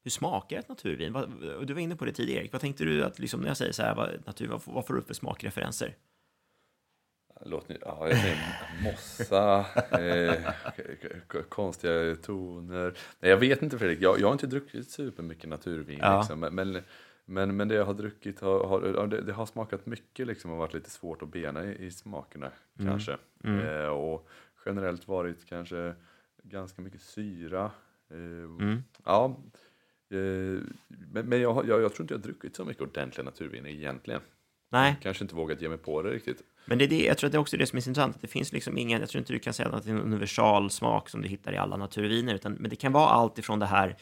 hur 0.04 0.12
smakar 0.12 0.60
ett 0.60 0.70
naturvin? 0.70 1.14
Du 1.66 1.74
var 1.74 1.82
inne 1.82 1.96
på 1.96 2.06
det 2.06 2.12
tidigare, 2.12 2.42
Erik. 2.42 2.52
Vad 2.52 2.62
tänkte 2.62 2.84
du 2.84 3.04
att, 3.04 3.20
liksom, 3.20 3.42
när 3.42 3.48
jag 3.48 3.58
säger 3.58 3.72
så 3.72 3.84
här, 3.84 3.96
vad, 3.96 4.10
natur, 4.26 4.48
vad, 4.48 4.62
vad 4.66 4.88
får 4.88 4.94
du 4.94 5.00
upp 5.00 5.08
för 5.08 5.14
smakreferenser? 5.14 5.96
Låt 7.46 7.70
nu, 7.70 7.78
ja, 7.82 8.08
jag 8.10 8.18
säger 8.18 8.38
mossa, 8.84 9.66
eh, 10.00 11.42
konstiga 11.50 12.16
toner. 12.16 12.94
Nej, 13.20 13.32
jag 13.32 13.38
vet 13.38 13.62
inte 13.62 13.78
Fredrik, 13.78 14.02
jag, 14.02 14.20
jag 14.20 14.28
har 14.28 14.34
inte 14.34 14.48
druckit 14.48 14.90
supermycket 14.90 15.50
naturvin. 15.50 16.00
Ja. 16.02 16.18
Liksom, 16.18 16.40
men, 16.40 16.84
men, 17.26 17.58
men, 17.58 17.68
det 17.68 17.76
jag 17.76 17.86
har 17.86 17.94
druckit 17.94 18.40
har, 18.40 18.68
har, 18.68 19.08
det, 19.08 19.22
det 19.22 19.34
har 19.34 19.46
smakat 19.46 19.86
mycket 19.86 20.28
liksom, 20.28 20.52
och 20.52 20.58
varit 20.58 20.74
lite 20.74 20.90
svårt 20.90 21.22
att 21.22 21.32
bena 21.32 21.66
i, 21.66 21.86
i 21.86 21.92
smakerna 21.92 22.52
kanske. 22.78 23.18
Mm. 23.44 23.68
Eh, 23.68 23.88
och 23.88 24.30
generellt 24.66 25.08
varit 25.08 25.46
kanske 25.46 25.94
ganska 26.44 26.82
mycket 26.82 27.02
syra. 27.02 27.72
Eh, 28.12 28.18
Mm. 28.60 28.84
Ja, 29.06 29.26
eh, 30.12 30.62
men, 31.12 31.26
men 31.30 31.42
jag, 31.42 31.68
jag, 31.68 31.82
jag 31.82 31.94
tror 31.94 32.04
inte 32.04 32.14
jag 32.14 32.20
har 32.20 32.24
druckit 32.24 32.56
så 32.56 32.66
mycket 32.66 32.82
ordentliga 32.84 33.26
naturviner 33.26 33.70
egentligen. 33.70 34.22
Nej, 34.72 34.96
Kanske 35.02 35.24
inte 35.24 35.36
vågat 35.36 35.62
ge 35.62 35.70
mig 35.70 35.78
på 35.78 36.02
det 36.02 36.10
riktigt. 36.10 36.44
men 36.66 36.78
det 36.78 36.84
är 36.86 36.90
det, 36.90 37.06
jag 37.06 37.18
tror 37.18 37.28
att 37.28 37.32
det 37.32 37.38
är 37.38 37.40
också 37.40 37.58
det 37.58 37.66
som 37.66 37.78
är 37.78 37.82
så 37.82 37.90
intressant. 37.90 38.16
att 38.16 38.22
Det 38.22 38.28
finns 38.28 38.52
liksom 38.54 38.78
ingen, 38.78 39.00
jag 39.00 39.10
tror 39.10 39.20
inte 39.20 39.34
du 39.34 39.40
kan 39.40 39.54
säga 39.54 39.70
att 39.70 39.84
det 39.84 39.90
är 39.90 39.96
en 39.96 40.02
universal 40.02 40.70
smak 40.70 41.10
som 41.10 41.22
du 41.22 41.28
hittar 41.28 41.54
i 41.54 41.58
alla 41.58 41.78
naturviner, 41.78 42.36
utan, 42.36 42.54
men 42.54 42.70
det 42.70 42.76
kan 42.76 42.92
vara 42.92 43.10
allt 43.10 43.40
ifrån 43.40 43.60
det 43.60 43.66
här 43.66 43.96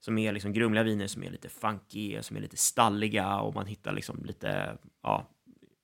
som 0.00 0.18
är 0.18 0.32
liksom 0.32 0.52
grumliga 0.52 0.82
viner 0.84 1.06
som 1.06 1.22
är 1.22 1.30
lite 1.30 1.48
funky, 1.48 2.22
som 2.22 2.36
är 2.36 2.40
lite 2.40 2.56
stalliga 2.56 3.40
och 3.40 3.54
man 3.54 3.66
hittar 3.66 3.92
liksom 3.92 4.24
lite 4.24 4.78
ja, 5.02 5.30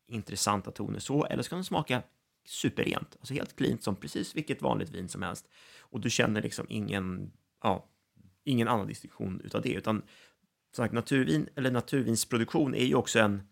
intressanta 0.08 0.70
toner 0.70 0.98
så, 0.98 1.24
eller 1.26 1.42
så 1.42 1.48
kan 1.48 1.56
den 1.58 1.64
smaka 1.64 2.02
superrent, 2.44 3.16
alltså 3.18 3.34
helt 3.34 3.56
cleant 3.56 3.82
som 3.82 3.96
precis 3.96 4.36
vilket 4.36 4.62
vanligt 4.62 4.90
vin 4.90 5.08
som 5.08 5.22
helst. 5.22 5.48
Och 5.80 6.00
du 6.00 6.10
känner 6.10 6.42
liksom 6.42 6.66
ingen, 6.68 7.32
ja, 7.62 7.88
ingen 8.44 8.68
annan 8.68 8.86
distinktion 8.86 9.40
utav 9.44 9.62
det, 9.62 9.72
utan 9.72 10.02
som 10.72 10.84
sagt, 10.84 10.94
naturvin 10.94 11.48
eller 11.56 11.70
naturvinsproduktion 11.70 12.74
är 12.74 12.84
ju 12.84 12.94
också 12.94 13.18
en, 13.18 13.42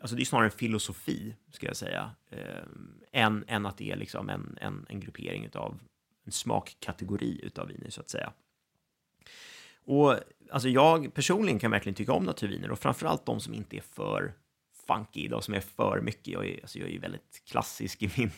alltså 0.00 0.16
det 0.16 0.22
är 0.22 0.24
snarare 0.24 0.46
en 0.46 0.50
filosofi, 0.52 1.36
ska 1.52 1.66
jag 1.66 1.76
säga, 1.76 2.10
eh, 2.30 2.64
än, 3.12 3.44
än 3.48 3.66
att 3.66 3.78
det 3.78 3.90
är 3.90 3.96
liksom 3.96 4.28
en, 4.28 4.58
en, 4.60 4.86
en 4.88 5.00
gruppering 5.00 5.44
utav 5.44 5.78
en 6.24 6.32
smakkategori 6.32 7.40
utav 7.42 7.68
viner, 7.68 7.90
så 7.90 8.00
att 8.00 8.10
säga. 8.10 8.32
Och 9.84 10.16
alltså 10.50 10.68
jag 10.68 11.14
personligen 11.14 11.58
kan 11.58 11.70
verkligen 11.70 11.94
tycka 11.94 12.12
om 12.12 12.24
naturviner 12.24 12.70
och 12.70 12.78
framförallt 12.78 13.26
de 13.26 13.40
som 13.40 13.54
inte 13.54 13.76
är 13.76 13.80
för 13.80 14.34
funky, 14.94 15.24
idag 15.24 15.44
som 15.44 15.54
är 15.54 15.60
för 15.60 16.00
mycket. 16.00 16.28
Jag 16.28 16.46
är, 16.46 16.60
alltså 16.62 16.78
jag 16.78 16.88
är 16.88 16.92
ju 16.92 16.98
väldigt 16.98 17.42
klassisk 17.50 18.02
i 18.02 18.10
min, 18.16 18.30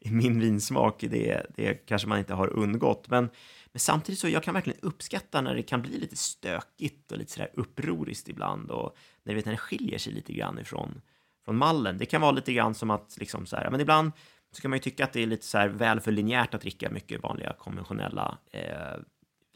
i 0.00 0.10
min 0.10 0.40
vinsmak, 0.40 1.00
det, 1.00 1.46
det 1.56 1.74
kanske 1.74 2.08
man 2.08 2.18
inte 2.18 2.34
har 2.34 2.48
undgått. 2.48 3.08
Men, 3.08 3.30
men 3.72 3.80
samtidigt 3.80 4.18
så 4.18 4.28
jag 4.28 4.42
kan 4.42 4.54
verkligen 4.54 4.78
uppskatta 4.82 5.40
när 5.40 5.54
det 5.54 5.62
kan 5.62 5.82
bli 5.82 5.98
lite 5.98 6.16
stökigt 6.16 7.12
och 7.12 7.18
lite 7.18 7.32
sådär 7.32 7.50
upproriskt 7.54 8.28
ibland 8.28 8.70
och 8.70 8.96
när, 9.22 9.32
du 9.32 9.36
vet, 9.36 9.44
när 9.44 9.52
det 9.52 9.58
skiljer 9.58 9.98
sig 9.98 10.12
lite 10.12 10.32
grann 10.32 10.58
ifrån 10.58 11.00
från 11.44 11.56
mallen. 11.56 11.98
Det 11.98 12.06
kan 12.06 12.20
vara 12.20 12.32
lite 12.32 12.52
grann 12.52 12.74
som 12.74 12.90
att 12.90 13.16
liksom 13.18 13.46
så 13.46 13.56
här, 13.56 13.70
men 13.70 13.80
ibland 13.80 14.12
så 14.52 14.62
kan 14.62 14.70
man 14.70 14.76
ju 14.76 14.82
tycka 14.82 15.04
att 15.04 15.12
det 15.12 15.22
är 15.22 15.26
lite 15.26 15.46
så 15.46 15.58
här 15.58 15.68
väl 15.68 16.00
för 16.00 16.12
linjärt 16.12 16.54
att 16.54 16.60
dricka 16.60 16.90
mycket 16.90 17.22
vanliga 17.22 17.52
konventionella 17.58 18.38
eh, 18.50 19.00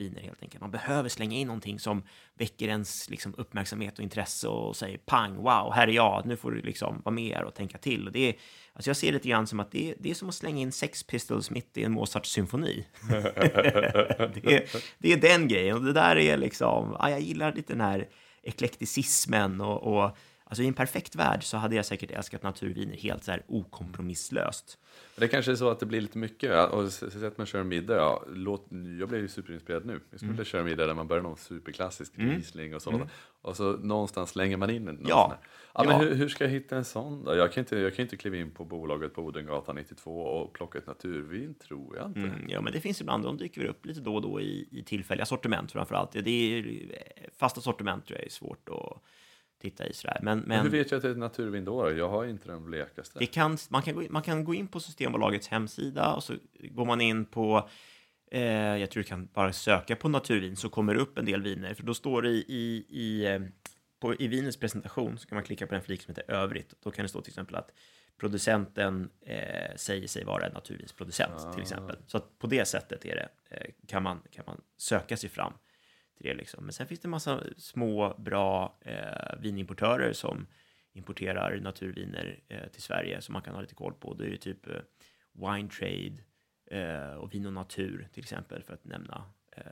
viner 0.00 0.20
helt 0.20 0.42
enkelt. 0.42 0.60
Man 0.60 0.70
behöver 0.70 1.08
slänga 1.08 1.36
in 1.36 1.46
någonting 1.46 1.78
som 1.78 2.02
väcker 2.34 2.68
ens 2.68 3.10
liksom, 3.10 3.34
uppmärksamhet 3.38 3.98
och 3.98 4.04
intresse 4.04 4.48
och 4.48 4.76
säger 4.76 4.98
pang, 4.98 5.36
wow, 5.36 5.72
här 5.74 5.88
är 5.88 5.92
jag, 5.92 6.26
nu 6.26 6.36
får 6.36 6.50
du 6.50 6.60
liksom 6.62 7.02
vara 7.04 7.14
med 7.14 7.42
och 7.42 7.54
tänka 7.54 7.78
till. 7.78 8.06
Och 8.06 8.12
det 8.12 8.28
är, 8.28 8.34
alltså 8.72 8.90
jag 8.90 8.96
ser 8.96 9.06
det 9.06 9.12
lite 9.12 9.28
grann 9.28 9.46
som 9.46 9.60
att 9.60 9.70
det 9.70 9.90
är, 9.90 9.94
det 9.98 10.10
är 10.10 10.14
som 10.14 10.28
att 10.28 10.34
slänga 10.34 10.60
in 10.60 10.72
Sex 10.72 11.02
Pistols 11.02 11.50
mitt 11.50 11.76
i 11.76 11.84
en 11.84 11.92
Mozarts 11.92 12.30
symfoni. 12.30 12.86
det, 13.08 14.44
är, 14.44 14.82
det 14.98 15.12
är 15.12 15.16
den 15.16 15.48
grejen 15.48 15.76
och 15.76 15.84
det 15.84 15.92
där 15.92 16.16
är 16.16 16.36
liksom, 16.36 16.96
ja, 16.98 17.10
jag 17.10 17.20
gillar 17.20 17.52
lite 17.52 17.72
den 17.72 17.80
här 17.80 18.08
eklekticismen 18.42 19.60
och, 19.60 19.82
och 19.82 20.16
Alltså 20.50 20.62
i 20.62 20.66
en 20.66 20.74
perfekt 20.74 21.14
värld 21.16 21.44
så 21.44 21.56
hade 21.56 21.76
jag 21.76 21.86
säkert 21.86 22.10
älskat 22.10 22.42
naturviner 22.42 22.96
helt 22.96 23.24
så 23.24 23.30
här 23.30 23.42
okompromisslöst. 23.48 24.78
Det 25.16 25.28
kanske 25.28 25.52
är 25.52 25.56
så 25.56 25.70
att 25.70 25.80
det 25.80 25.86
blir 25.86 26.00
lite 26.00 26.18
mycket. 26.18 26.70
Och 26.70 26.84
att 27.26 27.38
man 27.38 27.46
kör 27.46 27.60
en 27.60 27.68
middag, 27.68 27.96
ja, 27.96 28.24
låt, 28.28 28.66
jag 29.00 29.08
blev 29.08 29.20
ju 29.20 29.28
superinspirerad 29.28 29.86
nu. 29.86 30.00
Jag 30.10 30.20
skulle 30.20 30.32
vilja 30.32 30.44
köra 30.44 30.60
en 30.60 30.66
middag 30.68 30.86
där 30.86 30.94
man 30.94 31.08
börjar 31.08 31.22
någon 31.22 31.36
superklassisk 31.36 32.12
Riesling 32.16 32.74
och 32.74 32.82
sådant. 32.82 33.10
Och 33.42 33.56
så 33.56 33.72
någonstans 33.72 34.30
slänger 34.30 34.56
man 34.56 34.70
in 34.70 34.88
en 34.88 34.94
någon 34.94 35.06
Ja. 35.08 35.28
sån. 35.30 35.48
Ja, 35.74 35.84
men 35.84 35.92
Ja. 35.92 35.98
hur, 36.08 36.14
hur 36.14 36.28
ska 36.28 36.44
jag 36.44 36.50
hitta 36.50 36.76
en 36.76 36.84
sån 36.84 37.24
då? 37.24 37.34
Jag 37.36 37.52
kan, 37.52 37.60
inte, 37.62 37.78
jag 37.78 37.94
kan 37.94 38.02
inte 38.02 38.16
kliva 38.16 38.36
in 38.36 38.50
på 38.50 38.64
bolaget 38.64 39.14
på 39.14 39.22
Odengatan 39.22 39.76
92 39.76 40.22
och 40.22 40.52
plocka 40.52 40.78
ett 40.78 40.86
naturvin, 40.86 41.54
tror 41.54 41.96
jag 41.96 42.06
inte. 42.06 42.20
Mm, 42.20 42.48
ja, 42.48 42.60
men 42.60 42.72
det 42.72 42.80
finns 42.80 43.00
ibland, 43.00 43.24
de 43.24 43.36
dyker 43.36 43.64
upp 43.64 43.86
lite 43.86 44.00
då 44.00 44.14
och 44.14 44.22
då 44.22 44.40
i, 44.40 44.68
i 44.70 44.82
tillfälliga 44.82 45.26
sortiment 45.26 45.72
framför 45.72 45.94
allt. 45.94 46.12
Det 46.12 46.30
är 46.30 46.78
fasta 47.38 47.60
sortiment 47.60 48.06
tror 48.06 48.18
jag 48.18 48.26
är 48.26 48.30
svårt 48.30 48.68
att 48.68 49.02
titta 49.58 49.86
i 49.86 49.92
sådär. 49.92 50.18
Men, 50.22 50.38
Men 50.38 50.48
men 50.48 50.60
hur 50.62 50.70
vet 50.70 50.90
jag 50.90 50.98
att 50.98 51.02
det 51.02 51.10
är 51.10 51.14
naturvin 51.14 51.64
då? 51.64 51.92
Jag 51.92 52.08
har 52.08 52.24
inte 52.24 52.48
den 52.48 52.64
blekaste. 52.64 53.18
det 53.18 53.26
kan, 53.26 53.58
man, 53.68 53.82
kan 53.82 53.94
gå 53.94 54.02
in, 54.02 54.12
man 54.12 54.22
kan 54.22 54.44
gå 54.44 54.54
in 54.54 54.68
på 54.68 54.80
Systembolagets 54.80 55.48
hemsida 55.48 56.14
och 56.14 56.24
så 56.24 56.34
går 56.60 56.84
man 56.84 57.00
in 57.00 57.24
på 57.24 57.68
eh, 58.30 58.42
jag 58.76 58.90
tror 58.90 59.02
du 59.02 59.08
kan 59.08 59.26
bara 59.26 59.52
söka 59.52 59.96
på 59.96 60.08
naturvin 60.08 60.56
så 60.56 60.68
kommer 60.68 60.94
det 60.94 61.00
upp 61.00 61.18
en 61.18 61.24
del 61.24 61.42
viner. 61.42 61.74
För 61.74 61.82
då 61.82 61.94
står 61.94 62.22
det 62.22 62.28
i, 62.28 62.44
i, 62.48 62.86
i, 62.88 63.26
eh, 63.26 63.40
på, 64.00 64.14
i 64.14 64.28
vinets 64.28 64.56
presentation 64.56 65.18
så 65.18 65.28
kan 65.28 65.36
man 65.36 65.44
klicka 65.44 65.66
på 65.66 65.74
den 65.74 65.82
flik 65.82 66.02
som 66.02 66.14
heter 66.14 66.34
övrigt. 66.34 66.74
Då 66.82 66.90
kan 66.90 67.02
det 67.02 67.08
stå 67.08 67.20
till 67.20 67.30
exempel 67.30 67.56
att 67.56 67.70
producenten 68.18 69.10
eh, 69.20 69.76
säger 69.76 70.08
sig 70.08 70.24
vara 70.24 70.46
en 70.46 70.52
naturvinsproducent 70.52 71.52
till 71.52 71.62
exempel. 71.62 71.96
Så 72.06 72.16
att 72.16 72.38
på 72.38 72.46
det 72.46 72.64
sättet 72.64 73.04
är 73.04 73.14
det, 73.14 73.56
eh, 73.56 73.70
kan, 73.86 74.02
man, 74.02 74.20
kan 74.30 74.44
man 74.46 74.60
söka 74.76 75.16
sig 75.16 75.30
fram 75.30 75.52
till 76.18 76.26
det. 76.26 76.34
Liksom. 76.34 76.64
Men 76.64 76.72
sen 76.72 76.86
finns 76.86 77.00
det 77.00 77.06
en 77.06 77.10
massa 77.10 77.42
små 77.56 78.14
bra 78.18 78.78
eh, 78.80 79.40
vinimportörer 79.40 80.12
som 80.12 80.46
importerar 80.92 81.60
naturviner 81.60 82.40
eh, 82.48 82.68
till 82.68 82.82
Sverige 82.82 83.20
som 83.20 83.32
man 83.32 83.42
kan 83.42 83.54
ha 83.54 83.60
lite 83.60 83.74
koll 83.74 83.94
på. 83.94 84.14
Då 84.14 84.24
är 84.24 84.30
det 84.30 84.36
typ 84.36 84.66
eh, 84.66 84.80
Wine 85.32 85.68
Trade 85.68 86.18
eh, 86.70 87.14
och 87.14 87.34
Vin 87.34 87.46
och 87.46 87.52
Natur 87.52 88.08
till 88.12 88.22
exempel 88.22 88.62
för 88.62 88.74
att 88.74 88.84
nämna 88.84 89.24
eh, 89.56 89.62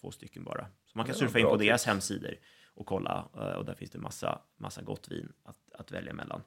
två 0.00 0.10
stycken 0.10 0.44
bara. 0.44 0.66
Så 0.86 0.98
man 0.98 1.06
kan 1.06 1.14
surfa 1.14 1.38
in 1.38 1.44
på 1.46 1.58
tips. 1.58 1.66
deras 1.66 1.86
hemsidor 1.86 2.34
och 2.74 2.86
kolla. 2.86 3.28
eh, 3.34 3.40
Och 3.40 3.64
där 3.64 3.74
finns 3.74 3.90
det 3.90 3.98
massa, 3.98 4.42
massa 4.56 4.82
gott 4.82 5.08
vin 5.10 5.32
att, 5.42 5.72
att 5.72 5.92
välja 5.92 6.12
mellan. 6.12 6.42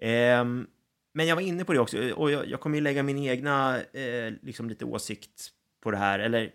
Ehm, 0.00 0.66
men 1.12 1.26
jag 1.26 1.36
var 1.36 1.42
inne 1.42 1.64
på 1.64 1.72
det 1.72 1.78
också, 1.80 2.10
och 2.12 2.30
jag, 2.30 2.46
jag 2.48 2.60
kommer 2.60 2.76
ju 2.76 2.82
lägga 2.82 3.02
min 3.02 3.18
egna 3.18 3.80
eh, 3.82 4.32
liksom 4.42 4.68
lite 4.68 4.84
åsikt 4.84 5.48
på 5.80 5.90
det 5.90 5.96
här, 5.96 6.18
eller 6.18 6.52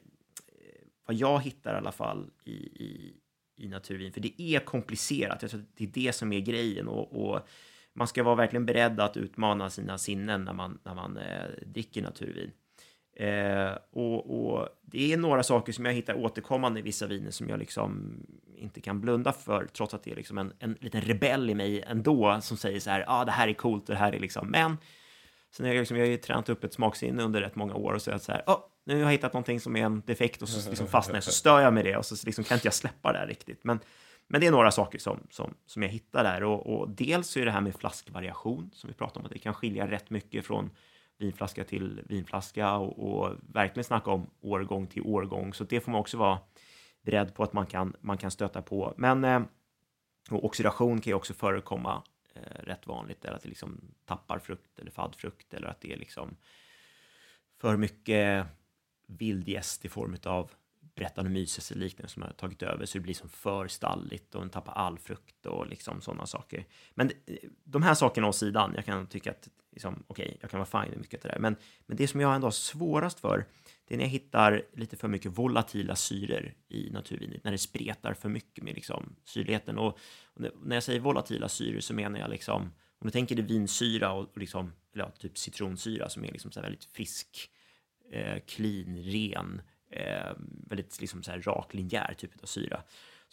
vad 1.06 1.16
jag 1.16 1.42
hittar 1.42 1.74
i 1.74 1.78
alla 1.78 1.92
fall 1.92 2.32
i, 2.44 2.52
i, 2.54 3.14
i 3.56 3.68
naturvin. 3.68 4.14
För 4.14 4.22
det 4.22 4.42
är 4.42 4.60
komplicerat, 4.60 5.42
jag 5.42 5.52
tror 5.52 5.62
att 5.62 5.78
det 5.78 5.84
är 5.84 6.06
det 6.06 6.14
som 6.14 6.34
är 6.34 6.40
grejen. 6.40 6.88
Och, 6.88 7.26
och 7.26 7.48
man 7.94 8.08
ska 8.08 8.24
vara 8.24 8.36
verkligen 8.36 8.66
beredd 8.66 9.00
att 9.00 9.18
utmana 9.18 9.70
sina 9.70 9.98
sinnen 9.98 10.44
när 10.44 10.54
man, 10.54 10.80
när 10.84 10.96
man 10.96 11.18
eh, 11.18 11.46
dricker 11.66 12.02
naturvin. 12.02 12.52
Eh, 13.16 13.72
och, 13.92 14.46
och 14.46 14.70
det 14.82 15.14
är 15.14 15.18
några 15.18 15.44
saker 15.44 15.74
som 15.74 15.86
jag 15.86 15.94
hittar 15.94 16.14
återkommande 16.14 16.80
i 16.80 16.84
vissa 16.84 17.08
viner 17.08 17.32
som 17.32 17.50
jag 17.50 17.60
liksom 17.60 18.20
inte 18.56 18.82
kan 18.82 19.02
blunda 19.02 19.32
för, 19.32 19.68
trots 19.74 19.94
att 19.94 20.04
det 20.04 20.12
är 20.12 20.16
liksom 20.16 20.38
en, 20.38 20.54
en 20.60 20.78
liten 20.80 21.02
rebell 21.02 21.50
i 21.50 21.56
mig 21.56 21.82
ändå 21.82 22.40
som 22.42 22.58
säger 22.58 22.80
så 22.80 22.90
här, 22.90 23.00
ja, 23.00 23.06
ah, 23.08 23.26
det 23.26 23.32
här 23.32 23.48
är 23.48 23.54
coolt, 23.54 23.88
det 23.88 23.96
här 23.96 24.14
är 24.14 24.20
liksom, 24.20 24.48
men 24.48 24.78
sen 25.52 25.66
har 25.66 25.74
jag 25.74 25.82
liksom, 25.82 25.98
jag 25.98 26.06
har 26.06 26.12
ju 26.12 26.18
tränat 26.18 26.50
upp 26.50 26.64
ett 26.64 26.74
smaksinne 26.74 27.24
under 27.24 27.42
rätt 27.42 27.56
många 27.56 27.74
år 27.74 27.94
och 27.94 28.02
så 28.02 28.10
är 28.10 28.14
jag 28.14 28.22
så 28.22 28.32
här, 28.32 28.44
oh, 28.48 28.60
nu 28.84 28.94
har 28.94 29.02
jag 29.02 29.12
hittat 29.12 29.34
någonting 29.34 29.60
som 29.60 29.76
är 29.76 29.86
en 29.86 30.02
defekt 30.06 30.42
och 30.42 30.50
så 30.50 30.70
liksom 30.70 30.88
fastnar 30.88 31.16
jag, 31.16 31.24
så 31.24 31.32
stör 31.32 31.60
jag 31.60 31.74
med 31.74 31.86
det 31.86 31.98
och 31.98 32.06
så 32.06 32.26
liksom 32.26 32.44
kan 32.44 32.56
inte 32.56 32.68
jag 32.68 32.74
släppa 32.74 33.14
det 33.14 33.20
här 33.20 33.28
riktigt. 33.28 33.64
Men, 33.64 33.80
men 34.28 34.42
det 34.42 34.48
är 34.48 34.52
några 34.52 34.72
saker 34.72 35.00
som, 35.00 35.20
som, 35.30 35.54
som 35.66 35.84
jag 35.84 35.90
hittar 35.90 36.24
där 36.24 36.44
och, 36.44 36.68
och 36.68 36.90
dels 36.90 37.38
är 37.38 37.46
det 37.46 37.52
här 37.52 37.62
med 37.62 37.76
flaskvariation 37.76 38.70
som 38.74 38.88
vi 38.88 38.94
pratar 38.94 39.20
om, 39.20 39.26
att 39.26 39.32
det 39.32 39.40
kan 39.40 39.54
skilja 39.54 39.92
rätt 39.92 40.10
mycket 40.10 40.46
från 40.46 40.70
vinflaska 41.18 41.64
till 41.64 42.02
vinflaska 42.06 42.74
och, 42.76 43.24
och 43.24 43.36
verkligen 43.54 43.84
snacka 43.84 44.12
om 44.12 44.30
årgång 44.42 44.88
till 44.88 45.02
årgång. 45.02 45.54
Så 45.54 45.64
det 45.64 45.80
får 45.80 45.92
man 45.92 46.02
också 46.02 46.18
vara 46.18 46.40
beredd 47.02 47.36
på 47.36 47.44
att 47.44 47.54
man 47.54 47.66
kan, 47.66 47.96
man 48.02 48.18
kan 48.18 48.32
stöta 48.32 48.62
på. 48.62 48.94
Men 48.98 49.24
eh, 49.24 49.42
oxidation 50.30 51.02
kan 51.02 51.12
ju 51.12 51.16
också 51.16 51.34
förekomma 51.34 52.04
eh, 52.34 52.64
rätt 52.64 52.88
vanligt, 52.88 53.22
där 53.22 53.32
att 53.32 53.44
det 53.44 53.50
liksom 53.50 53.82
tappar 54.06 54.40
frukt 54.40 54.80
eller 54.80 54.92
faddfrukt 54.92 55.54
eller 55.54 55.68
att 55.68 55.82
det 55.82 55.94
är 55.94 55.98
liksom 55.98 56.36
för 57.62 57.78
mycket 57.78 58.46
vildgäst 59.08 59.86
i 59.86 59.90
form 59.90 60.18
av 60.26 60.52
Brettanomyces 60.96 61.72
eller 61.72 61.82
liknande 61.82 62.10
som 62.10 62.22
har 62.22 62.30
tagit 62.30 62.64
över 62.64 62.86
så 62.86 62.98
det 62.98 63.02
blir 63.02 63.14
som 63.14 63.30
för 63.30 63.68
stalligt 63.68 64.36
och 64.36 64.42
den 64.42 64.50
tappar 64.50 64.74
all 64.74 65.00
frukt 65.00 65.46
och 65.46 65.68
liksom 65.68 66.02
sådana 66.02 66.26
saker. 66.26 66.66
Men 66.94 67.10
eh, 67.26 67.36
de 67.64 67.84
här 67.84 67.94
sakerna 67.94 68.28
åt 68.28 68.36
sidan, 68.36 68.74
jag 68.76 68.86
kan 68.86 69.08
tycka 69.08 69.32
att 69.32 69.50
liksom, 69.72 70.04
okej, 70.08 70.26
okay, 70.26 70.38
jag 70.42 70.52
kan 70.52 70.60
vara 70.60 70.84
fine 70.84 70.92
med 70.92 71.00
mycket 71.00 71.26
av 71.26 71.30
det 71.30 71.34
där. 71.36 71.40
Men, 71.40 71.56
men 71.86 71.98
det 71.98 72.08
som 72.08 72.20
jag 72.20 72.36
ändå 72.36 72.48
har 72.48 72.52
svårast 72.52 73.20
för, 73.20 73.46
det 73.88 73.96
är 73.96 73.98
när 73.98 74.06
jag 74.06 74.12
hittar 74.12 74.64
lite 74.74 74.98
för 74.98 75.08
mycket 75.08 75.38
volatila 75.38 75.96
syror 75.96 76.54
i 76.68 76.90
naturvinet, 76.90 77.44
när 77.44 77.52
det 77.52 77.58
spretar 77.58 78.14
för 78.14 78.30
mycket 78.30 78.64
med 78.64 78.76
liksom 78.76 79.16
syrligheten. 79.26 79.78
Och, 79.78 79.98
och 80.24 80.42
när 80.64 80.76
jag 80.76 80.84
säger 80.84 81.00
volatila 81.00 81.50
syror 81.50 81.80
så 81.80 81.94
menar 81.94 82.20
jag 82.20 82.30
liksom, 82.30 82.62
om 83.00 83.08
du 83.08 83.12
tänker 83.12 83.36
dig 83.36 83.46
vinsyra 83.46 84.12
och, 84.12 84.30
och 84.32 84.38
liksom, 84.38 84.74
eller 84.94 85.04
ja, 85.04 85.12
typ 85.12 85.38
citronsyra 85.38 86.10
som 86.10 86.26
är 86.26 86.32
liksom 86.32 86.52
så 86.52 86.62
väldigt 86.62 86.86
frisk, 86.86 87.50
eh, 88.12 88.40
clean, 88.48 88.98
ren, 88.98 89.62
eh, 89.90 90.32
väldigt 90.70 91.02
liksom 91.02 91.24
så 91.24 91.32
här 91.32 91.42
rak, 91.42 91.74
linjär 91.74 92.14
typ 92.18 92.32
av 92.44 92.46
syra 92.46 92.84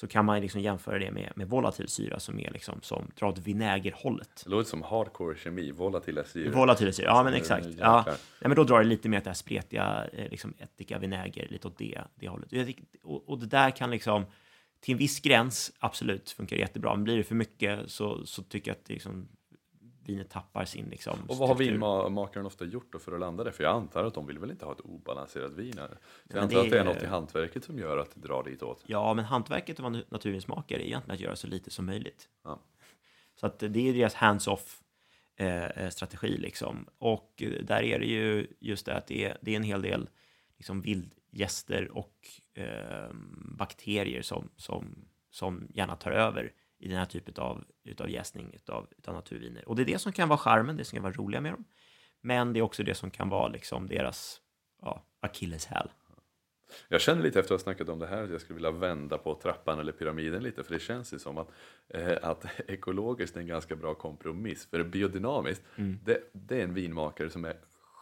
så 0.00 0.06
kan 0.06 0.24
man 0.24 0.40
liksom 0.40 0.60
jämföra 0.60 0.98
det 0.98 1.10
med, 1.10 1.32
med 1.36 1.48
volatil 1.48 1.88
syra 1.88 2.20
som 2.20 2.38
är 2.38 2.50
liksom 2.50 2.78
som 2.82 3.10
drar 3.18 3.28
åt 3.28 3.38
vinägerhållet. 3.38 4.42
Det 4.44 4.50
låter 4.50 4.70
som 4.70 4.82
hardcore 4.82 5.38
kemi, 5.38 5.70
volatila 5.70 6.24
syror. 6.24 6.52
Volatila 6.52 6.92
syra, 6.92 7.06
ja 7.06 7.22
men 7.22 7.34
exakt. 7.34 7.66
Ja. 7.78 8.04
Ja, 8.40 8.48
men 8.48 8.54
då 8.54 8.64
drar 8.64 8.78
det 8.78 8.84
lite 8.84 9.08
mer 9.08 9.18
åt 9.18 9.24
det 9.24 9.30
här 9.30 9.34
spretiga, 9.34 10.06
eh, 10.12 10.30
liksom 10.30 10.54
ättika, 10.58 10.98
vinäger, 10.98 11.48
lite 11.50 11.68
åt 11.68 11.78
det, 11.78 12.00
det 12.14 12.28
hållet. 12.28 12.52
Och, 13.02 13.28
och 13.28 13.38
det 13.38 13.46
där 13.46 13.70
kan 13.70 13.90
liksom, 13.90 14.24
till 14.80 14.92
en 14.92 14.98
viss 14.98 15.20
gräns, 15.20 15.72
absolut, 15.78 16.30
funkar 16.30 16.56
jättebra. 16.56 16.94
Men 16.94 17.04
blir 17.04 17.16
det 17.16 17.24
för 17.24 17.34
mycket 17.34 17.90
så, 17.90 18.26
så 18.26 18.42
tycker 18.42 18.70
jag 18.70 18.76
att 18.76 18.84
det 18.84 18.92
liksom, 18.92 19.28
vinet 20.10 20.30
tappar 20.30 20.64
sin 20.64 20.88
liksom, 20.88 21.18
Och 21.28 21.36
vad 21.36 21.48
har 21.48 21.56
vinmakaren 21.56 22.46
ofta 22.46 22.64
gjort 22.64 22.92
då 22.92 22.98
för 22.98 23.12
att 23.12 23.20
landa 23.20 23.44
det? 23.44 23.52
För 23.52 23.64
jag 23.64 23.76
antar 23.76 24.04
att 24.04 24.14
de 24.14 24.26
vill 24.26 24.38
väl 24.38 24.50
inte 24.50 24.64
ha 24.64 24.72
ett 24.72 24.80
obalanserat 24.80 25.52
vin 25.52 25.78
här? 25.78 25.98
Så 26.30 26.36
jag 26.36 26.42
antar 26.42 26.56
det 26.56 26.62
att 26.62 26.70
det 26.70 26.78
är 26.78 26.84
något 26.84 27.02
i 27.02 27.06
hantverket 27.06 27.64
som 27.64 27.78
gör 27.78 27.98
att 27.98 28.14
det 28.14 28.20
drar 28.20 28.44
dit 28.44 28.62
åt. 28.62 28.84
Ja, 28.86 29.14
men 29.14 29.24
hantverket 29.24 29.80
vara 29.80 30.02
naturvinsmakare 30.08 30.82
är 30.82 30.86
egentligen 30.86 31.14
att 31.14 31.20
göra 31.20 31.36
så 31.36 31.46
lite 31.46 31.70
som 31.70 31.86
möjligt. 31.86 32.28
Ja. 32.44 32.60
Så 33.40 33.46
att 33.46 33.58
det 33.58 33.88
är 33.88 33.94
deras 33.94 34.14
hands-off 34.14 34.80
eh, 35.36 35.64
eh, 35.64 35.90
strategi 35.90 36.36
liksom. 36.36 36.86
Och 36.98 37.42
eh, 37.42 37.64
där 37.64 37.82
är 37.82 37.98
det 37.98 38.06
ju 38.06 38.46
just 38.60 38.86
det 38.86 38.94
att 38.94 39.06
det 39.06 39.24
är, 39.24 39.38
det 39.40 39.52
är 39.52 39.56
en 39.56 39.62
hel 39.62 39.82
del 39.82 40.08
liksom 40.56 40.80
vildgäster 40.80 41.90
och 41.96 42.14
eh, 42.54 43.10
bakterier 43.58 44.22
som, 44.22 44.48
som, 44.56 45.08
som 45.30 45.68
gärna 45.74 45.96
tar 45.96 46.10
över 46.10 46.52
i 46.80 46.88
den 46.88 46.98
här 46.98 47.06
typen 47.06 47.34
av 47.36 47.64
utav 47.84 48.10
jäsning 48.10 48.50
utav, 48.54 48.86
utav 48.98 49.14
naturviner. 49.14 49.68
Och 49.68 49.76
det 49.76 49.82
är 49.82 49.86
det 49.86 49.98
som 49.98 50.12
kan 50.12 50.28
vara 50.28 50.38
charmen, 50.38 50.76
det 50.76 50.84
som 50.84 50.96
kan 50.96 51.02
vara 51.02 51.12
roliga 51.12 51.40
med 51.40 51.52
dem. 51.52 51.64
Men 52.20 52.52
det 52.52 52.58
är 52.60 52.62
också 52.62 52.82
det 52.82 52.94
som 52.94 53.10
kan 53.10 53.28
vara 53.28 53.48
liksom 53.48 53.86
deras 53.86 54.40
ja, 54.82 55.04
akilleshäl. 55.20 55.88
Jag 56.88 57.00
känner 57.00 57.22
lite 57.22 57.40
efter 57.40 57.54
att 57.54 57.60
ha 57.60 57.64
snackat 57.64 57.88
om 57.88 57.98
det 57.98 58.06
här 58.06 58.22
att 58.22 58.30
jag 58.30 58.40
skulle 58.40 58.54
vilja 58.54 58.70
vända 58.70 59.18
på 59.18 59.34
trappan 59.34 59.78
eller 59.78 59.92
pyramiden 59.92 60.42
lite 60.42 60.64
för 60.64 60.74
det 60.74 60.80
känns 60.80 61.14
ju 61.14 61.18
som 61.18 61.38
att, 61.38 61.48
eh, 61.88 62.16
att 62.22 62.46
ekologiskt 62.68 63.36
är 63.36 63.40
en 63.40 63.46
ganska 63.46 63.76
bra 63.76 63.94
kompromiss. 63.94 64.66
För 64.66 64.84
biodynamiskt, 64.84 65.62
Mm. 65.76 65.98
det, 66.04 66.30
det 66.32 66.60
är 66.60 66.64
en 66.64 66.74
vinmakare 66.74 67.30
som 67.30 67.44
är 67.44 67.56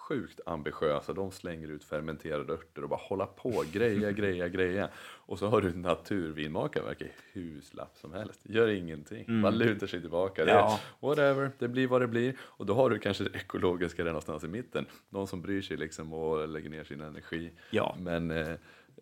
sjukt 0.08 0.40
ambitiösa. 0.46 1.12
De 1.12 1.30
slänger 1.30 1.68
ut 1.68 1.84
fermenterade 1.84 2.52
örter 2.52 2.82
och 2.82 2.88
bara 2.88 3.00
hålla 3.02 3.26
på, 3.26 3.64
greja, 3.72 4.12
greja, 4.12 4.48
greja. 4.48 4.88
Och 4.98 5.38
så 5.38 5.46
har 5.46 5.60
du 5.60 5.68
en 5.68 5.82
naturvinmakare, 5.82 6.84
verkar 6.84 7.08
hur 7.32 7.60
slapp 7.60 7.96
som 7.98 8.12
helst. 8.12 8.40
Gör 8.44 8.68
ingenting, 8.68 9.40
man 9.40 9.58
lutar 9.58 9.86
sig 9.86 10.00
tillbaka. 10.00 10.44
Det 10.44 10.50
Mm. 10.50 10.64
Ja. 10.64 10.80
whatever, 11.00 11.50
det 11.58 11.68
blir 11.68 11.86
vad 11.86 12.00
det 12.00 12.08
blir. 12.08 12.34
Och 12.40 12.66
då 12.66 12.74
har 12.74 12.90
du 12.90 12.98
kanske 12.98 13.24
det 13.24 13.34
ekologiska 13.38 14.04
där 14.04 14.10
någonstans 14.10 14.44
i 14.44 14.48
mitten. 14.48 14.86
Någon 15.08 15.26
som 15.26 15.42
bryr 15.42 15.62
sig 15.62 15.76
liksom 15.76 16.12
och 16.12 16.48
lägger 16.48 16.70
ner 16.70 16.84
sin 16.84 17.00
energi. 17.00 17.50
Ja. 17.70 17.96
Men 18.00 18.30
eh, 18.30 18.54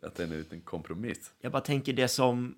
att 0.03 0.15
det 0.15 0.23
är 0.23 0.27
en 0.27 0.39
liten 0.39 0.61
kompromiss. 0.61 1.33
Jag 1.41 1.53
bara 1.53 1.63
tänker 1.63 1.93
det 1.93 2.09
som 2.09 2.55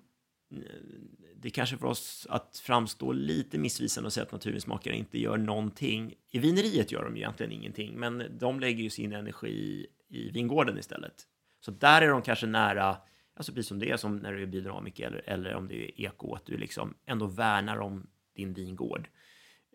det 1.41 1.49
kanske 1.49 1.77
för 1.77 1.87
oss 1.87 2.27
att 2.29 2.61
framstå 2.63 3.11
lite 3.11 3.57
missvisande 3.57 4.07
och 4.07 4.13
säga 4.13 4.23
att 4.25 4.31
naturvinsmakare 4.31 4.95
inte 4.95 5.19
gör 5.19 5.37
någonting. 5.37 6.13
I 6.31 6.39
vineriet 6.39 6.91
gör 6.91 7.03
de 7.03 7.17
egentligen 7.17 7.51
ingenting, 7.51 7.99
men 7.99 8.37
de 8.39 8.59
lägger 8.59 8.83
ju 8.83 8.89
sin 8.89 9.13
energi 9.13 9.87
i 10.09 10.31
vingården 10.31 10.77
istället. 10.77 11.13
Så 11.59 11.71
där 11.71 12.01
är 12.01 12.07
de 12.07 12.21
kanske 12.21 12.45
nära, 12.45 12.97
alltså 13.35 13.53
precis 13.53 13.67
som 13.67 13.79
det 13.79 13.91
är 13.91 13.97
som 13.97 14.17
när 14.17 14.33
du 14.33 14.43
är 14.43 14.47
biodynamiker 14.47 15.07
eller, 15.07 15.21
eller 15.29 15.55
om 15.55 15.67
det 15.67 15.75
är 15.75 16.05
eko, 16.05 16.35
att 16.35 16.45
du 16.45 16.57
liksom 16.57 16.93
ändå 17.05 17.25
värnar 17.25 17.79
om 17.79 18.09
din 18.35 18.53
vingård. 18.53 19.09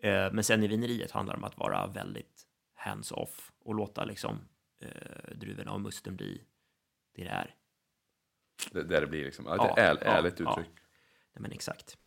Eh, 0.03 0.31
Men 0.33 0.43
sen 0.43 0.63
i 0.63 0.67
vineriet 0.67 1.11
handlar 1.11 1.33
det 1.33 1.37
om 1.37 1.43
att 1.43 1.57
vara 1.57 1.87
väldigt 1.87 2.47
hands-off 2.75 3.51
och 3.59 3.75
låta 3.75 4.05
liksom 4.05 4.39
eh, 4.81 5.35
druvorna 5.35 5.71
och 5.71 5.81
musten 5.81 6.15
bli 6.15 6.41
det 7.15 7.23
det 7.23 7.29
är. 7.29 7.55
Det, 8.71 8.83
där 8.83 9.01
det 9.01 9.07
blir 9.07 9.25
liksom, 9.25 9.45
ja, 9.47 9.55
Ja, 9.57 9.77
äl, 9.83 9.97
ja, 10.01 10.07
ärligt 10.07 10.39
ja. 10.39 10.51
uttryck. 10.51 10.84
Nej, 11.35 11.41
men 11.41 11.51
exakt. 11.51 11.97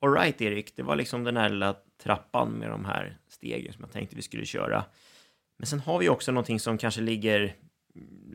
Alright 0.00 0.40
Erik, 0.40 0.76
det 0.76 0.82
var 0.82 0.96
liksom 0.96 1.24
den 1.24 1.36
här 1.36 1.48
lilla 1.48 1.76
trappan 2.02 2.50
med 2.50 2.70
de 2.70 2.84
här 2.84 3.18
stegen 3.28 3.72
som 3.72 3.84
jag 3.84 3.92
tänkte 3.92 4.16
vi 4.16 4.22
skulle 4.22 4.46
köra. 4.46 4.84
Men 5.58 5.66
sen 5.66 5.80
har 5.80 5.98
vi 5.98 6.08
också 6.08 6.32
någonting 6.32 6.60
som 6.60 6.78
kanske 6.78 7.00
ligger 7.00 7.56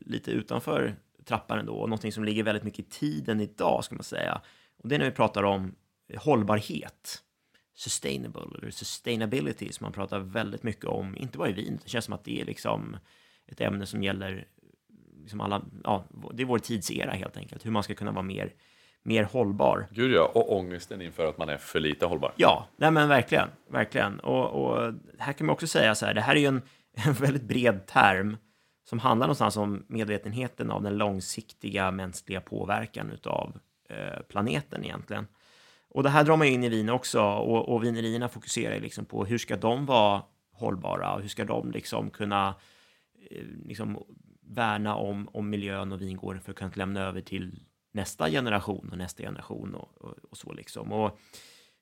lite 0.06 0.32
utanför 0.32 0.96
trappan 1.26 1.60
ändå, 1.60 1.74
och 1.74 1.90
någonting 1.90 2.12
som 2.12 2.24
ligger 2.24 2.44
väldigt 2.44 2.64
mycket 2.64 2.80
i 2.80 2.90
tiden 2.90 3.40
idag, 3.40 3.84
ska 3.84 3.96
man 3.96 4.04
säga. 4.04 4.42
Och 4.78 4.90
det 4.90 4.96
är 4.96 5.00
när 5.00 5.06
vi 5.06 5.12
pratar 5.12 5.44
om 5.44 5.76
hållbarhet. 6.18 7.24
Sustainable, 7.74 8.42
eller 8.58 8.72
sustainability, 8.72 9.72
som 9.72 9.86
man 9.86 9.92
pratar 9.92 10.20
väldigt 10.20 10.64
mycket 10.64 10.86
om, 10.86 11.18
inte 11.18 11.38
bara 11.38 11.50
i 11.50 11.54
Wien, 11.54 11.80
det 11.84 11.90
känns 11.90 12.06
som 12.06 12.14
att 12.14 12.24
det 12.24 12.42
är 12.42 12.46
liksom 12.46 12.98
ett 13.48 13.62
ämne 13.62 13.86
som 13.86 14.04
gäller 14.04 14.48
liksom 15.20 15.42
alla, 15.42 15.62
ja, 15.84 16.06
det 16.34 16.44
är 16.44 16.46
vår 16.46 16.60
tidsera 16.60 17.12
helt 17.12 17.38
enkelt, 17.38 17.66
hur 17.66 17.72
man 17.72 17.84
ska 17.84 17.96
kunna 17.96 18.12
vara 18.12 18.24
mer, 18.24 18.54
mer 19.04 19.24
hållbar. 19.24 19.88
Gud 19.92 20.12
ja, 20.12 20.32
och 20.36 20.58
ångesten 20.58 21.02
inför 21.02 21.26
att 21.26 21.38
man 21.38 21.50
är 21.50 21.58
för 21.58 21.80
lite 21.80 22.06
hållbar. 22.06 22.34
Ja, 22.36 22.68
nej 22.78 22.92
men 22.92 23.10
verkligen, 23.10 23.50
verkligen. 23.72 24.20
Och, 24.20 24.46
och 24.46 24.94
här 25.20 25.34
kan 25.34 25.48
man 25.48 25.54
också 25.54 25.68
säga 25.68 25.96
så 25.96 26.06
här, 26.06 26.14
det 26.14 26.22
här 26.22 26.36
är 26.36 26.40
ju 26.40 26.48
en, 26.48 26.62
en 27.06 27.14
väldigt 27.14 27.44
bred 27.44 27.88
term 27.88 28.38
som 28.90 29.00
handlar 29.00 29.28
någonstans 29.28 29.58
om 29.58 29.86
medvetenheten 29.88 30.72
av 30.72 30.84
den 30.84 30.98
långsiktiga 30.98 31.92
mänskliga 31.92 32.42
påverkan 32.42 33.12
utav 33.12 33.60
eh, 33.90 34.22
planeten 34.30 34.84
egentligen. 34.84 35.28
Och 35.90 36.04
det 36.04 36.10
här 36.10 36.24
drar 36.24 36.38
man 36.38 36.48
ju 36.48 36.54
in 36.54 36.64
i 36.64 36.70
vin 36.70 36.90
också 36.90 37.22
och, 37.22 37.70
och 37.70 37.84
vinerierna 37.84 38.30
fokuserar 38.30 38.80
liksom 38.80 39.06
på 39.06 39.26
hur 39.26 39.38
ska 39.38 39.58
de 39.58 39.86
vara 39.86 40.24
hållbara 40.54 41.14
och 41.14 41.22
hur 41.22 41.30
ska 41.30 41.46
de 41.46 41.72
liksom 41.72 42.10
kunna 42.10 42.56
eh, 43.32 43.44
liksom 43.66 44.04
värna 44.50 44.96
om, 44.96 45.30
om 45.34 45.50
miljön 45.50 45.92
och 45.92 46.02
vingården 46.02 46.42
för 46.42 46.52
att 46.52 46.58
kunna 46.58 46.72
lämna 46.76 47.02
över 47.02 47.22
till 47.22 47.64
nästa 47.92 48.30
generation 48.30 48.90
och 48.92 48.98
nästa 48.98 49.24
generation 49.24 49.76
och, 49.76 49.98
och, 49.98 50.18
och 50.30 50.38
så 50.38 50.54
liksom. 50.54 50.92
Och, 50.92 51.20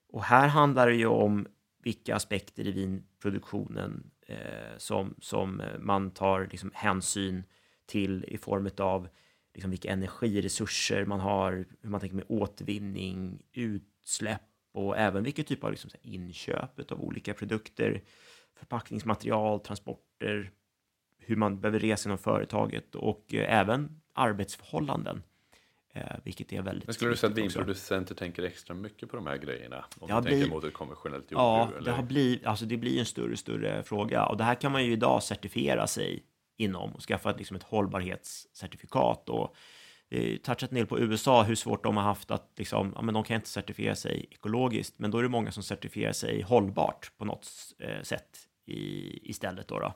och 0.10 0.24
här 0.24 0.48
handlar 0.48 0.88
det 0.88 0.96
ju 0.96 1.06
om 1.08 1.48
vilka 1.84 2.16
aspekter 2.16 2.68
i 2.68 2.72
vinproduktionen 2.72 4.12
eh, 4.28 4.78
som, 4.78 5.16
som 5.22 5.62
man 5.80 6.12
tar 6.12 6.48
liksom, 6.52 6.72
hänsyn 6.74 7.44
till 7.86 8.26
i 8.28 8.38
form 8.38 8.70
av 8.78 9.10
liksom, 9.54 9.72
vilka 9.72 9.92
energiresurser 9.92 11.06
man 11.06 11.20
har, 11.20 11.66
hur 11.82 11.90
man 11.90 12.00
tänker 12.00 12.16
med 12.16 12.26
återvinning, 12.28 13.42
utsläpp 13.54 14.42
och 14.74 14.98
även 14.98 15.24
vilken 15.24 15.46
typ 15.46 15.64
av 15.64 15.72
liksom, 15.72 15.92
inköp 16.02 16.92
av 16.92 17.02
olika 17.02 17.34
produkter, 17.34 18.04
förpackningsmaterial, 18.56 19.60
transporter, 19.60 20.52
hur 21.28 21.36
man 21.36 21.60
behöver 21.60 21.80
resa 21.80 22.10
inom 22.10 22.18
företaget 22.18 22.96
och 22.96 23.34
eh, 23.34 23.60
även 23.60 24.02
arbetsförhållanden. 24.14 25.24
Eh, 25.94 26.18
vilket 26.24 26.54
är 26.54 26.62
väldigt 26.62 26.88
Men 26.88 26.94
skulle 26.94 27.12
du 27.12 27.18
säga 27.18 27.32
att 27.32 27.38
vinproducenter 27.38 28.16
tänker 28.16 28.44
extra 28.44 28.76
mycket 28.76 29.10
på 29.10 29.16
de 29.16 29.28
här 29.28 29.38
grejerna? 29.38 29.86
Om 30.00 30.24
du 30.24 30.30
tänker 30.30 30.50
mot 30.50 30.64
ett 30.64 30.74
konventionellt 30.74 31.32
jordbruk? 31.32 31.40
Ja, 31.40 31.70
det, 31.72 31.78
eller? 31.78 31.92
har 31.92 32.04
blivit, 32.04 32.46
alltså 32.46 32.66
det 32.66 32.78
blir 32.78 33.00
en 33.00 33.06
större 33.06 33.32
och 33.32 33.40
större 33.40 33.84
fråga. 33.84 34.26
Och 34.26 34.38
det 34.38 34.44
här 34.44 34.56
kan 34.56 34.72
man 34.72 34.86
ju 34.86 34.92
idag 34.92 35.24
certifiera 35.24 35.88
sig 35.88 36.24
inom 36.58 36.96
och 36.96 37.02
skaffa 37.02 37.30
ett, 37.30 37.38
liksom 37.38 37.58
ett 37.58 37.64
hållbarhetscertifikat. 37.64 39.30
Och 39.30 39.56
det 40.10 40.34
är 40.34 40.38
touchat 40.38 40.70
del 40.70 40.88
på 40.88 41.00
USA, 41.00 41.44
hur 41.44 41.56
svårt 41.56 41.84
de 41.84 41.98
har 41.98 42.04
haft 42.04 42.32
att 42.32 42.52
liksom, 42.58 42.92
ja, 42.96 43.02
men 43.02 43.14
de 43.14 43.24
kan 43.24 43.36
inte 43.36 43.50
certifiera 43.50 43.96
sig 43.96 44.28
ekologiskt, 44.32 45.00
men 45.00 45.12
då 45.12 45.18
är 45.18 45.24
det 45.24 45.30
många 45.30 45.52
som 45.52 45.64
certifierar 45.64 46.14
sig 46.14 46.42
hållbart 46.42 47.12
på 47.18 47.26
något 47.26 47.48
eh, 47.80 48.02
sätt 48.02 48.38
i, 48.66 49.30
istället. 49.30 49.68
Då, 49.68 49.80
då. 49.80 49.94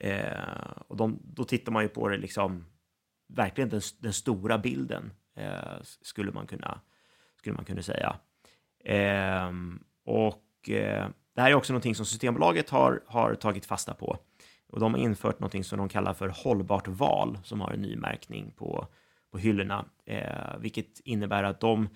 Eh, 0.00 0.72
och 0.88 0.96
de, 0.96 1.18
då 1.24 1.44
tittar 1.44 1.72
man 1.72 1.82
ju 1.82 1.88
på 1.88 2.08
det 2.08 2.16
liksom, 2.16 2.64
verkligen 3.28 3.68
den, 3.68 3.80
den 3.98 4.12
stora 4.12 4.58
bilden, 4.58 5.12
eh, 5.36 5.82
skulle, 5.82 6.32
man 6.32 6.46
kunna, 6.46 6.80
skulle 7.36 7.56
man 7.56 7.64
kunna 7.64 7.82
säga. 7.82 8.16
Eh, 8.84 9.52
och 10.04 10.70
eh, 10.70 11.08
det 11.34 11.40
här 11.40 11.50
är 11.50 11.54
också 11.54 11.72
någonting 11.72 11.94
som 11.94 12.06
Systembolaget 12.06 12.70
har, 12.70 13.02
har 13.06 13.34
tagit 13.34 13.66
fasta 13.66 13.94
på. 13.94 14.18
Och 14.66 14.80
de 14.80 14.94
har 14.94 15.00
infört 15.00 15.40
någonting 15.40 15.64
som 15.64 15.78
de 15.78 15.88
kallar 15.88 16.14
för 16.14 16.28
hållbart 16.28 16.88
val, 16.88 17.38
som 17.44 17.60
har 17.60 17.72
en 17.72 17.82
ny 17.82 17.96
märkning 17.96 18.50
på, 18.56 18.86
på 19.30 19.38
hyllorna, 19.38 19.84
eh, 20.04 20.58
vilket 20.58 21.00
innebär 21.00 21.42
att 21.42 21.60
de 21.60 21.88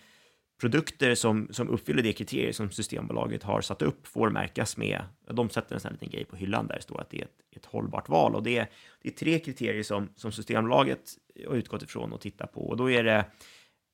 produkter 0.63 1.15
som, 1.15 1.49
som 1.51 1.69
uppfyller 1.69 2.03
det 2.03 2.13
kriterier 2.13 2.53
som 2.53 2.71
Systembolaget 2.71 3.43
har 3.43 3.61
satt 3.61 3.83
upp 3.83 4.07
får 4.07 4.31
märkas 4.31 4.77
med, 4.77 5.03
de 5.31 5.51
sätter 5.51 5.75
en 5.75 5.81
sån 5.81 5.89
här 5.89 5.93
liten 5.93 6.11
grej 6.11 6.25
på 6.25 6.37
hyllan 6.37 6.67
där 6.67 6.77
det 6.77 6.83
står 6.83 7.01
att 7.01 7.11
det 7.11 7.19
är 7.19 7.25
ett, 7.25 7.57
ett 7.57 7.67
hållbart 7.67 8.09
val. 8.09 8.35
Och 8.35 8.43
det 8.43 8.59
är, 8.59 8.69
det 9.03 9.09
är 9.09 9.13
tre 9.13 9.39
kriterier 9.39 9.83
som, 9.83 10.09
som 10.17 10.33
Systembolaget 10.33 11.01
har 11.47 11.55
utgått 11.55 11.83
ifrån 11.83 12.13
och 12.13 12.21
tittat 12.21 12.53
på. 12.53 12.61
Och 12.61 12.77
då 12.77 12.91
är 12.91 13.05
det 13.05 13.25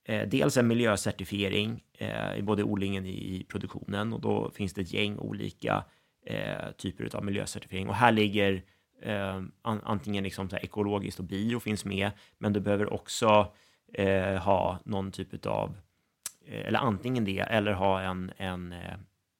eh, 0.05 0.29
dels 0.29 0.57
en 0.57 0.67
miljöcertifiering 0.67 1.85
eh, 1.99 2.39
i 2.39 2.43
både 2.43 2.65
odlingen 2.65 3.07
i, 3.07 3.37
i 3.37 3.45
produktionen 3.45 4.13
och 4.13 4.21
då 4.21 4.51
finns 4.51 4.75
det 4.75 4.81
ett 4.81 4.93
gäng 4.93 5.19
olika 5.19 5.85
eh, 6.27 6.71
typer 6.77 7.17
av 7.17 7.25
miljöcertifiering. 7.25 7.89
Och 7.89 7.95
här 7.95 8.13
ligger 8.13 8.63
eh, 9.03 9.37
an, 9.63 9.81
antingen 9.85 10.25
liksom 10.25 10.51
så 10.51 10.57
här 10.57 10.65
ekologiskt 10.65 11.19
och 11.19 11.25
bio 11.25 11.61
finns 11.61 11.85
med, 11.85 12.11
men 12.39 12.53
du 12.53 12.61
behöver 12.61 12.93
också 12.93 13.53
eh, 13.95 14.35
ha 14.35 14.79
någon 14.85 15.13
typ 15.13 15.47
av, 15.47 15.77
Eh, 16.49 16.67
eller 16.67 16.79
antingen 16.79 17.25
det, 17.25 17.39
eller 17.41 17.73
ha 17.73 18.01
en, 18.01 18.33
en 18.37 18.73
eh, 18.73 18.97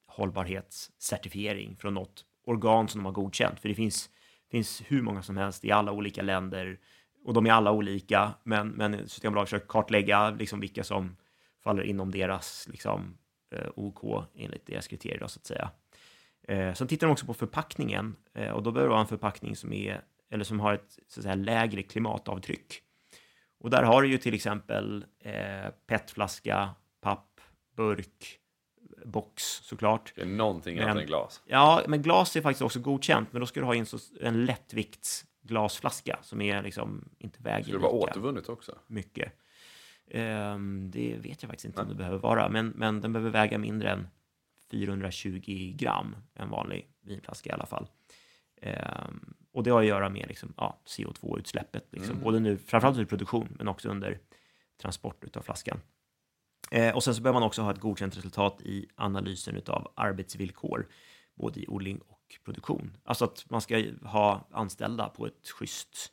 hållbarhetscertifiering 0.07 1.77
från 1.77 1.95
något 1.95 2.25
organ 2.47 2.89
som 2.89 2.99
de 2.99 3.05
har 3.05 3.13
godkänt. 3.13 3.61
För 3.61 3.69
det 3.69 3.75
finns, 3.75 4.11
finns 4.51 4.83
hur 4.87 5.03
många 5.03 5.23
som 5.23 5.37
helst 5.37 5.65
i 5.65 5.71
alla 5.71 5.93
olika 5.93 6.23
länder 6.23 6.79
och 7.25 7.35
de 7.35 7.47
är 7.47 7.53
alla 7.53 7.73
olika, 7.73 8.35
men, 8.43 8.69
men 8.69 9.09
Systembolaget 9.09 9.49
försöker 9.49 9.67
kartlägga 9.67 10.31
liksom 10.31 10.61
vilka 10.61 10.85
som 10.85 11.17
faller 11.65 11.83
inom 11.83 12.11
deras 12.11 12.69
liksom, 12.71 13.19
eh, 13.55 13.69
OK 13.77 14.25
enligt 14.35 14.67
deras 14.67 14.89
kriterier, 14.89 15.21
då, 15.21 15.29
så 15.29 15.39
att 15.39 15.47
säga. 15.47 15.71
Eh, 16.49 16.75
sen 16.75 16.89
tittar 16.89 17.07
de 17.07 17.13
också 17.13 17.27
på 17.27 17.35
förpackningen 17.35 18.17
eh, 18.35 18.51
och 18.51 18.63
då 18.63 18.73
behöver 18.73 18.89
det 18.89 18.93
vara 18.93 19.01
en 19.01 19.07
förpackning 19.07 19.57
som, 19.57 19.73
är, 19.73 20.01
eller 20.31 20.45
som 20.45 20.61
har 20.61 20.75
ett 20.75 20.99
så 21.09 21.21
att 21.21 21.25
säga, 21.25 21.35
lägre 21.35 21.83
klimatavtryck. 21.83 22.83
Och 23.61 23.71
där 23.71 23.83
har 23.83 24.03
du 24.03 24.09
ju 24.09 24.19
till 24.19 24.35
exempel 24.35 25.05
eh, 25.21 25.71
petflaska, 25.87 26.71
papp, 27.01 27.41
burk, 27.77 28.39
box 29.05 29.43
såklart. 29.45 30.13
Det 30.17 30.23
är 30.23 30.27
någonting 30.27 30.79
annat 30.79 30.97
än 30.97 31.07
glas. 31.07 31.43
Ja, 31.47 31.83
men 31.89 32.03
glas 32.03 32.37
är 32.37 32.41
faktiskt 32.43 32.63
också 32.63 32.81
godkänt, 32.81 33.29
men 33.33 33.41
då 33.41 33.47
ska 33.47 33.61
du 33.61 33.67
ha 33.67 33.75
en, 33.75 33.87
så, 33.87 33.99
en 34.21 34.45
lättviktsglasflaska 34.45 36.19
som 36.23 36.41
är 36.41 36.63
liksom 36.63 37.09
inte 37.19 37.43
väger 37.43 37.63
Ska 37.65 37.73
det 37.73 37.79
vara 37.79 37.93
återvunnet 37.93 38.49
också? 38.49 38.79
mycket. 38.87 39.33
Ehm, 40.11 40.91
det 40.91 41.17
vet 41.19 41.43
jag 41.43 41.49
faktiskt 41.49 41.65
inte 41.65 41.83
om 41.83 41.89
det 41.89 41.95
behöver 41.95 42.19
vara, 42.19 42.49
men, 42.49 42.69
men 42.69 43.01
den 43.01 43.13
behöver 43.13 43.31
väga 43.31 43.59
mindre 43.59 43.91
än 43.91 44.09
420 44.71 45.75
gram, 45.77 46.17
en 46.35 46.51
vanlig 46.51 46.89
vinflaska 47.03 47.51
i 47.51 47.53
alla 47.53 47.67
fall. 47.67 47.87
Ehm, 48.63 49.35
och 49.53 49.63
det 49.63 49.71
har 49.71 49.81
att 49.81 49.87
göra 49.87 50.09
med 50.09 50.25
liksom, 50.29 50.55
ja, 50.57 50.79
CO2-utsläppet, 50.87 51.87
liksom, 51.91 52.11
Mm. 52.13 52.25
både 52.25 52.41
nu, 52.41 52.59
framförallt 52.59 52.97
under 52.97 53.09
produktion, 53.09 53.49
men 53.59 53.69
också 53.69 53.89
under 53.89 54.19
transport 54.81 55.37
av 55.37 55.43
flaskan. 55.43 55.81
Eh, 56.71 56.95
och 56.95 57.05
sen 57.05 57.15
så 57.15 57.23
behöver 57.23 57.41
man 57.41 57.47
också 57.47 57.63
ha 57.63 57.71
ett 57.71 57.81
godkänt 57.81 58.17
resultat 58.17 58.63
i 58.63 58.87
analysen 58.95 59.63
av 59.67 59.93
arbetsvillkor, 59.95 60.89
både 61.35 61.61
i 61.61 61.69
odling 61.69 61.99
och 61.99 62.39
produktion. 62.45 62.97
Alltså 63.05 63.25
att 63.25 63.51
man 63.51 63.61
ska 63.61 63.85
ha 64.03 64.49
anställda 64.51 65.09
på 65.09 65.27
ett 65.27 65.49
schysst, 65.49 66.13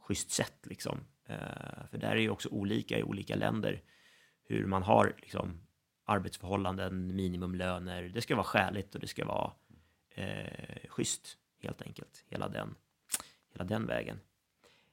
schysst 0.00 0.30
sätt. 0.30 0.58
Liksom. 0.62 0.98
Eh, 1.28 1.86
för 1.90 1.98
där 1.98 2.10
är 2.10 2.20
ju 2.20 2.30
också 2.30 2.48
olika 2.48 2.98
i 2.98 3.02
olika 3.02 3.36
länder 3.36 3.82
hur 4.44 4.66
man 4.66 4.82
har 4.82 5.14
liksom, 5.18 5.60
arbetsförhållanden, 6.04 7.16
minimumlöner. 7.16 8.02
Det 8.02 8.22
ska 8.22 8.34
vara 8.36 8.44
skäligt 8.44 8.94
och 8.94 9.00
det 9.00 9.06
ska 9.06 9.24
vara 9.24 9.52
eh, 10.14 10.88
schysst, 10.88 11.38
helt 11.62 11.82
enkelt. 11.82 12.24
Hela 12.26 12.48
den, 12.48 12.74
hela 13.52 13.64
den 13.64 13.86
vägen. 13.86 14.20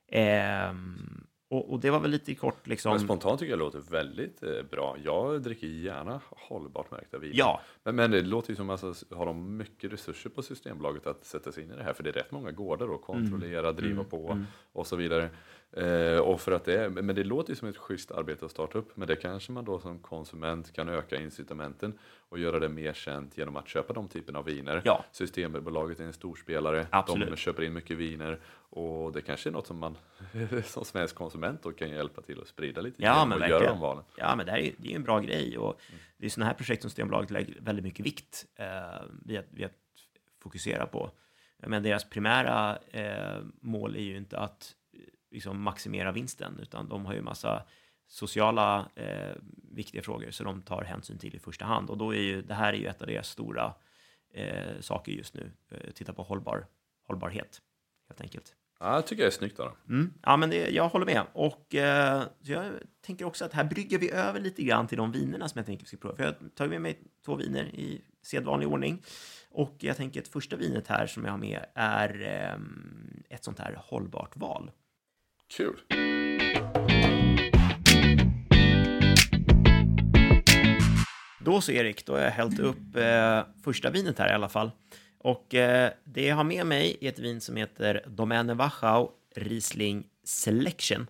Ehm, 0.07 1.27
och, 1.52 1.72
och 1.72 1.80
det 1.80 1.89
var 1.89 1.99
väl 1.99 2.12
lite 2.12 2.36
kort 2.36 2.68
liksom... 2.68 2.91
Men 2.91 2.99
spontant 2.99 3.39
tycker 3.39 3.52
jag 3.52 3.60
det 3.60 3.66
låter 3.66 3.91
väldigt 3.91 4.43
eh, 4.43 4.49
bra. 4.72 4.97
Jag 5.04 5.41
dricker 5.41 5.68
gärna 5.68 6.22
hållbart 6.30 6.91
märkta 6.91 7.18
viner. 7.18 7.36
Ja, 7.38 7.62
Men, 7.84 7.95
men 7.95 8.12
det 8.12 8.22
låter 8.22 8.49
ju 8.49 8.56
som 8.56 8.70
att 8.70 8.84
alltså, 8.84 9.16
har 9.16 9.26
de 9.26 9.58
mycket 9.58 9.93
resurser 9.93 10.30
på 10.30 10.41
Systembolaget 10.41 11.08
att 11.08 11.26
sätta 11.26 11.52
sig 11.52 11.64
in 11.64 11.72
i 11.72 11.76
det 11.76 11.84
här. 11.84 11.93
För 11.93 12.04
det 12.04 12.10
är 12.10 12.14
rätt 12.14 12.32
många 12.32 12.52
gårdar 12.52 12.95
att 12.95 13.02
kontrollera, 13.02 13.72
driva 13.72 13.91
Mm, 13.91 14.06
på 14.06 14.32
mm. 14.32 14.45
och 14.74 14.88
så 14.88 14.95
vidare. 14.95 15.30
Eh, 15.74 16.19
och 16.19 16.41
för 16.41 16.51
att 16.51 16.65
det 16.65 16.74
är, 16.74 16.89
men 16.89 17.15
det 17.15 17.24
låter 17.24 17.49
ju 17.49 17.55
som 17.55 17.67
ett 17.67 17.78
schysst 17.78 18.11
arbete 18.11 18.45
att 18.45 18.51
starta 18.51 18.78
upp. 18.78 18.97
Men 18.97 19.07
det 19.07 19.15
kanske 19.15 19.51
man 19.51 19.65
då 19.65 19.80
som 19.80 19.99
konsument 19.99 20.74
kan 20.74 20.89
öka 20.89 21.15
incitamenten 21.15 21.99
och 22.30 22.39
göra 22.39 22.59
det 22.59 22.69
mer 22.69 22.93
känt 22.93 23.38
genom 23.38 23.55
att 23.55 23.67
köpa 23.67 23.93
de 23.93 24.07
typerna 24.07 24.39
av 24.39 24.45
viner. 24.45 24.82
Ja. 24.86 25.05
Systembolaget 25.11 25.99
är 25.99 26.03
en 26.03 26.13
storspelare. 26.13 26.88
Absolut. 26.89 27.30
De 27.30 27.36
köper 27.36 27.63
in 27.63 27.74
mycket 27.74 27.97
viner 27.97 28.39
och 28.53 29.11
det 29.11 29.22
kanske 29.22 29.49
är 29.49 29.51
något 29.51 29.67
som 29.67 29.78
man 29.78 29.97
som 30.65 30.86
svensk 30.86 31.15
konsument 31.15 31.63
då 31.63 31.72
kan 31.72 31.89
hjälpa 31.89 32.22
till 32.22 32.41
att 32.41 32.47
sprida 32.47 32.82
lite 32.82 33.03
Ja, 33.03 33.26
men 33.26 33.39
göra 33.39 33.49
verkligen. 33.49 33.74
de 33.74 33.80
valen. 33.82 34.03
Ja, 34.17 34.36
men 34.36 34.45
det 34.45 34.51
här 34.51 34.59
är 34.59 34.63
ju 34.63 34.74
det 34.78 34.88
är 34.88 34.89
ju 34.89 34.95
en 34.95 35.03
bra 35.03 35.19
grej 35.19 35.57
och 35.57 35.82
det 36.17 36.26
är 36.26 36.30
sådana 36.30 36.47
här 36.47 36.53
projekt 36.53 36.82
som 36.82 36.89
Systembolaget 36.89 37.32
lägger 37.32 37.61
väldigt 37.61 37.86
mycket 37.86 38.05
vikt 38.05 38.45
eh, 38.55 38.65
vid, 39.26 39.39
att, 39.39 39.45
vid 39.49 39.65
att 39.65 39.78
fokusera 40.43 40.86
på. 40.86 41.11
Men 41.57 41.84
deras 41.84 42.09
primära 42.09 42.78
eh, 42.91 43.39
mål 43.61 43.95
är 43.95 44.01
ju 44.01 44.17
inte 44.17 44.39
att 44.39 44.76
liksom, 45.32 45.61
maximera 45.61 46.11
vinsten, 46.11 46.59
utan 46.61 46.89
de 46.89 47.05
har 47.05 47.13
ju 47.13 47.21
massa 47.21 47.63
sociala 48.07 48.89
eh, 48.95 49.36
viktiga 49.71 50.01
frågor 50.01 50.32
som 50.32 50.45
de 50.45 50.61
tar 50.61 50.84
hänsyn 50.84 51.17
till 51.17 51.36
i 51.36 51.39
första 51.39 51.65
hand. 51.65 51.89
Och 51.89 51.97
då 51.97 52.13
är 52.15 52.21
ju 52.21 52.41
det 52.41 52.53
här 52.53 52.73
är 52.73 52.77
ju 52.77 52.86
ett 52.86 53.01
av 53.01 53.07
deras 53.07 53.29
stora 53.29 53.73
eh, 54.34 54.79
saker 54.79 55.11
just 55.11 55.34
nu. 55.34 55.51
Eh, 55.71 55.91
titta 55.91 56.13
på 56.13 56.23
hållbar, 56.23 56.65
hållbarhet, 57.07 57.61
helt 58.09 58.21
enkelt. 58.21 58.55
Ja, 58.79 58.93
jag 58.93 59.07
tycker 59.07 59.23
det 59.23 59.29
är 59.29 59.32
snyggt. 59.32 59.59
Mm. 59.89 60.13
Ja, 60.21 60.38
men 60.38 60.49
det, 60.49 60.69
jag 60.69 60.89
håller 60.89 61.05
med. 61.05 61.23
Och 61.34 61.75
eh, 61.75 62.23
jag 62.39 62.71
tänker 63.01 63.25
också 63.25 63.45
att 63.45 63.53
här 63.53 63.63
brygger 63.63 63.97
vi 63.97 64.11
över 64.11 64.39
lite 64.39 64.63
grann 64.63 64.88
till 64.88 64.97
de 64.97 65.11
vinerna 65.11 65.49
som 65.49 65.59
jag 65.59 65.65
tänker 65.65 65.84
vi 65.84 65.88
ska 65.88 65.97
prova. 65.97 66.15
För 66.15 66.23
jag 66.23 66.32
har 66.32 66.49
tagit 66.49 66.71
med 66.71 66.82
mig 66.82 66.99
två 67.25 67.36
viner 67.36 67.63
i 67.63 68.01
sedvanlig 68.21 68.67
ordning. 68.67 69.03
Och 69.49 69.75
jag 69.79 69.97
tänker 69.97 70.21
att 70.21 70.27
första 70.27 70.55
vinet 70.55 70.88
här 70.88 71.07
som 71.07 71.25
jag 71.25 71.32
har 71.32 71.38
med 71.38 71.65
är 71.73 72.21
eh, 72.21 73.36
ett 73.36 73.43
sånt 73.43 73.59
här 73.59 73.79
hållbart 73.79 74.36
val. 74.36 74.71
Kul! 75.52 75.82
Då 81.39 81.62
så 81.62 81.72
Erik, 81.72 82.06
då 82.06 82.14
har 82.14 82.20
jag 82.20 82.32
hällt 82.32 82.60
upp 82.60 82.95
eh, 82.95 83.41
första 83.64 83.89
vinet 83.89 84.20
här 84.20 84.30
i 84.30 84.34
alla 84.34 84.49
fall. 84.49 84.72
Och 85.20 85.56
eh, 85.56 85.91
det 86.04 86.26
jag 86.26 86.36
har 86.36 86.43
med 86.43 86.66
mig 86.66 86.97
är 87.02 87.10
ett 87.10 87.20
vin 87.20 87.41
som 87.41 87.56
heter 87.56 88.04
Domäne 88.08 88.54
Wachau 88.54 89.10
Riesling 89.36 90.08
Selection. 90.24 91.08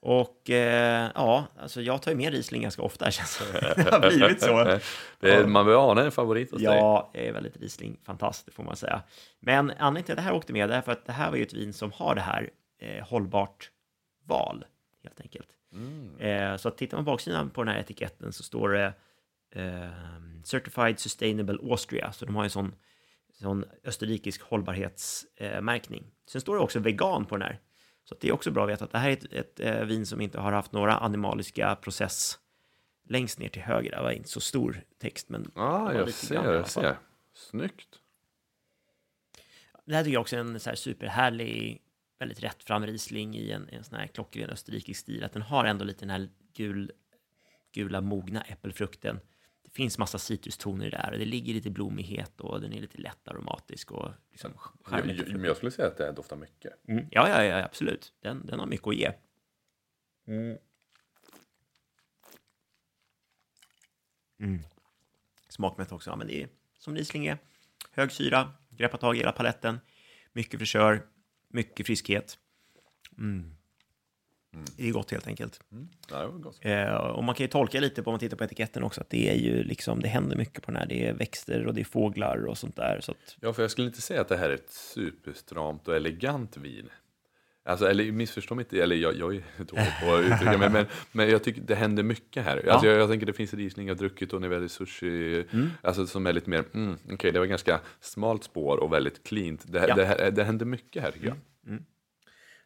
Och 0.00 0.50
eh, 0.50 1.10
ja, 1.14 1.46
alltså 1.58 1.82
jag 1.82 2.02
tar 2.02 2.10
ju 2.10 2.16
med 2.16 2.32
Riesling 2.32 2.62
ganska 2.62 2.82
ofta 2.82 3.10
känns 3.10 3.38
det. 3.52 3.74
Det 3.76 3.90
har 3.90 4.10
blivit 4.10 4.40
så. 4.40 4.64
Det 5.20 5.34
är. 5.34 5.46
Man 5.46 5.66
vill 5.66 5.74
ana 5.74 6.04
en 6.04 6.12
favorit 6.12 6.50
hos 6.50 6.62
dig. 6.62 6.74
Ja, 6.74 7.10
jag 7.12 7.24
är 7.24 7.32
väldigt 7.32 7.56
Riesling-fantast, 7.56 8.46
det 8.46 8.52
får 8.52 8.62
man 8.62 8.76
säga. 8.76 9.02
Men 9.40 9.70
anledningen 9.70 10.04
till 10.04 10.12
att 10.12 10.16
det 10.16 10.22
här 10.22 10.34
åkte 10.34 10.52
med 10.52 10.70
är 10.70 10.80
för 10.80 10.92
att 10.92 11.06
det 11.06 11.12
här 11.12 11.30
var 11.30 11.36
ju 11.36 11.42
ett 11.42 11.54
vin 11.54 11.72
som 11.72 11.92
har 11.92 12.14
det 12.14 12.20
här 12.20 12.50
eh, 12.78 13.06
hållbart 13.08 13.70
val, 14.24 14.64
helt 15.02 15.20
enkelt. 15.20 15.48
Mm. 15.72 16.16
Eh, 16.18 16.56
så 16.56 16.68
att 16.68 16.78
tittar 16.78 16.96
man 16.96 17.04
på 17.04 17.10
baksidan 17.10 17.50
på 17.50 17.64
den 17.64 17.74
här 17.74 17.80
etiketten 17.80 18.32
så 18.32 18.42
står 18.42 18.68
det 18.68 18.92
eh, 19.50 19.90
Certified 20.44 20.98
Sustainable 20.98 21.58
Austria, 21.70 22.12
så 22.12 22.24
de 22.26 22.36
har 22.36 22.44
en 22.44 22.50
sån 22.50 22.74
sån 23.40 23.64
österrikisk 23.84 24.42
hållbarhetsmärkning. 24.42 26.04
Sen 26.26 26.40
står 26.40 26.54
det 26.54 26.60
också 26.60 26.78
vegan 26.78 27.24
på 27.24 27.36
den 27.36 27.42
här. 27.42 27.60
Så 28.04 28.16
det 28.20 28.28
är 28.28 28.32
också 28.32 28.50
bra 28.50 28.64
att 28.64 28.70
veta 28.70 28.84
att 28.84 28.92
det 28.92 28.98
här 28.98 29.08
är 29.08 29.12
ett, 29.12 29.32
ett 29.32 29.60
eh, 29.60 29.84
vin 29.84 30.06
som 30.06 30.20
inte 30.20 30.40
har 30.40 30.52
haft 30.52 30.72
några 30.72 30.96
animaliska 30.98 31.76
process 31.76 32.38
längst 33.08 33.38
ner 33.38 33.48
till 33.48 33.62
höger. 33.62 33.90
Det 33.90 34.02
var 34.02 34.10
inte 34.10 34.28
så 34.28 34.40
stor 34.40 34.82
text, 34.98 35.28
men 35.28 35.50
Ah, 35.54 35.92
jag 35.92 36.10
ser, 36.10 36.52
jag 36.52 36.68
ser. 36.68 36.96
Snyggt. 37.34 38.00
det 39.84 39.94
här 39.94 40.04
tycker 40.04 40.14
jag 40.14 40.20
också 40.20 40.36
är 40.36 40.40
en 40.40 40.60
så 40.60 40.70
här 40.70 40.76
superhärlig, 40.76 41.82
väldigt 42.18 42.42
rättfram 42.42 42.86
Riesling 42.86 43.36
i 43.36 43.50
en, 43.50 43.68
en 43.68 43.84
sån 43.84 43.98
här 43.98 44.06
klockren 44.06 44.50
österrikisk 44.50 45.00
stil. 45.00 45.24
Att 45.24 45.32
den 45.32 45.42
har 45.42 45.64
ändå 45.64 45.84
lite 45.84 46.00
den 46.00 46.10
här 46.10 46.28
gul, 46.52 46.92
gula 47.72 48.00
mogna 48.00 48.42
äppelfrukten. 48.42 49.20
Det 49.62 49.70
finns 49.70 49.98
massa 49.98 50.18
citrustoner 50.18 50.86
i 50.86 50.90
det 50.90 50.96
här 50.96 51.12
och 51.12 51.18
det 51.18 51.24
ligger 51.24 51.54
lite 51.54 51.70
blommighet 51.70 52.40
och 52.40 52.60
den 52.60 52.72
är 52.72 52.80
lite 52.80 52.98
lätt 52.98 53.28
aromatisk 53.28 53.92
och 53.92 54.10
liksom 54.30 54.52
charmig. 54.82 55.22
men 55.28 55.44
jag 55.44 55.56
skulle 55.56 55.70
säga 55.70 55.88
att 55.88 55.96
det 55.96 56.12
doftar 56.12 56.36
mycket. 56.36 56.88
Mm. 56.88 57.06
Ja, 57.10 57.28
ja, 57.28 57.44
ja, 57.44 57.64
absolut. 57.64 58.12
Den, 58.20 58.46
den 58.46 58.58
har 58.58 58.66
mycket 58.66 58.86
att 58.86 58.96
ge. 58.96 59.12
Mm. 60.26 60.58
Smakmätt 65.48 65.92
också. 65.92 66.10
Ja, 66.10 66.16
men 66.16 66.26
det 66.26 66.42
är 66.42 66.48
som 66.78 66.94
Riesling 66.94 67.26
är. 67.26 67.38
Hög 67.90 68.12
syra, 68.12 68.52
greppa 68.70 68.96
tag 68.96 69.16
i 69.16 69.18
hela 69.18 69.32
paletten. 69.32 69.80
Mycket 70.32 70.60
fräschör, 70.60 71.06
mycket 71.56 71.86
friskhet. 71.86 72.38
Mm. 73.18 73.56
Det 74.76 74.88
är 74.88 74.92
gott 74.92 75.10
helt 75.10 75.26
enkelt. 75.26 75.60
Ja, 76.10 76.18
det 76.18 76.26
var 76.26 76.38
gott. 76.38 76.58
Eh, 76.60 76.94
och 76.94 77.24
man 77.24 77.34
kan 77.34 77.44
ju 77.44 77.48
tolka 77.48 77.80
lite 77.80 78.02
på 78.02 78.10
om 78.10 78.12
man 78.12 78.20
tittar 78.20 78.36
på 78.36 78.44
etiketten 78.44 78.82
också 78.82 79.00
att 79.00 79.10
det 79.10 79.30
är 79.30 79.34
ju 79.34 79.62
liksom, 79.62 80.00
det 80.00 80.08
händer 80.08 80.36
mycket 80.36 80.62
på 80.62 80.70
den 80.70 80.80
här. 80.80 80.86
Det 80.86 81.06
är 81.06 81.12
växter 81.12 81.66
och 81.66 81.74
det 81.74 81.80
är 81.80 81.84
fåglar 81.84 82.46
och 82.46 82.58
sånt 82.58 82.76
där. 82.76 83.00
Så 83.00 83.12
att, 83.12 83.36
Ja, 83.40 83.52
för 83.52 83.62
jag 83.62 83.70
skulle 83.70 83.86
inte 83.86 84.02
säga 84.02 84.20
att 84.20 84.28
det 84.28 84.36
här 84.36 84.50
är 84.50 84.54
ett 84.54 84.70
superstramt 84.70 85.88
och 85.88 85.96
elegant 85.96 86.56
vin. 86.56 86.88
Alltså, 87.66 87.88
eller 87.88 88.12
missförstå 88.12 88.54
mig 88.54 88.62
inte, 88.62 88.82
eller 88.82 88.96
jag, 88.96 89.16
jag 89.16 89.34
är 89.36 89.42
dålig 89.58 89.92
på 90.02 90.14
att 90.14 90.24
uttrycka 90.24 90.58
mig, 90.58 90.70
men, 90.70 90.86
men 91.12 91.28
jag 91.30 91.44
tycker 91.44 91.60
det 91.60 91.74
händer 91.74 92.02
mycket 92.02 92.44
här. 92.44 92.68
Alltså, 92.68 92.86
jag, 92.86 93.00
jag 93.00 93.10
tänker 93.10 93.26
det 93.26 93.32
finns 93.32 93.54
Riesling 93.54 93.88
jag 93.88 93.96
druckit 93.96 94.32
och 94.32 94.40
när 94.40 94.48
vi 94.48 94.54
hade 94.54 94.68
sushi, 94.68 95.44
alltså 95.82 96.06
som 96.06 96.26
är 96.26 96.32
lite 96.32 96.50
mer, 96.50 96.64
mm, 96.74 96.98
okej 97.12 97.32
det 97.32 97.38
var 97.38 97.46
ganska 97.46 97.80
smalt 98.00 98.44
spår 98.44 98.76
och 98.76 98.92
väldigt 98.92 99.24
cleant. 99.26 99.72
Det, 99.72 99.88
Ja. 99.88 99.94
det, 99.94 100.30
det 100.30 100.44
händer 100.44 100.66
mycket 100.66 101.02
här 101.02 101.10
tycker 101.10 101.26
jag. 101.26 101.36
nej, 101.62 101.78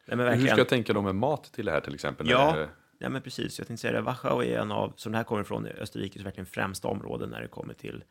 men 0.05 0.19
Hur 0.19 0.25
verkligen. 0.25 0.47
ska 0.47 0.57
jag 0.57 0.67
tänka 0.69 0.93
då 0.93 1.01
med 1.01 1.15
mat 1.15 1.43
till 1.53 1.65
det 1.65 1.71
här 1.71 1.81
till 1.81 1.93
exempel? 1.93 2.29
Ja. 2.29 2.53
När 2.55 2.69
Ja, 3.03 3.09
men 3.09 3.21
precis. 3.21 3.59
Jag 3.59 3.67
tänkte 3.67 3.81
säga 3.81 3.93
det. 3.93 4.01
Wachau 4.01 4.41
är 4.43 4.59
en 4.59 4.71
av, 4.71 4.93
som 4.95 5.11
det 5.11 5.17
här 5.17 5.25
kommer 5.25 5.43
från, 5.43 5.65
Österrikes 5.67 6.21
verkligen 6.25 6.45
främsta 6.45 6.87
områden 6.87 7.29
när 7.29 7.41
det 7.41 7.47
kommer 7.47 7.73
till, 7.73 8.03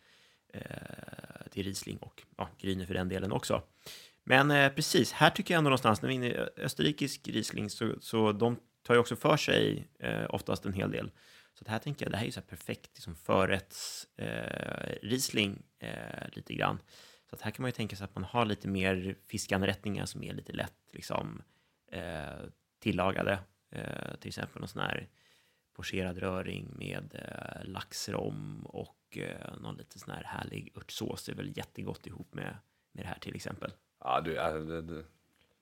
eh, 0.53 0.61
till 1.51 1.65
Riesling 1.65 1.97
och 1.99 2.23
ja, 2.37 2.49
Grüne 2.61 2.87
för 2.87 2.95
den 2.95 3.09
delen 3.09 3.33
också. 3.33 3.63
Men 4.31 4.51
eh, 4.51 4.73
precis, 4.73 5.13
här 5.13 5.31
tycker 5.31 5.55
jag 5.55 5.59
ändå 5.59 5.69
någonstans, 5.69 6.03
när 6.03 6.09
vi 6.09 6.15
är 6.15 6.17
inne 6.17 6.29
i 6.29 6.37
österrikisk 6.57 7.29
Riesling, 7.29 7.71
så, 7.71 7.95
så 8.01 8.33
de 8.33 8.57
tar 8.83 8.95
ju 8.95 9.01
också 9.01 9.17
för 9.17 9.37
sig 9.37 9.89
eh, 9.99 10.27
oftast 10.29 10.67
en 10.67 10.73
hel 10.73 10.91
del. 10.91 11.11
Så 11.55 11.65
det 11.65 11.71
här 11.71 11.79
tänker 11.79 12.05
jag, 12.05 12.13
det 12.13 12.17
här 12.17 12.25
är 12.25 12.27
ju 12.27 12.33
så 12.33 12.41
här 12.41 12.47
perfekt 12.47 12.91
liksom 12.95 13.15
förrätts 13.15 14.07
eh, 14.17 14.93
Riesling 15.03 15.63
eh, 15.79 16.29
lite 16.33 16.55
grann. 16.55 16.79
Så 17.31 17.37
att 17.37 17.41
här 17.41 17.51
kan 17.51 17.63
man 17.63 17.69
ju 17.69 17.73
tänka 17.73 17.97
sig 17.97 18.05
att 18.05 18.15
man 18.15 18.25
har 18.25 18.45
lite 18.45 18.69
mer 18.69 19.17
fiskanrättningar 19.27 20.07
som 20.07 20.23
är 20.23 20.35
lite 20.35 20.53
lätt 20.53 20.79
liksom, 20.93 21.43
eh, 21.93 22.47
tillagade. 22.79 23.39
Eh, 23.71 24.15
till 24.21 24.29
exempel 24.29 24.61
någon 24.61 24.69
sån 24.69 24.83
här 24.83 25.09
pocherad 25.77 26.19
röring 26.19 26.75
med 26.79 27.15
eh, 27.15 27.69
laxrom 27.69 28.67
och 28.67 29.19
eh, 29.19 29.61
någon 29.61 29.77
lite 29.77 29.99
sån 29.99 30.15
här 30.15 30.25
härlig 30.25 30.73
örtsås. 30.77 31.25
Det 31.25 31.33
är 31.33 31.37
väl 31.37 31.57
jättegott 31.57 32.07
ihop 32.07 32.35
med, 32.35 32.57
med 32.93 33.05
det 33.05 33.09
här 33.09 33.19
till 33.19 33.37
exempel. 33.37 33.73
Ja, 34.05 34.21
du, 34.21 34.33
ja, 34.35 34.51
det, 34.51 34.83
det, 34.83 35.03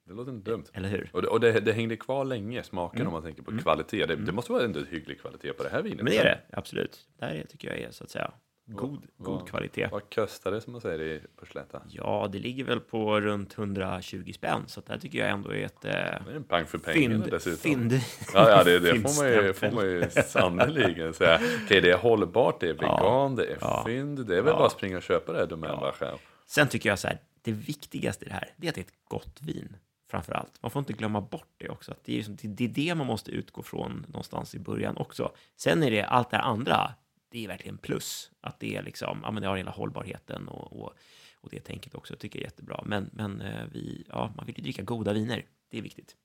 det 0.07 0.15
låter 0.15 0.33
inte 0.33 0.51
dumt. 0.51 0.65
Eller 0.73 0.89
hur? 0.89 1.11
Och 1.13 1.23
det, 1.23 1.29
och 1.29 1.41
det, 1.41 1.61
det 1.61 1.73
hängde 1.73 1.97
kvar 1.97 2.25
länge, 2.25 2.63
smaken 2.63 3.07
om 3.07 3.13
man 3.13 3.23
tänker 3.23 3.43
på 3.43 3.59
kvalitet. 3.59 4.07
Det, 4.07 4.17
det 4.17 4.33
måste 4.33 4.53
vara 4.53 4.65
ändå 4.65 4.81
hygglig 4.81 5.21
kvalitet 5.21 5.53
på 5.53 5.63
det 5.63 5.69
här 5.69 5.83
vinet. 5.83 5.97
Men 6.03 6.07
det 6.13 6.19
är 6.19 6.25
det, 6.25 6.41
absolut. 6.57 7.09
Det 7.19 7.25
här 7.25 7.47
tycker 7.49 7.69
jag 7.69 7.79
är 7.79 7.91
så 7.91 8.05
att 8.05 8.11
säga 8.11 8.31
god, 8.67 9.07
god 9.17 9.39
vad- 9.39 9.49
kvalitet. 9.49 9.89
Vad 9.93 10.15
kostar 10.15 10.51
det 10.51 10.61
som 10.61 10.73
man 10.73 10.81
säger 10.81 11.01
i 11.03 11.21
på 11.37 11.47
Slätta? 11.47 11.83
Ja, 11.89 12.29
det 12.33 12.39
ligger 12.39 12.65
väl 12.65 12.81
på 12.81 13.21
runt 13.21 13.59
120 13.59 14.33
spänn, 14.35 14.63
så 14.67 14.81
att 14.81 14.87
det 14.87 14.93
här 14.93 15.01
tycker 15.01 15.19
jag 15.19 15.29
ändå 15.29 15.51
är 15.53 15.65
ett 15.65 15.85
eh, 15.85 15.91
Det 15.91 15.97
är 16.33 16.37
en 16.37 16.45
pang 16.45 16.65
för 16.67 16.79
pengarna 16.79 17.15
fynd. 17.15 17.31
dessutom. 17.31 17.59
fynd. 17.59 17.93
Ja, 18.35 18.51
ja 18.51 18.65
det, 18.65 18.79
det 18.79 18.95
får 18.95 19.23
man 19.25 19.33
ju, 19.45 19.53
får 19.53 19.71
man 19.71 19.85
ju 19.85 20.05
sannerligen 20.27 21.15
säga. 21.15 21.41
Okej, 21.65 21.81
det 21.81 21.91
är 21.91 21.97
hållbart, 21.99 22.61
det 22.61 22.69
är 22.69 22.73
vegan, 22.75 23.37
det 23.37 23.45
är 23.47 23.59
Ja. 23.61 23.83
fynd. 23.87 24.27
Det 24.27 24.37
är 24.39 24.43
väl 24.43 24.55
bara 24.55 24.67
att 24.67 24.73
springa 24.73 24.97
och 24.97 25.03
köpa 25.03 25.33
det 25.33 25.39
här 25.39 25.47
Domän 25.47 25.93
själv. 25.95 26.17
Sen 26.47 26.69
tycker 26.69 26.89
jag 26.89 26.99
så 26.99 27.09
här, 27.09 27.19
det 27.49 27.57
viktigaste 27.57 28.25
i 28.25 28.29
det 28.29 28.35
här, 28.35 28.55
är 28.63 28.69
att 28.69 28.75
det 28.75 28.81
är 28.81 28.85
ett 28.85 28.93
gott 29.05 29.43
vin. 29.43 29.77
Framför 30.11 30.33
allt. 30.33 30.63
Man 30.63 30.71
får 30.71 30.81
inte 30.81 30.93
glömma 30.93 31.21
bort 31.21 31.49
det 31.57 31.69
också. 31.69 31.93
Att 31.93 32.05
det, 32.05 32.13
är, 32.13 32.17
liksom- 32.17 32.37
det- 32.57 32.65
är 32.65 32.69
det 32.69 32.95
man 32.95 33.07
måste 33.07 33.31
utgå 33.31 33.63
från 33.63 34.05
någonstans 34.09 34.55
i 34.55 34.59
början 34.59 34.97
också. 34.97 35.33
Sen 35.57 35.83
är 35.83 35.91
det 35.91 36.03
allt 36.03 36.31
det 36.31 36.39
andra, 36.39 36.95
det 37.31 37.45
är 37.45 37.49
verkligen 37.49 37.79
plus. 37.79 38.31
Att 38.41 38.61
det 38.61 38.77
är 38.77 38.83
liksom, 38.83 39.21
ja 39.23 39.31
men 39.31 39.43
det 39.43 39.49
har 39.49 39.57
hela 39.57 39.71
hållbarheten 39.71 40.49
och, 40.49 40.81
och, 40.83 40.93
och 41.41 41.49
det 41.51 41.61
tänket 41.61 41.95
också, 41.95 42.17
tycker 42.17 42.39
jag 42.39 42.43
är 42.43 42.47
jättebra. 42.47 42.83
Men, 42.87 43.11
men 43.13 43.41
eh, 43.41 43.65
vi, 43.73 44.05
ja, 44.09 44.33
man 44.37 44.47
vill 44.47 44.57
ju 44.59 44.63
dricka 44.63 44.83
goda 44.83 45.13
viner. 45.13 45.47
Det 45.71 45.79
är 45.79 45.83
viktigt. 45.83 46.17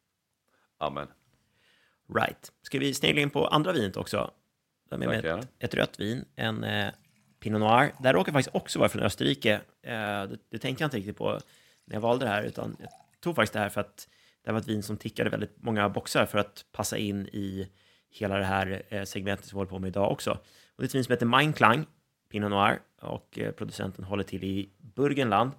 Amen. 0.77 1.07
Right. 2.15 2.51
Ska 2.61 2.79
vi 2.79 2.93
snegla 2.93 3.21
in 3.21 3.29
på 3.29 3.47
andra 3.47 3.71
vinet 3.71 3.97
också? 3.97 4.31
De 4.89 5.01
är 5.01 5.07
med 5.07 5.25
ett, 5.25 5.47
ett 5.59 5.73
rött 5.73 5.99
vin, 5.99 6.25
en 6.35 6.63
eh, 6.63 6.93
Pinot 7.43 7.61
Noir. 7.61 7.93
Det 7.99 8.07
här 8.07 8.13
råkar 8.13 8.31
faktiskt 8.31 8.55
också 8.55 8.79
vara 8.79 8.89
från 8.89 9.03
Österrike. 9.03 9.53
Eh, 9.81 9.91
det, 10.23 10.37
det 10.49 10.57
tänkte 10.57 10.83
jag 10.83 10.87
inte 10.87 10.97
riktigt 10.97 11.17
på 11.17 11.39
när 11.85 11.95
jag 11.95 12.01
valde 12.01 12.25
det 12.25 12.31
här, 12.31 12.43
utan 12.43 12.75
jag 12.79 12.89
tog 13.19 13.35
faktiskt 13.35 13.53
det 13.53 13.59
här 13.59 13.69
för 13.69 13.81
att 13.81 14.07
det 14.43 14.49
här 14.49 14.53
var 14.53 14.59
ett 14.59 14.67
vin 14.67 14.83
som 14.83 14.97
tickade 14.97 15.29
väldigt 15.29 15.63
många 15.63 15.89
boxar 15.89 16.25
för 16.25 16.37
att 16.37 16.65
passa 16.71 16.97
in 16.97 17.27
i 17.27 17.69
hela 18.09 18.37
det 18.37 18.45
här 18.45 18.83
eh, 18.89 19.03
segmentet 19.03 19.45
som 19.45 19.55
vi 19.55 19.59
håller 19.59 19.69
på 19.69 19.79
med 19.79 19.87
idag 19.87 20.11
också. 20.11 20.31
Och 20.31 20.77
det 20.77 20.83
är 20.83 20.85
ett 20.85 20.95
vin 20.95 21.03
som 21.03 21.11
heter 21.11 21.25
Meinklang, 21.25 21.85
Pinot 22.31 22.51
Noir, 22.51 22.79
och 23.01 23.39
eh, 23.39 23.51
producenten 23.51 24.03
håller 24.03 24.23
till 24.23 24.43
i 24.43 24.69
Burgenland. 24.77 25.51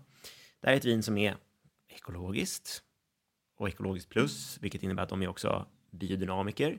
Det 0.61 0.67
här 0.67 0.73
är 0.73 0.77
ett 0.77 0.85
vin 0.85 1.03
som 1.03 1.19
är 1.19 1.37
ekologiskt, 1.89 2.83
och 3.59 3.69
ekologiskt 3.69 4.09
plus, 4.09 4.59
vilket 4.61 4.83
innebär 4.83 5.03
att 5.03 5.09
de 5.09 5.23
är 5.23 5.29
också 5.29 5.67
biodynamiker. 5.91 6.79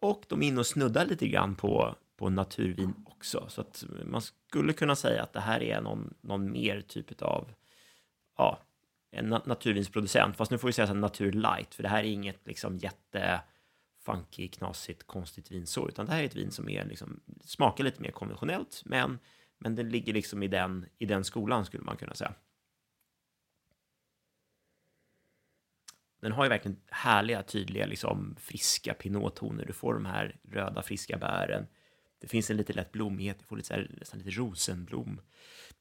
Och 0.00 0.24
de 0.28 0.42
är 0.42 0.46
inne 0.46 0.60
och 0.60 0.66
snuddar 0.66 1.06
lite 1.06 1.28
grann 1.28 1.54
på, 1.54 1.96
på 2.18 2.30
naturvin 2.30 2.94
också. 3.06 3.46
Så 3.48 3.60
att 3.60 3.84
man 4.04 4.20
skulle 4.22 4.72
kunna 4.72 4.96
säga 4.96 5.22
att 5.22 5.32
det 5.32 5.40
här 5.40 5.62
är 5.62 5.80
någon, 5.80 6.14
någon 6.20 6.52
mer 6.52 6.80
typ 6.80 7.22
av 7.22 7.52
ja, 8.36 8.62
en 9.10 9.28
naturvinsproducent. 9.28 10.36
Fast 10.36 10.50
nu 10.50 10.58
får 10.58 10.68
vi 10.68 10.72
säga 10.72 10.94
naturlight, 10.94 11.74
för 11.74 11.82
det 11.82 11.88
här 11.88 11.98
är 11.98 12.08
inget 12.08 12.46
liksom 12.46 12.76
jätte 12.76 13.40
funky, 14.04 14.48
knasigt, 14.48 15.06
konstigt 15.06 15.50
vin 15.50 15.66
så, 15.66 15.88
utan 15.88 16.06
det 16.06 16.12
här 16.12 16.20
är 16.20 16.26
ett 16.26 16.36
vin 16.36 16.50
som 16.50 16.68
är 16.68 16.84
liksom, 16.84 17.20
smakar 17.40 17.84
lite 17.84 18.02
mer 18.02 18.10
konventionellt, 18.10 18.82
men, 18.84 19.18
men 19.58 19.74
det 19.74 19.82
ligger 19.82 20.12
liksom 20.12 20.42
i 20.42 20.48
den, 20.48 20.86
i 20.98 21.06
den 21.06 21.24
skolan 21.24 21.64
skulle 21.64 21.84
man 21.84 21.96
kunna 21.96 22.14
säga. 22.14 22.34
Den 26.20 26.32
har 26.32 26.44
ju 26.44 26.48
verkligen 26.48 26.80
härliga, 26.86 27.42
tydliga, 27.42 27.86
liksom 27.86 28.36
friska 28.40 28.94
pinottoner. 28.94 29.64
Du 29.66 29.72
får 29.72 29.94
de 29.94 30.06
här 30.06 30.36
röda, 30.42 30.82
friska 30.82 31.18
bären. 31.18 31.66
Det 32.20 32.28
finns 32.28 32.50
en 32.50 32.56
lite 32.56 32.72
lätt 32.72 32.92
blommighet, 32.92 33.38
du 33.38 33.44
får 33.44 33.56
lite 33.56 33.66
så 33.66 33.74
här, 33.74 33.90
nästan 33.98 34.20
lite 34.20 34.40
rosenblom. 34.40 35.20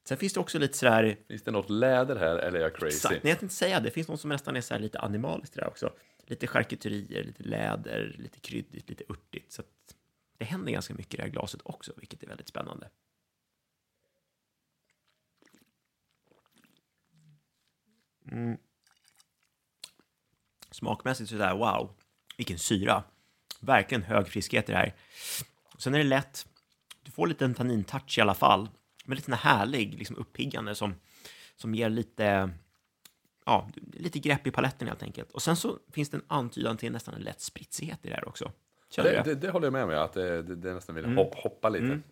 Sen 0.04 0.18
finns 0.18 0.34
det 0.34 0.40
också 0.40 0.60
lite 0.60 0.78
sådär, 0.78 1.18
Finns 1.28 1.44
det 1.44 1.52
något 1.52 1.70
läder 1.70 2.16
här 2.16 2.38
eller 2.38 2.60
är 2.60 2.64
jag 2.64 2.76
crazy? 2.76 2.96
exakt, 2.96 3.24
nej 3.24 3.32
jag 3.32 3.40
tänkte 3.40 3.56
säga 3.56 3.80
det, 3.80 3.86
det 3.86 3.92
finns 3.92 4.08
något 4.08 4.22
som 4.22 4.30
nästan 4.30 4.56
är 4.56 4.62
så 4.62 4.74
här 4.74 4.82
lite 4.82 5.00
animaliskt 5.00 5.54
där 5.56 5.68
också. 5.68 5.94
Lite 6.26 6.48
charkuterier, 6.48 7.24
lite 7.24 7.44
läder, 7.44 8.16
lite 8.20 8.40
kryddigt, 8.40 8.90
lite 8.90 9.04
örtigt. 9.10 9.52
Så 9.52 9.64
det 10.38 10.46
händer 10.46 10.72
ganska 10.72 10.94
mycket 10.94 11.14
i 11.14 11.18
det 11.18 11.24
här 11.24 11.30
glaset 11.30 11.62
också, 11.64 11.94
vilket 11.98 12.24
är 12.24 12.28
väldigt 12.28 12.48
spännande. 12.48 12.90
Mm. 18.32 18.58
Smakmässigt 20.72 21.30
sådär, 21.30 21.56
wow, 21.56 21.96
vilken 22.38 22.60
syra. 22.60 23.04
Verkligen 23.60 24.04
hög 24.04 24.28
friskhet 24.28 24.70
i 24.70 24.72
det 24.72 24.78
här. 24.78 24.96
Sen 25.78 25.94
är 25.94 25.98
det 25.98 26.04
lätt, 26.04 26.48
du 27.04 27.12
får 27.12 27.28
lite 27.28 27.46
en 27.46 27.54
tannintouch 27.54 28.18
i 28.18 28.22
alla 28.22 28.34
fall, 28.34 28.70
men 29.06 29.16
lite 29.16 29.36
härlig, 29.36 29.98
liksom 29.98 30.16
uppiggande 30.16 30.76
som, 30.76 30.96
som 31.56 31.76
ger 31.76 31.90
lite, 31.90 32.50
ja, 33.46 33.70
lite 33.94 34.20
grepp 34.20 34.48
i 34.48 34.52
paletten 34.52 34.88
helt 34.88 35.04
enkelt. 35.04 35.32
Och 35.32 35.42
sen 35.42 35.56
så 35.56 35.80
finns 35.92 36.10
det 36.10 36.18
en 36.18 36.24
antydan 36.28 36.78
till 36.78 36.92
nästan 36.92 37.14
en 37.14 37.22
lätt 37.22 37.42
spritsighet 37.42 38.06
i 38.06 38.10
det 38.10 38.16
här 38.16 38.28
också. 38.28 38.52
Det, 38.96 39.22
det? 39.26 39.36
det, 39.36 39.50
håller 39.50 39.66
jag 39.66 39.74
med 39.74 39.84
om, 39.84 40.04
att 40.04 40.14
det, 40.14 40.44
det, 40.44 40.56
det 40.56 40.74
nästan 40.74 40.96
vill 40.96 41.06
hop, 41.06 41.36
hoppa 41.36 41.70
lite. 41.70 41.86
Mm. 41.86 42.04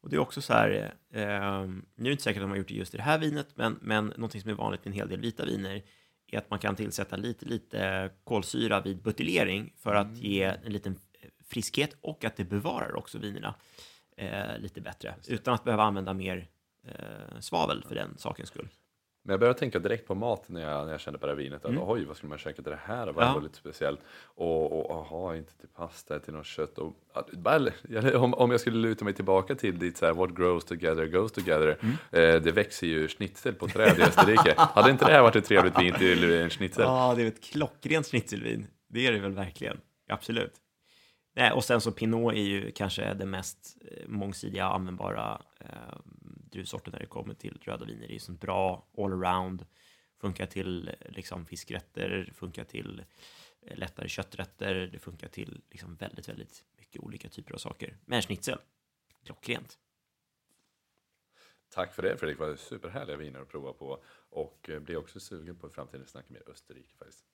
Och 0.00 0.10
det 0.10 0.16
är 0.16 0.20
också 0.20 0.42
så 0.42 0.52
här, 0.52 0.94
eh, 1.12 1.20
nu 1.20 1.82
är 1.96 2.04
det 2.04 2.10
inte 2.10 2.22
säkert 2.22 2.40
att 2.40 2.44
de 2.44 2.50
har 2.50 2.56
gjort 2.56 2.68
det 2.68 2.74
just 2.74 2.94
i 2.94 2.96
det 2.96 3.02
här 3.02 3.18
vinet, 3.18 3.48
men, 3.54 3.78
men 3.82 4.06
någonting 4.06 4.40
som 4.40 4.50
är 4.50 4.54
vanligt 4.54 4.86
i 4.86 4.88
en 4.88 4.92
hel 4.92 5.08
del 5.08 5.20
vita 5.20 5.44
viner 5.44 5.82
är 6.26 6.38
att 6.38 6.50
man 6.50 6.58
kan 6.58 6.76
tillsätta 6.76 7.16
lite, 7.16 7.46
lite 7.46 8.10
kolsyra 8.24 8.80
vid 8.80 9.02
buteljering 9.02 9.72
för 9.76 9.94
att 9.94 10.16
ge 10.16 10.42
en 10.42 10.72
liten 10.72 10.96
friskhet 11.48 11.96
och 12.00 12.24
att 12.24 12.36
det 12.36 12.44
bevarar 12.44 12.96
också 12.96 13.18
vinerna 13.18 13.54
eh, 14.16 14.58
lite 14.58 14.80
bättre 14.80 15.14
utan 15.28 15.54
att 15.54 15.64
behöva 15.64 15.82
använda 15.82 16.14
mer 16.14 16.48
eh, 16.86 17.40
svavel 17.40 17.84
för 17.88 17.94
den 17.94 18.18
sakens 18.18 18.48
skull. 18.48 18.68
Men 19.22 19.32
jag 19.32 19.40
började 19.40 19.58
tänka 19.58 19.78
direkt 19.78 20.06
på 20.06 20.14
mat 20.14 20.48
när 20.48 20.60
jag, 20.60 20.84
när 20.84 20.92
jag 20.92 21.00
kände 21.00 21.18
på 21.18 21.26
det 21.26 21.32
här 21.32 21.36
vinet. 21.36 21.64
Att, 21.64 21.74
Oj, 21.78 22.04
vad 22.04 22.16
skulle 22.16 22.28
man 22.28 22.38
käka 22.38 22.62
till 22.62 22.72
det 22.72 22.80
här? 22.82 23.06
Vad 23.12 23.24
Ja. 23.24 23.34
var 23.34 23.40
lite 23.40 23.56
speciellt? 23.56 24.00
Och, 24.22 24.72
och 24.90 24.90
aha, 25.00 25.36
inte 25.36 25.56
till 25.58 25.68
pasta, 25.68 26.18
till 26.18 26.34
något 26.34 26.46
kött. 26.46 26.78
Och, 26.78 26.94
om, 28.14 28.34
om 28.34 28.50
jag 28.50 28.60
skulle 28.60 28.76
luta 28.76 29.04
mig 29.04 29.14
tillbaka 29.14 29.54
till 29.54 29.78
ditt 29.78 29.96
så 29.96 30.06
här, 30.06 30.12
what 30.12 30.30
grows 30.30 30.64
together 30.64 31.06
goes 31.06 31.32
together. 31.32 31.68
Eh, 32.10 32.42
det 32.42 32.52
växer 32.52 32.86
ju 32.86 33.08
schnitzel 33.08 33.54
på 33.54 33.66
träd 33.68 33.98
i 33.98 34.02
Österrike. 34.02 34.54
Hade 34.56 34.90
inte 34.90 35.04
det 35.06 35.12
här 35.12 35.22
varit 35.22 35.36
ett 35.36 35.44
trevligt 35.44 35.78
vin 35.80 35.94
till 35.94 36.32
en 36.32 36.50
schnitzel? 36.50 36.84
Ja, 36.84 37.14
det 37.16 37.22
är 37.22 37.26
ett 37.26 37.42
klockrent 37.42 38.06
schnitzelvin. 38.06 38.66
Det 38.88 39.06
är 39.06 39.12
det 39.12 39.18
väl 39.18 39.32
verkligen. 39.32 39.80
Absolut. 40.08 40.52
Eh, 41.38 41.52
och 41.52 41.64
sen 41.64 41.80
så 41.80 41.92
Pinot 41.92 42.32
är 42.32 42.42
ju 42.42 42.70
kanske 42.70 43.14
den 43.14 43.30
mest 43.30 43.76
eh, 43.80 44.08
mångsidiga 44.08 44.64
användbara 44.64 45.42
eh, 45.60 45.98
druvsorten 46.50 46.92
när 46.92 47.00
det 47.00 47.06
kommer 47.06 47.34
till 47.34 47.60
röda 47.62 47.84
viner. 47.84 48.00
Det 48.00 48.12
är 48.12 48.14
ju 48.14 48.18
så 48.18 48.32
bra 48.32 48.86
allround, 48.96 49.66
funkar 50.20 50.46
till 50.46 50.88
eh, 50.88 51.10
liksom 51.10 51.46
fiskrätter, 51.46 52.32
funkar 52.34 52.64
till 52.64 53.04
eh, 53.62 53.76
lättare 53.76 54.08
kötträtter, 54.08 54.74
det 54.92 54.98
funkar 54.98 55.28
till 55.28 55.62
liksom 55.70 55.96
väldigt, 55.96 56.28
väldigt 56.28 56.64
mycket 56.76 57.02
olika 57.02 57.28
typer 57.28 57.54
av 57.54 57.58
saker. 57.58 57.96
Men 58.04 58.22
schnitzel, 58.22 58.58
klockrent. 59.24 59.78
Tack 61.68 61.94
för 61.94 62.02
det 62.02 62.16
Fredrik, 62.16 62.38
det 62.38 62.46
var 62.46 62.56
superhärliga 62.56 63.16
viner 63.16 63.40
att 63.40 63.48
prova 63.48 63.72
på. 63.72 64.02
Och 64.30 64.70
blir 64.80 64.96
också 64.96 65.20
sugen 65.20 65.56
på 65.56 65.68
i 65.68 65.70
framtiden 65.70 66.02
att 66.02 66.08
snacka 66.08 66.32
mer 66.32 66.42
Österrike 66.50 66.96
faktiskt. 66.96 67.24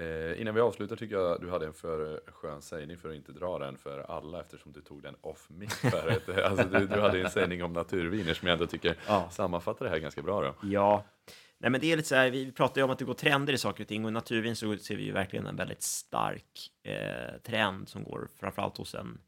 Eh, 0.00 0.40
innan 0.40 0.54
vi 0.54 0.60
avslutar 0.60 0.96
tycker 0.96 1.14
jag 1.16 1.40
du 1.40 1.50
hade 1.50 1.66
en 1.66 1.72
för 1.72 2.20
skön 2.26 2.62
sägning 2.62 2.98
för 2.98 3.08
att 3.08 3.14
inte 3.14 3.32
dra 3.32 3.58
den 3.58 3.78
för 3.78 3.98
alla 3.98 4.40
eftersom 4.40 4.72
du 4.72 4.80
tog 4.80 5.02
den 5.02 5.14
off 5.20 5.48
förut. 5.80 6.28
alltså, 6.44 6.68
du, 6.68 6.86
du 6.86 7.00
hade 7.00 7.20
en 7.20 7.30
sägning 7.30 7.64
om 7.64 7.72
naturviner 7.72 8.34
som 8.34 8.48
jag 8.48 8.52
ändå 8.52 8.66
tycker 8.66 8.96
Ja. 9.06 9.28
sammanfattar 9.30 9.84
det 9.84 9.90
här 9.90 9.98
ganska 9.98 10.22
bra. 10.22 10.42
Då. 10.42 10.54
Ja, 10.68 11.04
nej 11.58 11.70
men 11.70 11.80
det 11.80 11.92
är 11.92 11.96
lite 11.96 12.08
så 12.08 12.14
här, 12.14 12.30
vi 12.30 12.52
pratar 12.52 12.80
ju 12.80 12.84
om 12.84 12.90
att 12.90 12.98
det 12.98 13.04
går 13.04 13.14
trender 13.14 13.52
i 13.52 13.58
saker 13.58 13.84
och 13.84 13.88
ting 13.88 14.04
och 14.04 14.10
i 14.10 14.12
naturvin 14.12 14.56
så 14.56 14.76
ser 14.76 14.96
vi 14.96 15.02
ju 15.04 15.12
verkligen 15.12 15.46
en 15.46 15.56
väldigt 15.56 15.82
stark 15.82 16.70
eh, 16.82 17.40
trend 17.42 17.88
som 17.88 18.04
går 18.04 18.28
framförallt 18.40 18.76
hos 18.76 18.94
en 18.94 19.20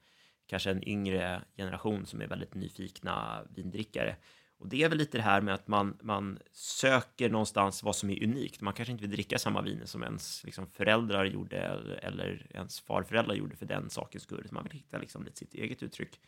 kanske 0.47 0.71
en 0.71 0.89
yngre 0.89 1.43
generation 1.57 2.07
som 2.07 2.21
är 2.21 2.27
väldigt 2.27 2.55
nyfikna 2.55 3.43
vindrickare. 3.55 4.17
Och 4.63 4.69
det 4.69 4.83
är 4.83 4.89
väl 4.89 4.99
lite 4.99 5.19
det 5.19 5.23
här 5.23 5.41
med 5.41 5.55
att 5.55 5.69
man, 5.69 5.99
man 6.03 6.39
söker 6.53 7.31
någonstans 7.31 7.83
vad 7.83 7.97
som 7.97 8.11
är 8.11 8.25
unikt. 8.25 8.61
Man 8.61 8.75
kanske 8.75 8.93
inte 8.93 9.03
vill 9.03 9.11
dricka 9.11 9.39
samma 9.39 9.63
viner 9.63 9.87
som 9.87 10.03
ens 10.03 10.45
liksom, 10.45 10.67
föräldrar 10.67 11.25
gjorde 11.25 11.57
eller, 11.57 12.05
eller 12.05 12.47
ens 12.51 12.81
farföräldrar 12.81 13.35
gjorde 13.35 13.57
för 13.57 13.67
den 13.67 13.91
sakens 13.91 14.23
skull. 14.23 14.49
Man 14.51 14.65
vill 14.65 14.73
hitta 14.73 14.99
liksom, 14.99 15.25
lite 15.25 15.39
sitt 15.39 15.55
eget 15.55 15.83
uttryck. 15.83 16.21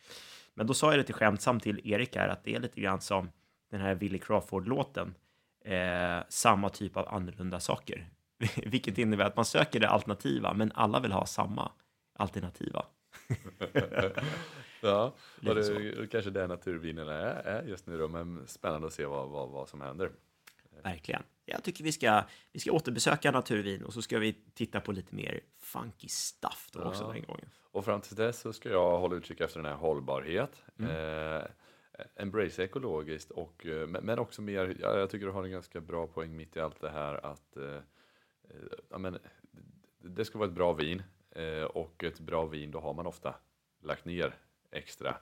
Men 0.53 0.67
då 0.67 0.73
sa 0.73 0.91
jag 0.91 0.97
lite 0.97 1.13
skämtsamt 1.13 1.63
till 1.63 1.81
Erik 1.83 2.15
här 2.15 2.27
att 2.27 2.43
det 2.43 2.55
är 2.55 2.59
lite 2.59 2.81
grann 2.81 3.01
som 3.01 3.29
den 3.71 3.81
här 3.81 3.95
Willie 3.95 4.19
Crawford-låten. 4.19 5.15
Eh, 5.65 6.19
samma 6.29 6.69
typ 6.69 6.97
av 6.97 7.07
annorlunda 7.07 7.59
saker. 7.59 8.09
Vilket 8.65 8.97
innebär 8.97 9.25
att 9.25 9.35
man 9.35 9.45
söker 9.45 9.79
det 9.79 9.89
alternativa, 9.89 10.53
men 10.53 10.71
alla 10.71 10.99
vill 10.99 11.11
ha 11.11 11.25
samma 11.25 11.71
alternativa. 12.19 12.85
Ja, 14.87 15.15
och 15.49 15.55
det, 15.55 16.07
kanske 16.11 16.29
det 16.29 16.47
naturvinerna 16.47 17.13
är, 17.13 17.43
är 17.43 17.63
just 17.63 17.87
nu 17.87 17.97
då, 17.97 18.07
men 18.07 18.47
spännande 18.47 18.87
att 18.87 18.93
se 18.93 19.05
vad, 19.05 19.29
vad, 19.29 19.49
vad 19.49 19.69
som 19.69 19.81
händer. 19.81 20.11
Verkligen. 20.83 21.23
Jag 21.45 21.63
tycker 21.63 21.83
vi 21.83 21.91
ska, 21.91 22.23
vi 22.51 22.59
ska 22.59 22.71
återbesöka 22.71 23.31
naturvin 23.31 23.83
och 23.83 23.93
så 23.93 24.01
ska 24.01 24.19
vi 24.19 24.33
titta 24.53 24.81
på 24.81 24.91
lite 24.91 25.15
mer 25.15 25.39
funky 25.57 26.07
stuff 26.07 26.69
då 26.73 26.81
också 26.83 27.03
Ja. 27.03 27.13
den 27.13 27.23
gången. 27.23 27.49
Och 27.71 27.85
fram 27.85 28.01
till 28.01 28.15
dess 28.15 28.39
så 28.39 28.53
ska 28.53 28.69
jag 28.69 28.99
hålla 28.99 29.15
utkik 29.15 29.39
efter 29.39 29.59
den 29.59 29.71
här 29.71 29.77
hållbarhet. 29.77 30.63
Eh, 30.79 31.43
embrace 32.15 32.63
ekologiskt 32.63 33.31
och, 33.31 33.65
eh, 33.65 33.87
men, 33.87 34.19
också 34.19 34.41
mer, 34.41 34.77
ja, 34.79 34.99
jag 34.99 35.09
tycker 35.09 35.25
du 35.25 35.31
har 35.31 35.43
en 35.43 35.51
ganska 35.51 35.81
bra 35.81 36.07
poäng 36.07 36.35
mitt 36.35 36.55
i 36.55 36.59
allt 36.59 36.81
det 36.81 36.89
här 36.89 37.25
att 37.25 37.57
eh, 37.57 37.75
eh, 38.49 38.55
ja, 38.89 38.97
men, 38.97 39.17
det 39.97 40.25
ska 40.25 40.37
vara 40.37 40.49
ett 40.49 40.55
bra 40.55 40.73
vin 40.73 41.03
eh, 41.31 41.63
och 41.63 42.03
ett 42.03 42.19
bra 42.19 42.45
vin 42.45 42.71
då 42.71 42.79
har 42.79 42.93
man 42.93 43.07
ofta 43.07 43.35
lagt 43.81 44.05
ner 44.05 44.35
extra 44.75 45.17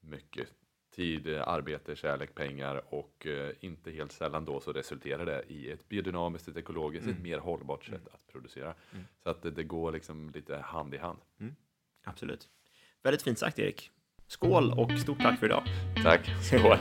mycket 0.00 0.48
tid, 0.94 1.28
arbete, 1.28 1.96
kärlek, 1.96 2.34
pengar 2.34 2.94
och 2.94 3.26
eh, 3.26 3.50
inte 3.60 3.90
helt 3.90 4.12
sällan 4.12 4.44
då 4.44 4.60
så 4.60 4.72
resulterar 4.72 5.26
det 5.26 5.42
i 5.48 5.70
ett 5.70 5.88
biodynamiskt, 5.88 6.48
ett 6.48 6.56
ekologiskt, 6.56 7.08
ett 7.08 7.22
mer 7.22 7.38
hållbart 7.38 7.84
sätt 7.84 8.08
att 8.12 8.26
producera. 8.32 8.74
Så 9.22 9.30
att 9.30 9.42
det, 9.42 9.50
det 9.50 9.64
går 9.64 9.92
liksom 9.92 10.30
lite 10.30 10.56
hand 10.56 10.94
i 10.94 10.98
hand. 10.98 11.18
Absolut. 12.04 12.48
Väldigt 13.02 13.22
fint 13.22 13.38
sagt 13.38 13.58
Erik. 13.58 13.90
Skål 14.26 14.72
och 14.78 14.92
stort 14.98 15.18
tack 15.20 15.38
för 15.38 15.46
idag. 15.46 15.62
Tack, 16.02 16.30
skål! 16.42 16.78